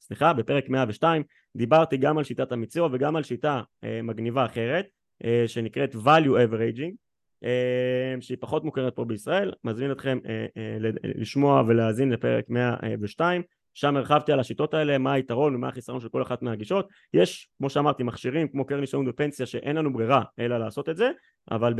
סליחה, 0.00 0.32
בפרק 0.32 0.68
102 0.68 1.22
דיברתי 1.56 1.96
גם 1.96 2.18
על 2.18 2.24
שיטת 2.24 2.52
המיציו 2.52 2.88
וגם 2.92 3.16
על 3.16 3.22
שיטה 3.22 3.62
אה, 3.84 4.00
מגניבה 4.02 4.44
אחרת 4.44 4.86
אה, 5.24 5.44
שנקראת 5.46 5.94
value 5.94 6.48
averaging 6.48 7.06
אה, 7.44 8.20
שהיא 8.20 8.38
פחות 8.40 8.64
מוכרת 8.64 8.96
פה 8.96 9.04
בישראל, 9.04 9.52
מזמין 9.64 9.92
אתכם 9.92 10.18
אה, 10.28 10.46
אה, 10.56 10.76
לשמוע 11.04 11.62
ולהאזין 11.66 12.10
לפרק 12.10 12.44
102 12.48 13.42
שם 13.74 13.96
הרחבתי 13.96 14.32
על 14.32 14.40
השיטות 14.40 14.74
האלה, 14.74 14.98
מה 14.98 15.12
היתרון 15.12 15.54
ומה 15.54 15.68
החיסרון 15.68 16.00
של 16.00 16.08
כל 16.08 16.22
אחת 16.22 16.42
מהגישות. 16.42 16.88
יש, 17.14 17.48
כמו 17.58 17.70
שאמרתי, 17.70 18.02
מכשירים 18.02 18.48
כמו 18.48 18.66
קרן 18.66 18.82
השתלמות 18.82 19.06
בפנסיה 19.08 19.46
שאין 19.46 19.76
לנו 19.76 19.92
ברירה 19.92 20.22
אלא 20.38 20.58
לעשות 20.58 20.88
את 20.88 20.96
זה, 20.96 21.10
אבל 21.50 21.74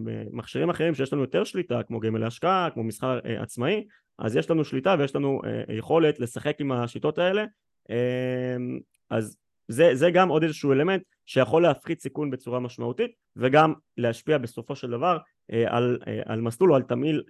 במכשירים 0.00 0.70
אחרים 0.70 0.94
שיש 0.94 1.12
לנו 1.12 1.22
יותר 1.22 1.44
שליטה, 1.44 1.82
כמו 1.82 2.00
גמל 2.00 2.20
להשקעה, 2.20 2.68
כמו 2.74 2.84
מסחר 2.84 3.18
אה, 3.24 3.42
עצמאי, 3.42 3.84
אז 4.18 4.36
יש 4.36 4.50
לנו 4.50 4.64
שליטה 4.64 4.96
ויש 4.98 5.16
לנו 5.16 5.40
אה, 5.44 5.74
יכולת 5.74 6.20
לשחק 6.20 6.60
עם 6.60 6.72
השיטות 6.72 7.18
האלה 7.18 7.44
אה, 7.90 8.56
אז 9.10 9.36
זה, 9.68 9.94
זה 9.94 10.10
גם 10.10 10.28
עוד 10.28 10.42
איזשהו 10.42 10.72
אלמנט 10.72 11.02
שיכול 11.26 11.62
להפחית 11.62 12.00
סיכון 12.00 12.30
בצורה 12.30 12.60
משמעותית 12.60 13.10
וגם 13.36 13.72
להשפיע 13.96 14.38
בסופו 14.38 14.76
של 14.76 14.90
דבר 14.90 15.18
אה, 15.52 15.64
על, 15.76 15.98
על 16.24 16.40
מסלול 16.40 16.70
או 16.70 16.76
על 16.76 16.82
תמהיל 16.82 17.22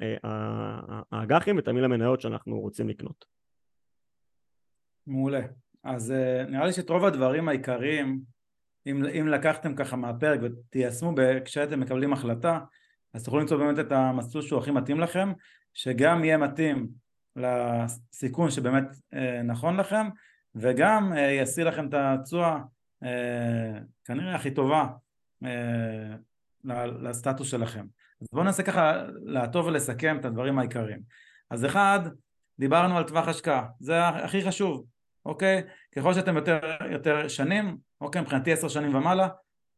האג"חים 1.12 1.59
ותמהיל 1.59 1.85
המניות 1.85 2.20
שאנחנו 2.20 2.61
רוצים 2.61 2.88
לקנות. 2.88 3.24
מעולה. 5.07 5.40
אז 5.85 6.14
נראה 6.48 6.66
לי 6.66 6.72
שאת 6.72 6.90
רוב 6.90 7.05
הדברים 7.05 7.48
העיקריים 7.48 8.20
אם, 8.87 9.05
אם 9.05 9.29
לקחתם 9.29 9.74
ככה 9.74 9.96
מהפרק 9.96 10.40
ותיישמו 10.42 11.14
כשאתם 11.44 11.81
מקבלים 11.81 12.12
החלטה 12.12 12.61
אז 13.14 13.24
תוכלו 13.24 13.40
למצוא 13.40 13.57
באמת 13.57 13.79
את 13.79 13.92
המסלול 13.92 14.44
שהוא 14.44 14.59
הכי 14.59 14.70
מתאים 14.70 15.01
לכם 15.01 15.33
שגם 15.78 16.24
יהיה 16.24 16.36
מתאים 16.36 16.88
לסיכון 17.36 18.50
שבאמת 18.50 18.84
אה, 19.14 19.42
נכון 19.42 19.76
לכם 19.76 20.08
וגם 20.54 21.12
אה, 21.12 21.30
ישיא 21.30 21.64
לכם 21.64 21.88
את 21.88 21.94
התשואה 21.94 22.58
אה, 23.04 23.78
כנראה 24.04 24.34
הכי 24.34 24.50
טובה 24.50 24.86
לסטטוס 26.64 27.50
שלכם. 27.50 27.86
אז 28.20 28.26
בואו 28.32 28.44
ננסה 28.44 28.62
ככה 28.62 29.04
לעטוב 29.24 29.66
ולסכם 29.66 30.18
את 30.20 30.24
הדברים 30.24 30.58
העיקריים. 30.58 31.00
אז 31.50 31.64
אחד, 31.64 32.00
דיברנו 32.58 32.96
על 32.96 33.04
טווח 33.04 33.28
השקעה, 33.28 33.66
זה 33.80 34.08
הכי 34.08 34.44
חשוב, 34.44 34.84
אוקיי? 35.26 35.62
ככל 35.96 36.14
שאתם 36.14 36.36
יותר, 36.36 36.60
יותר 36.90 37.28
שנים, 37.28 37.76
אוקיי, 38.00 38.22
מבחינתי 38.22 38.52
עשר 38.52 38.68
שנים 38.68 38.94
ומעלה, 38.94 39.28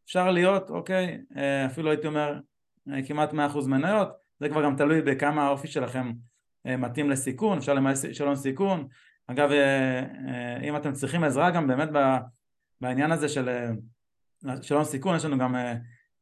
אפשר 0.05 0.31
להיות, 0.31 0.71
אוקיי, 0.71 1.19
אפילו 1.67 1.91
הייתי 1.91 2.07
אומר 2.07 2.41
כמעט 3.07 3.33
מאה 3.33 3.47
אחוז 3.47 3.67
מניות, 3.67 4.20
זה 4.41 4.49
כבר 4.49 4.65
גם 4.65 4.77
תלוי 4.77 5.03
בכמה 5.03 5.47
האופי 5.47 5.69
שלכם 5.69 6.13
אה, 6.67 6.77
מתאים 6.77 7.11
לסיכון, 7.11 7.59
אפשר 7.59 7.75
למלא 7.75 7.95
שאלון 8.13 8.37
סיכון. 8.37 8.89
אגב, 9.27 9.51
אה, 9.51 10.01
אה, 10.29 10.61
אם 10.63 10.77
אתם 10.77 10.93
צריכים 10.93 11.25
עזרה 11.25 11.51
גם 11.51 11.67
באמת 11.67 11.89
בעניין 12.81 13.13
הזה 13.13 13.29
של 13.29 13.49
שאלון 14.63 14.85
סיכון, 14.85 15.17
יש 15.17 15.25
לנו 15.25 15.39
גם 15.39 15.55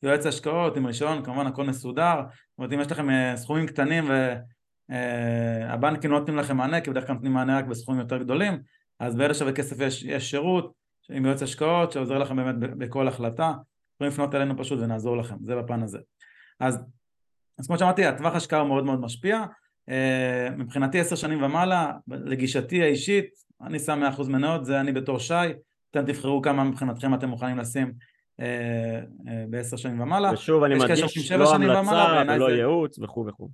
יועץ 0.02 0.26
השקעות 0.26 0.76
עם 0.76 0.86
רישיון, 0.86 1.24
כמובן 1.24 1.46
הכל 1.46 1.64
מסודר. 1.64 2.14
זאת 2.20 2.58
אומרת, 2.58 2.72
אם 2.72 2.80
יש 2.80 2.92
לכם 2.92 3.36
סכומים 3.36 3.66
קטנים 3.66 4.10
והבנקים 4.88 6.10
לא 6.10 6.18
נותנים 6.18 6.36
לכם 6.36 6.56
מענה, 6.56 6.80
כי 6.80 6.90
בדרך 6.90 7.06
כלל 7.06 7.14
נותנים 7.14 7.32
מענה 7.32 7.58
רק 7.58 7.64
בסכומים 7.64 8.00
יותר 8.00 8.18
גדולים, 8.18 8.62
אז 9.00 9.16
באלה 9.16 9.34
שווה 9.34 9.52
כסף 9.52 9.80
יש, 9.80 10.02
יש 10.02 10.30
שירות 10.30 10.72
עם 11.10 11.26
יועץ 11.26 11.42
השקעות 11.42 11.92
שעוזר 11.92 12.18
לכם 12.18 12.36
באמת 12.36 12.54
בכל 12.58 13.08
החלטה. 13.08 13.52
יכולים 13.94 14.12
לפנות 14.12 14.34
אלינו 14.34 14.58
פשוט 14.58 14.80
ונעזור 14.80 15.16
לכם, 15.16 15.36
זה 15.40 15.56
בפן 15.56 15.82
הזה. 15.82 15.98
אז 16.60 16.78
אז 17.58 17.66
כמו 17.66 17.78
שאמרתי, 17.78 18.04
הטווח 18.04 18.34
השקעה 18.34 18.60
הוא 18.60 18.68
מאוד 18.68 18.84
מאוד 18.84 19.00
משפיע. 19.00 19.44
אה, 19.88 20.48
מבחינתי 20.56 21.00
עשר 21.00 21.16
שנים 21.16 21.42
ומעלה, 21.42 21.92
לגישתי 22.08 22.82
האישית, 22.82 23.30
אני 23.62 23.78
שם 23.78 24.02
100% 24.18 24.22
מניות, 24.28 24.64
זה 24.64 24.80
אני 24.80 24.92
בתור 24.92 25.18
שי, 25.18 25.34
אתם 25.90 26.04
תבחרו 26.06 26.42
כמה 26.42 26.64
מבחינתכם 26.64 27.14
אתם 27.14 27.28
מוכנים 27.28 27.58
לשים 27.58 27.92
בעשר 29.48 29.76
שנים 29.76 30.00
ומעלה. 30.00 30.30
ושוב 30.32 30.64
אני 30.64 30.74
מדגיש 30.74 31.32
לא 31.32 31.54
המלצה 31.54 32.24
ולא 32.28 32.50
זה... 32.50 32.56
ייעוץ 32.56 32.98
וכו' 32.98 33.26
וכו'. 33.26 33.48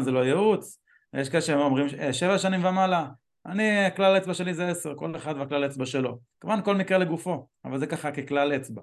זה 0.00 0.10
לא 0.10 0.24
ייעוץ, 0.24 0.78
יש 1.14 1.28
כאלה 1.28 1.42
שאומרים 1.42 1.86
שבע 2.12 2.38
שנים 2.38 2.64
ומעלה, 2.64 3.06
אני, 3.46 3.64
כלל 3.96 4.16
אצבע 4.16 4.34
שלי 4.34 4.54
זה 4.54 4.68
עשר, 4.68 4.94
כל 4.96 5.16
אחד 5.16 5.34
והכלל 5.38 5.66
אצבע 5.66 5.86
שלו. 5.86 6.18
כמובן 6.40 6.62
כל 6.64 6.76
מקרה 6.76 6.98
לגופו, 6.98 7.46
אבל 7.64 7.78
זה 7.78 7.86
ככה 7.86 8.10
ככלל 8.10 8.56
אצבע. 8.56 8.82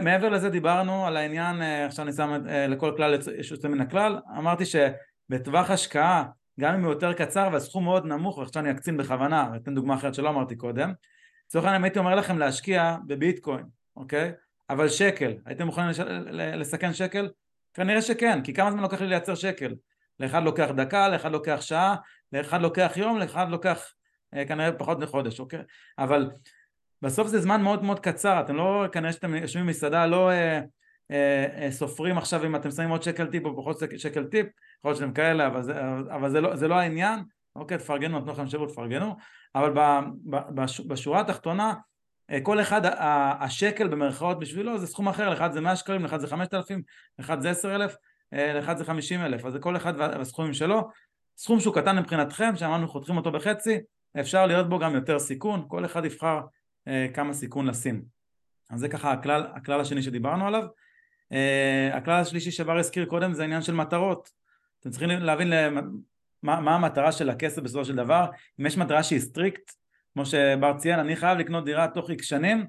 מעבר 0.00 0.28
לזה 0.28 0.50
דיברנו 0.50 1.06
על 1.06 1.16
העניין, 1.16 1.62
עכשיו 1.62 2.04
אני 2.04 2.12
שם 2.12 2.44
לכל 2.46 2.92
כלל 2.96 3.14
יוצא 3.50 3.68
מן 3.68 3.80
הכלל, 3.80 4.18
אמרתי 4.38 4.64
שבטווח 4.66 5.70
השקעה, 5.70 6.24
גם 6.60 6.74
אם 6.74 6.84
הוא 6.84 6.92
יותר 6.92 7.12
קצר 7.12 7.48
והסכום 7.52 7.84
מאוד 7.84 8.06
נמוך, 8.06 8.38
ועכשיו 8.38 8.62
אני 8.62 8.70
אקצין 8.70 8.96
בכוונה, 8.96 9.48
אתן 9.56 9.74
דוגמה 9.74 9.94
אחרת 9.94 10.14
שלא 10.14 10.28
אמרתי 10.28 10.56
קודם, 10.56 10.92
לצורך 11.46 11.64
העניין 11.64 11.84
הייתי 11.84 11.98
אומר 11.98 12.14
לכם 12.14 12.38
להשקיע 12.38 12.96
בביטקוין, 13.06 13.64
אוקיי? 13.96 14.32
אבל 14.70 14.88
שקל, 14.88 15.32
הייתם 15.46 15.66
מוכנים 15.66 15.88
לש... 15.88 16.00
לסכן 16.30 16.92
שקל? 16.92 17.28
כנראה 17.74 18.02
שכן, 18.02 18.42
כי 18.42 18.54
כמה 18.54 18.70
זמן 18.70 18.82
לוקח 18.82 19.00
לי 19.00 19.06
לייצר 19.06 19.34
שקל? 19.34 19.74
לאחד 20.20 20.42
לוקח 20.42 20.70
דקה, 20.76 21.08
לאחד 21.08 21.32
לוקח 21.32 21.60
שעה, 21.60 21.96
לאחד 22.32 22.60
לוקח 22.62 22.92
יום, 22.96 23.18
לאחד 23.18 23.48
לוקח 23.48 23.94
אה, 24.34 24.44
כנראה 24.46 24.72
פחות 24.72 24.98
מחודש, 24.98 25.40
אוקיי? 25.40 25.60
אבל 25.98 26.30
בסוף 27.02 27.28
זה 27.28 27.40
זמן 27.40 27.62
מאוד 27.62 27.84
מאוד 27.84 28.00
קצר, 28.00 28.40
אתם 28.40 28.56
לא, 28.56 28.84
כנראה 28.92 29.12
שאתם 29.12 29.34
יושבים 29.34 29.66
במסעדה, 29.66 30.06
לא 30.06 30.30
אה, 30.30 30.60
אה, 31.10 31.46
אה, 31.56 31.70
סופרים 31.70 32.18
עכשיו 32.18 32.46
אם 32.46 32.56
אתם 32.56 32.70
שמים 32.70 32.90
עוד 32.90 33.02
שקל 33.02 33.26
טיפ 33.26 33.44
או 33.44 33.56
פחות 33.56 33.78
שקל 33.96 34.24
טיפ, 34.24 34.46
יכול 34.78 34.90
להיות 34.90 34.98
שאתם 34.98 35.12
כאלה, 35.12 35.46
אבל, 35.46 35.62
זה, 35.62 35.80
אבל 36.10 36.30
זה, 36.30 36.40
לא, 36.40 36.56
זה 36.56 36.68
לא 36.68 36.74
העניין, 36.74 37.20
אוקיי, 37.56 37.78
תפרגנו, 37.78 38.18
נתנו 38.18 38.32
לכם 38.32 38.46
שירות, 38.46 38.68
תפרגנו, 38.68 39.16
אבל 39.54 39.72
בשורה 40.86 41.20
התחתונה, 41.20 41.74
אה, 42.30 42.40
כל 42.40 42.60
אחד, 42.60 42.80
השקל 43.40 43.88
במרכאות 43.88 44.38
בשבילו 44.38 44.78
זה 44.78 44.86
סכום 44.86 45.08
אחר, 45.08 45.30
לאחד 45.30 45.52
זה 45.52 45.60
100 45.60 45.76
שקלים, 45.76 46.02
לאחד 46.02 46.20
זה 46.20 46.26
5,000, 46.26 46.82
לאחד 47.18 47.40
זה 47.40 47.50
10,000, 47.50 47.96
אה, 48.32 48.52
לאחד 48.54 48.76
זה 48.76 48.84
50,000, 48.84 49.46
אז 49.46 49.52
זה 49.52 49.58
כל 49.58 49.76
אחד 49.76 49.92
והסכומים 49.98 50.52
שלו, 50.52 50.90
סכום 51.36 51.60
שהוא 51.60 51.74
קטן 51.74 51.98
מבחינתכם, 51.98 52.56
שאמרנו 52.56 52.88
חותכים 52.88 53.16
אותו 53.16 53.32
בחצי, 53.32 53.78
אפשר 54.20 54.46
להיות 54.46 54.68
בו 54.68 54.78
גם 54.78 54.94
יותר 54.94 55.18
סיכון, 55.18 55.64
כל 55.68 55.84
אחד 55.84 56.04
יבחר 56.04 56.40
כמה 57.14 57.32
סיכון 57.32 57.66
לשים. 57.66 58.02
אז 58.70 58.80
זה 58.80 58.88
ככה 58.88 59.12
הכלל, 59.12 59.46
הכלל 59.54 59.80
השני 59.80 60.02
שדיברנו 60.02 60.46
עליו. 60.46 60.62
הכלל 61.92 62.20
השלישי 62.20 62.50
שבר 62.50 62.78
הזכיר 62.78 63.04
קודם 63.04 63.32
זה 63.32 63.42
העניין 63.42 63.62
של 63.62 63.74
מטרות. 63.74 64.30
אתם 64.80 64.90
צריכים 64.90 65.08
להבין 65.08 65.52
מה, 66.42 66.60
מה 66.60 66.74
המטרה 66.74 67.12
של 67.12 67.30
הכסף 67.30 67.62
בסופו 67.62 67.84
של 67.84 67.96
דבר, 67.96 68.26
אם 68.60 68.66
יש 68.66 68.76
מטרה 68.76 69.02
שהיא 69.02 69.20
strict, 69.20 69.70
כמו 70.12 70.26
שבר 70.26 70.78
ציין, 70.78 70.98
אני 70.98 71.16
חייב 71.16 71.38
לקנות 71.38 71.64
דירה 71.64 71.88
תוך 71.88 72.10
איקס 72.10 72.26
שנים, 72.26 72.66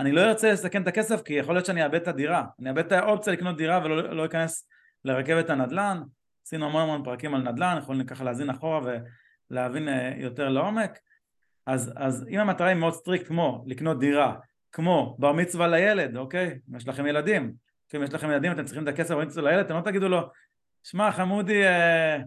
אני 0.00 0.12
לא 0.12 0.20
ארצה 0.20 0.52
לסכן 0.52 0.82
את 0.82 0.88
הכסף 0.88 1.22
כי 1.22 1.34
יכול 1.34 1.54
להיות 1.54 1.66
שאני 1.66 1.84
אאבד 1.84 1.94
את 1.94 2.08
הדירה, 2.08 2.44
אני 2.60 2.70
אאבד 2.70 2.86
את 2.86 2.92
האופציה 2.92 3.32
לקנות 3.32 3.56
דירה 3.56 3.80
ולא 3.84 4.14
לא 4.16 4.24
אכנס 4.24 4.68
לרכבת 5.04 5.50
הנדל"ן, 5.50 6.02
עשינו 6.46 6.66
המון 6.66 6.82
המון 6.82 7.04
פרקים 7.04 7.34
על 7.34 7.42
נדל"ן, 7.42 7.78
יכולים 7.78 8.06
ככה 8.06 8.24
להאזין 8.24 8.50
אחורה 8.50 8.80
ולהבין 9.50 9.88
אה, 9.88 10.12
יותר 10.16 10.48
לעומק, 10.48 10.98
אז, 11.66 11.92
אז 11.96 12.26
אם 12.30 12.38
המטרה 12.38 12.68
היא 12.68 12.76
מאוד 12.76 12.92
strict 12.92 13.26
כמו 13.26 13.64
לקנות 13.66 13.98
דירה, 13.98 14.34
כמו 14.72 15.16
בר 15.18 15.32
מצווה 15.32 15.68
לילד, 15.68 16.16
אוקיי? 16.16 16.58
יש 16.76 16.88
לכם 16.88 17.06
ילדים, 17.06 17.52
אם 17.96 18.02
יש 18.02 18.14
לכם 18.14 18.30
ילדים 18.30 18.52
אתם 18.52 18.64
צריכים 18.64 18.82
את 18.82 18.88
הכסף 18.88 19.14
בר 19.14 19.24
מצווה 19.24 19.50
לילד, 19.50 19.64
אתם 19.64 19.74
לא 19.74 19.80
תגידו 19.80 20.08
לו, 20.08 20.20
שמע 20.82 21.12
חמודי 21.12 21.64
אה, 21.64 22.18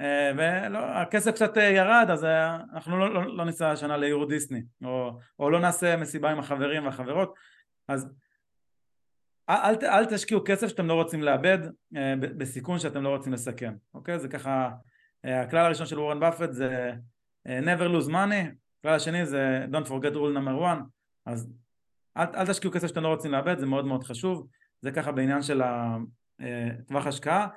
אה, 0.00 0.32
והכסף 0.36 1.34
קצת 1.34 1.58
אה, 1.58 1.62
ירד 1.62 2.06
אז 2.12 2.24
אה, 2.24 2.58
אנחנו 2.74 2.98
לא, 2.98 3.14
לא, 3.14 3.36
לא 3.36 3.44
ניסע 3.44 3.70
השנה 3.70 3.96
ליורו 3.96 4.24
דיסני 4.24 4.62
או, 4.84 5.18
או 5.38 5.50
לא 5.50 5.60
נעשה 5.60 5.96
מסיבה 5.96 6.30
עם 6.30 6.38
החברים 6.38 6.84
והחברות. 6.84 7.34
אז 7.88 8.08
אל, 9.48 9.74
אל 9.82 10.04
תשקיעו 10.04 10.40
כסף 10.44 10.68
שאתם 10.68 10.86
לא 10.86 10.94
רוצים 10.94 11.22
לאבד 11.22 11.58
בסיכון 12.20 12.78
שאתם 12.78 13.02
לא 13.02 13.08
רוצים 13.08 13.32
לסכן 13.32 13.74
אוקיי? 13.94 14.18
זה 14.18 14.28
ככה 14.28 14.70
הכלל 15.24 15.64
הראשון 15.64 15.86
של 15.86 15.98
וורן 15.98 16.20
באפט 16.20 16.52
זה 16.52 16.92
never 17.46 17.88
lose 17.88 18.10
money 18.10 18.54
הכלל 18.80 18.94
השני 18.94 19.26
זה 19.26 19.66
don't 19.72 19.86
forget 19.86 20.14
rule 20.14 20.36
number 20.36 20.62
one 20.62 20.82
אז 21.26 21.52
אל, 22.16 22.26
אל 22.34 22.46
תשקיעו 22.46 22.72
כסף 22.72 22.86
שאתם 22.86 23.02
לא 23.02 23.08
רוצים 23.08 23.32
לאבד 23.32 23.58
זה 23.58 23.66
מאוד 23.66 23.84
מאוד 23.86 24.04
חשוב. 24.04 24.46
זה 24.82 24.92
ככה 24.92 25.12
בעניין 25.12 25.42
של 25.42 25.62
הטווח 25.62 27.06
השקעה. 27.06 27.48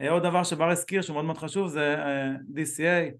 אה, 0.00 0.10
עוד 0.10 0.22
דבר 0.22 0.44
שבר 0.44 0.70
הזכיר 0.70 1.02
שהוא 1.02 1.14
מאוד 1.14 1.24
מאוד 1.24 1.38
חשוב 1.38 1.68
זה 1.68 1.96
אה, 1.98 2.30
DCA, 2.54 3.14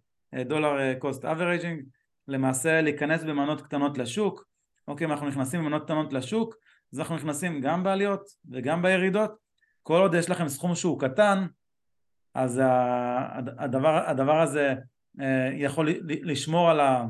dollar 0.45 0.99
cost 0.99 1.25
averaging, 1.25 1.83
למעשה 2.29 2.81
להיכנס 2.81 3.23
במנות 3.23 3.61
קטנות 3.61 3.99
לשוק, 3.99 4.45
אוקיי, 4.89 5.07
אם 5.07 5.13
אנחנו 5.13 5.29
נכנסים 5.29 5.61
במנות 5.61 5.85
קטנות 5.85 6.13
לשוק, 6.13 6.55
אז 6.93 7.01
אנחנו 7.01 7.17
נכנסים 7.17 7.61
גם 7.61 7.85
בעליות 7.85 8.21
וגם 8.51 8.83
בירידות, 8.83 9.33
כל 9.83 10.01
עוד 10.01 10.15
יש 10.15 10.31
לכם 10.31 10.49
סכום 10.49 10.75
שהוא 10.75 11.01
קטן, 11.01 11.47
אז 12.35 12.61
הדבר, 13.59 14.03
הדבר 14.07 14.41
הזה 14.41 14.75
אה, 15.21 15.51
יכול 15.53 15.89
לשמור 16.09 16.71
על, 16.71 16.81
ה, 16.81 17.07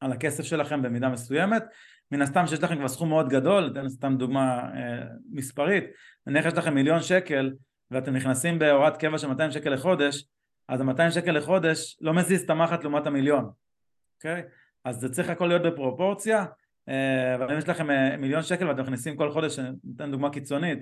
על 0.00 0.12
הכסף 0.12 0.44
שלכם 0.44 0.82
במידה 0.82 1.08
מסוימת, 1.08 1.64
מן 2.12 2.22
הסתם 2.22 2.46
שיש 2.46 2.62
לכם 2.62 2.76
כבר 2.76 2.88
סכום 2.88 3.08
מאוד 3.08 3.28
גדול, 3.28 3.70
אתן 3.72 3.88
סתם 3.88 4.16
דוגמה 4.18 4.70
מספרית, 5.30 5.84
נניח 6.26 6.46
יש 6.46 6.52
לכם 6.52 6.74
מיליון 6.74 7.02
שקל 7.02 7.52
ואתם 7.90 8.16
נכנסים 8.16 8.58
בהוראת 8.58 8.96
קבע 8.96 9.18
של 9.18 9.26
200 9.26 9.50
שקל 9.50 9.70
לחודש, 9.70 10.24
אז 10.68 10.80
ה-200 10.80 11.10
שקל 11.10 11.30
לחודש 11.30 11.98
לא 12.00 12.14
מזיז 12.14 12.42
את 12.42 12.50
המחט 12.50 12.84
לעומת 12.84 13.06
המיליון, 13.06 13.50
אוקיי? 14.16 14.42
אז 14.84 14.96
זה 15.00 15.08
צריך 15.08 15.30
הכל 15.30 15.46
להיות 15.46 15.62
בפרופורציה, 15.62 16.44
אה, 16.88 17.36
ואם 17.40 17.58
יש 17.58 17.68
לכם 17.68 17.90
אה, 17.90 18.16
מיליון 18.16 18.42
שקל 18.42 18.68
ואתם 18.68 18.82
מכניסים 18.82 19.16
כל 19.16 19.30
חודש, 19.30 19.58
ניתן 19.84 20.10
דוגמה 20.10 20.30
קיצונית, 20.30 20.78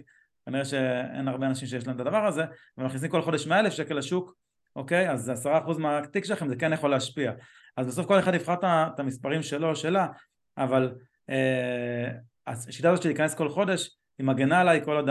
כנראה 0.46 0.64
שאין 0.64 1.28
הרבה 1.28 1.46
אנשים 1.46 1.68
שיש 1.68 1.86
להם 1.86 1.96
את 1.96 2.00
הדבר 2.00 2.26
הזה, 2.26 2.44
ומכניסים 2.78 3.10
כל 3.10 3.22
חודש 3.22 3.46
100 3.46 3.60
אלף 3.60 3.72
שקל 3.72 3.94
לשוק, 3.94 4.34
אוקיי? 4.76 5.10
אז 5.10 5.46
10% 5.46 5.78
מהתיק 5.78 6.24
שלכם 6.24 6.48
זה 6.48 6.56
כן 6.56 6.72
יכול 6.72 6.90
להשפיע. 6.90 7.32
אז 7.76 7.86
בסוף 7.86 8.06
כל 8.06 8.18
אחד 8.18 8.34
יבחר 8.34 8.54
את 8.62 9.00
המספרים 9.00 9.42
שלו 9.42 9.70
או 9.70 9.76
שלה, 9.76 10.06
אבל 10.58 10.94
אה, 11.30 12.10
השיטה 12.46 12.90
הזאת 12.90 13.02
של 13.02 13.08
להיכנס 13.08 13.34
כל 13.34 13.48
חודש 13.48 13.96
היא 14.18 14.26
מגנה 14.26 14.60
עליי 14.60 14.84
כל 14.84 14.96
עוד 14.96 15.08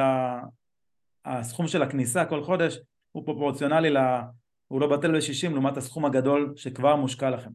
הסכום 1.25 1.67
של 1.67 1.81
הכניסה 1.81 2.25
כל 2.25 2.43
חודש 2.43 2.79
הוא 3.11 3.25
פרופורציונלי, 3.25 3.89
לה, 3.89 4.23
הוא 4.67 4.81
לא 4.81 4.87
בטל 4.87 5.17
בשישים 5.17 5.53
לעומת 5.53 5.77
הסכום 5.77 6.05
הגדול 6.05 6.53
שכבר 6.55 6.95
מושקע 6.95 7.29
לכם. 7.29 7.49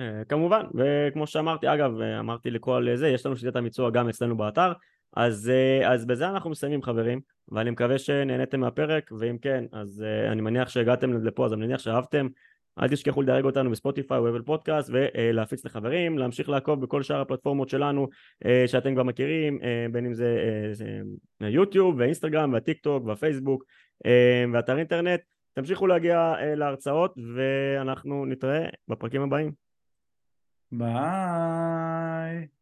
אה, 0.00 0.22
כמובן, 0.28 0.66
וכמו 0.74 1.26
שאמרתי, 1.26 1.74
אגב, 1.74 2.00
אמרתי 2.00 2.50
לכל 2.50 2.86
זה, 2.94 3.08
יש 3.08 3.26
לנו 3.26 3.36
שיטת 3.36 3.56
המיצוע 3.56 3.90
גם 3.90 4.08
אצלנו 4.08 4.36
באתר, 4.36 4.72
אז, 5.16 5.50
אה, 5.50 5.92
אז 5.92 6.06
בזה 6.06 6.28
אנחנו 6.28 6.50
מסיימים 6.50 6.82
חברים, 6.82 7.20
ואני 7.48 7.70
מקווה 7.70 7.98
שנהניתם 7.98 8.60
מהפרק, 8.60 9.10
ואם 9.18 9.38
כן, 9.38 9.64
אז 9.72 10.04
אה, 10.06 10.32
אני 10.32 10.40
מניח 10.40 10.68
שהגעתם 10.68 11.24
לפה, 11.24 11.46
אז 11.46 11.52
אני 11.52 11.66
מניח 11.66 11.80
שאהבתם. 11.80 12.28
אל 12.80 12.88
תשכחו 12.88 13.22
לדרג 13.22 13.44
אותנו 13.44 13.70
בספוטיפיי 13.70 14.18
או 14.18 14.28
אבל 14.28 14.42
פודקאסט 14.42 14.90
ולהפיץ 14.92 15.64
לחברים, 15.64 16.18
להמשיך 16.18 16.48
לעקוב 16.48 16.80
בכל 16.80 17.02
שאר 17.02 17.20
הפלטפורמות 17.20 17.68
שלנו 17.68 18.08
אה, 18.46 18.64
שאתם 18.66 18.94
כבר 18.94 19.02
מכירים, 19.02 19.58
אה, 19.62 19.86
בין 19.92 20.06
אם 20.06 20.14
זה 20.14 20.38
אה, 21.42 21.48
יוטיוב 21.48 21.94
ואינסטגרם 21.98 22.52
והטיק 22.52 22.80
טוק 22.80 23.04
והפייסבוק 23.06 23.64
ואתר 24.52 24.78
אינטרנט. 24.78 25.20
תמשיכו 25.52 25.86
להגיע 25.86 26.34
להרצאות 26.56 27.14
ואנחנו 27.34 28.26
נתראה 28.26 28.68
בפרקים 28.88 29.22
הבאים. 29.22 29.52
ביי. 30.72 32.57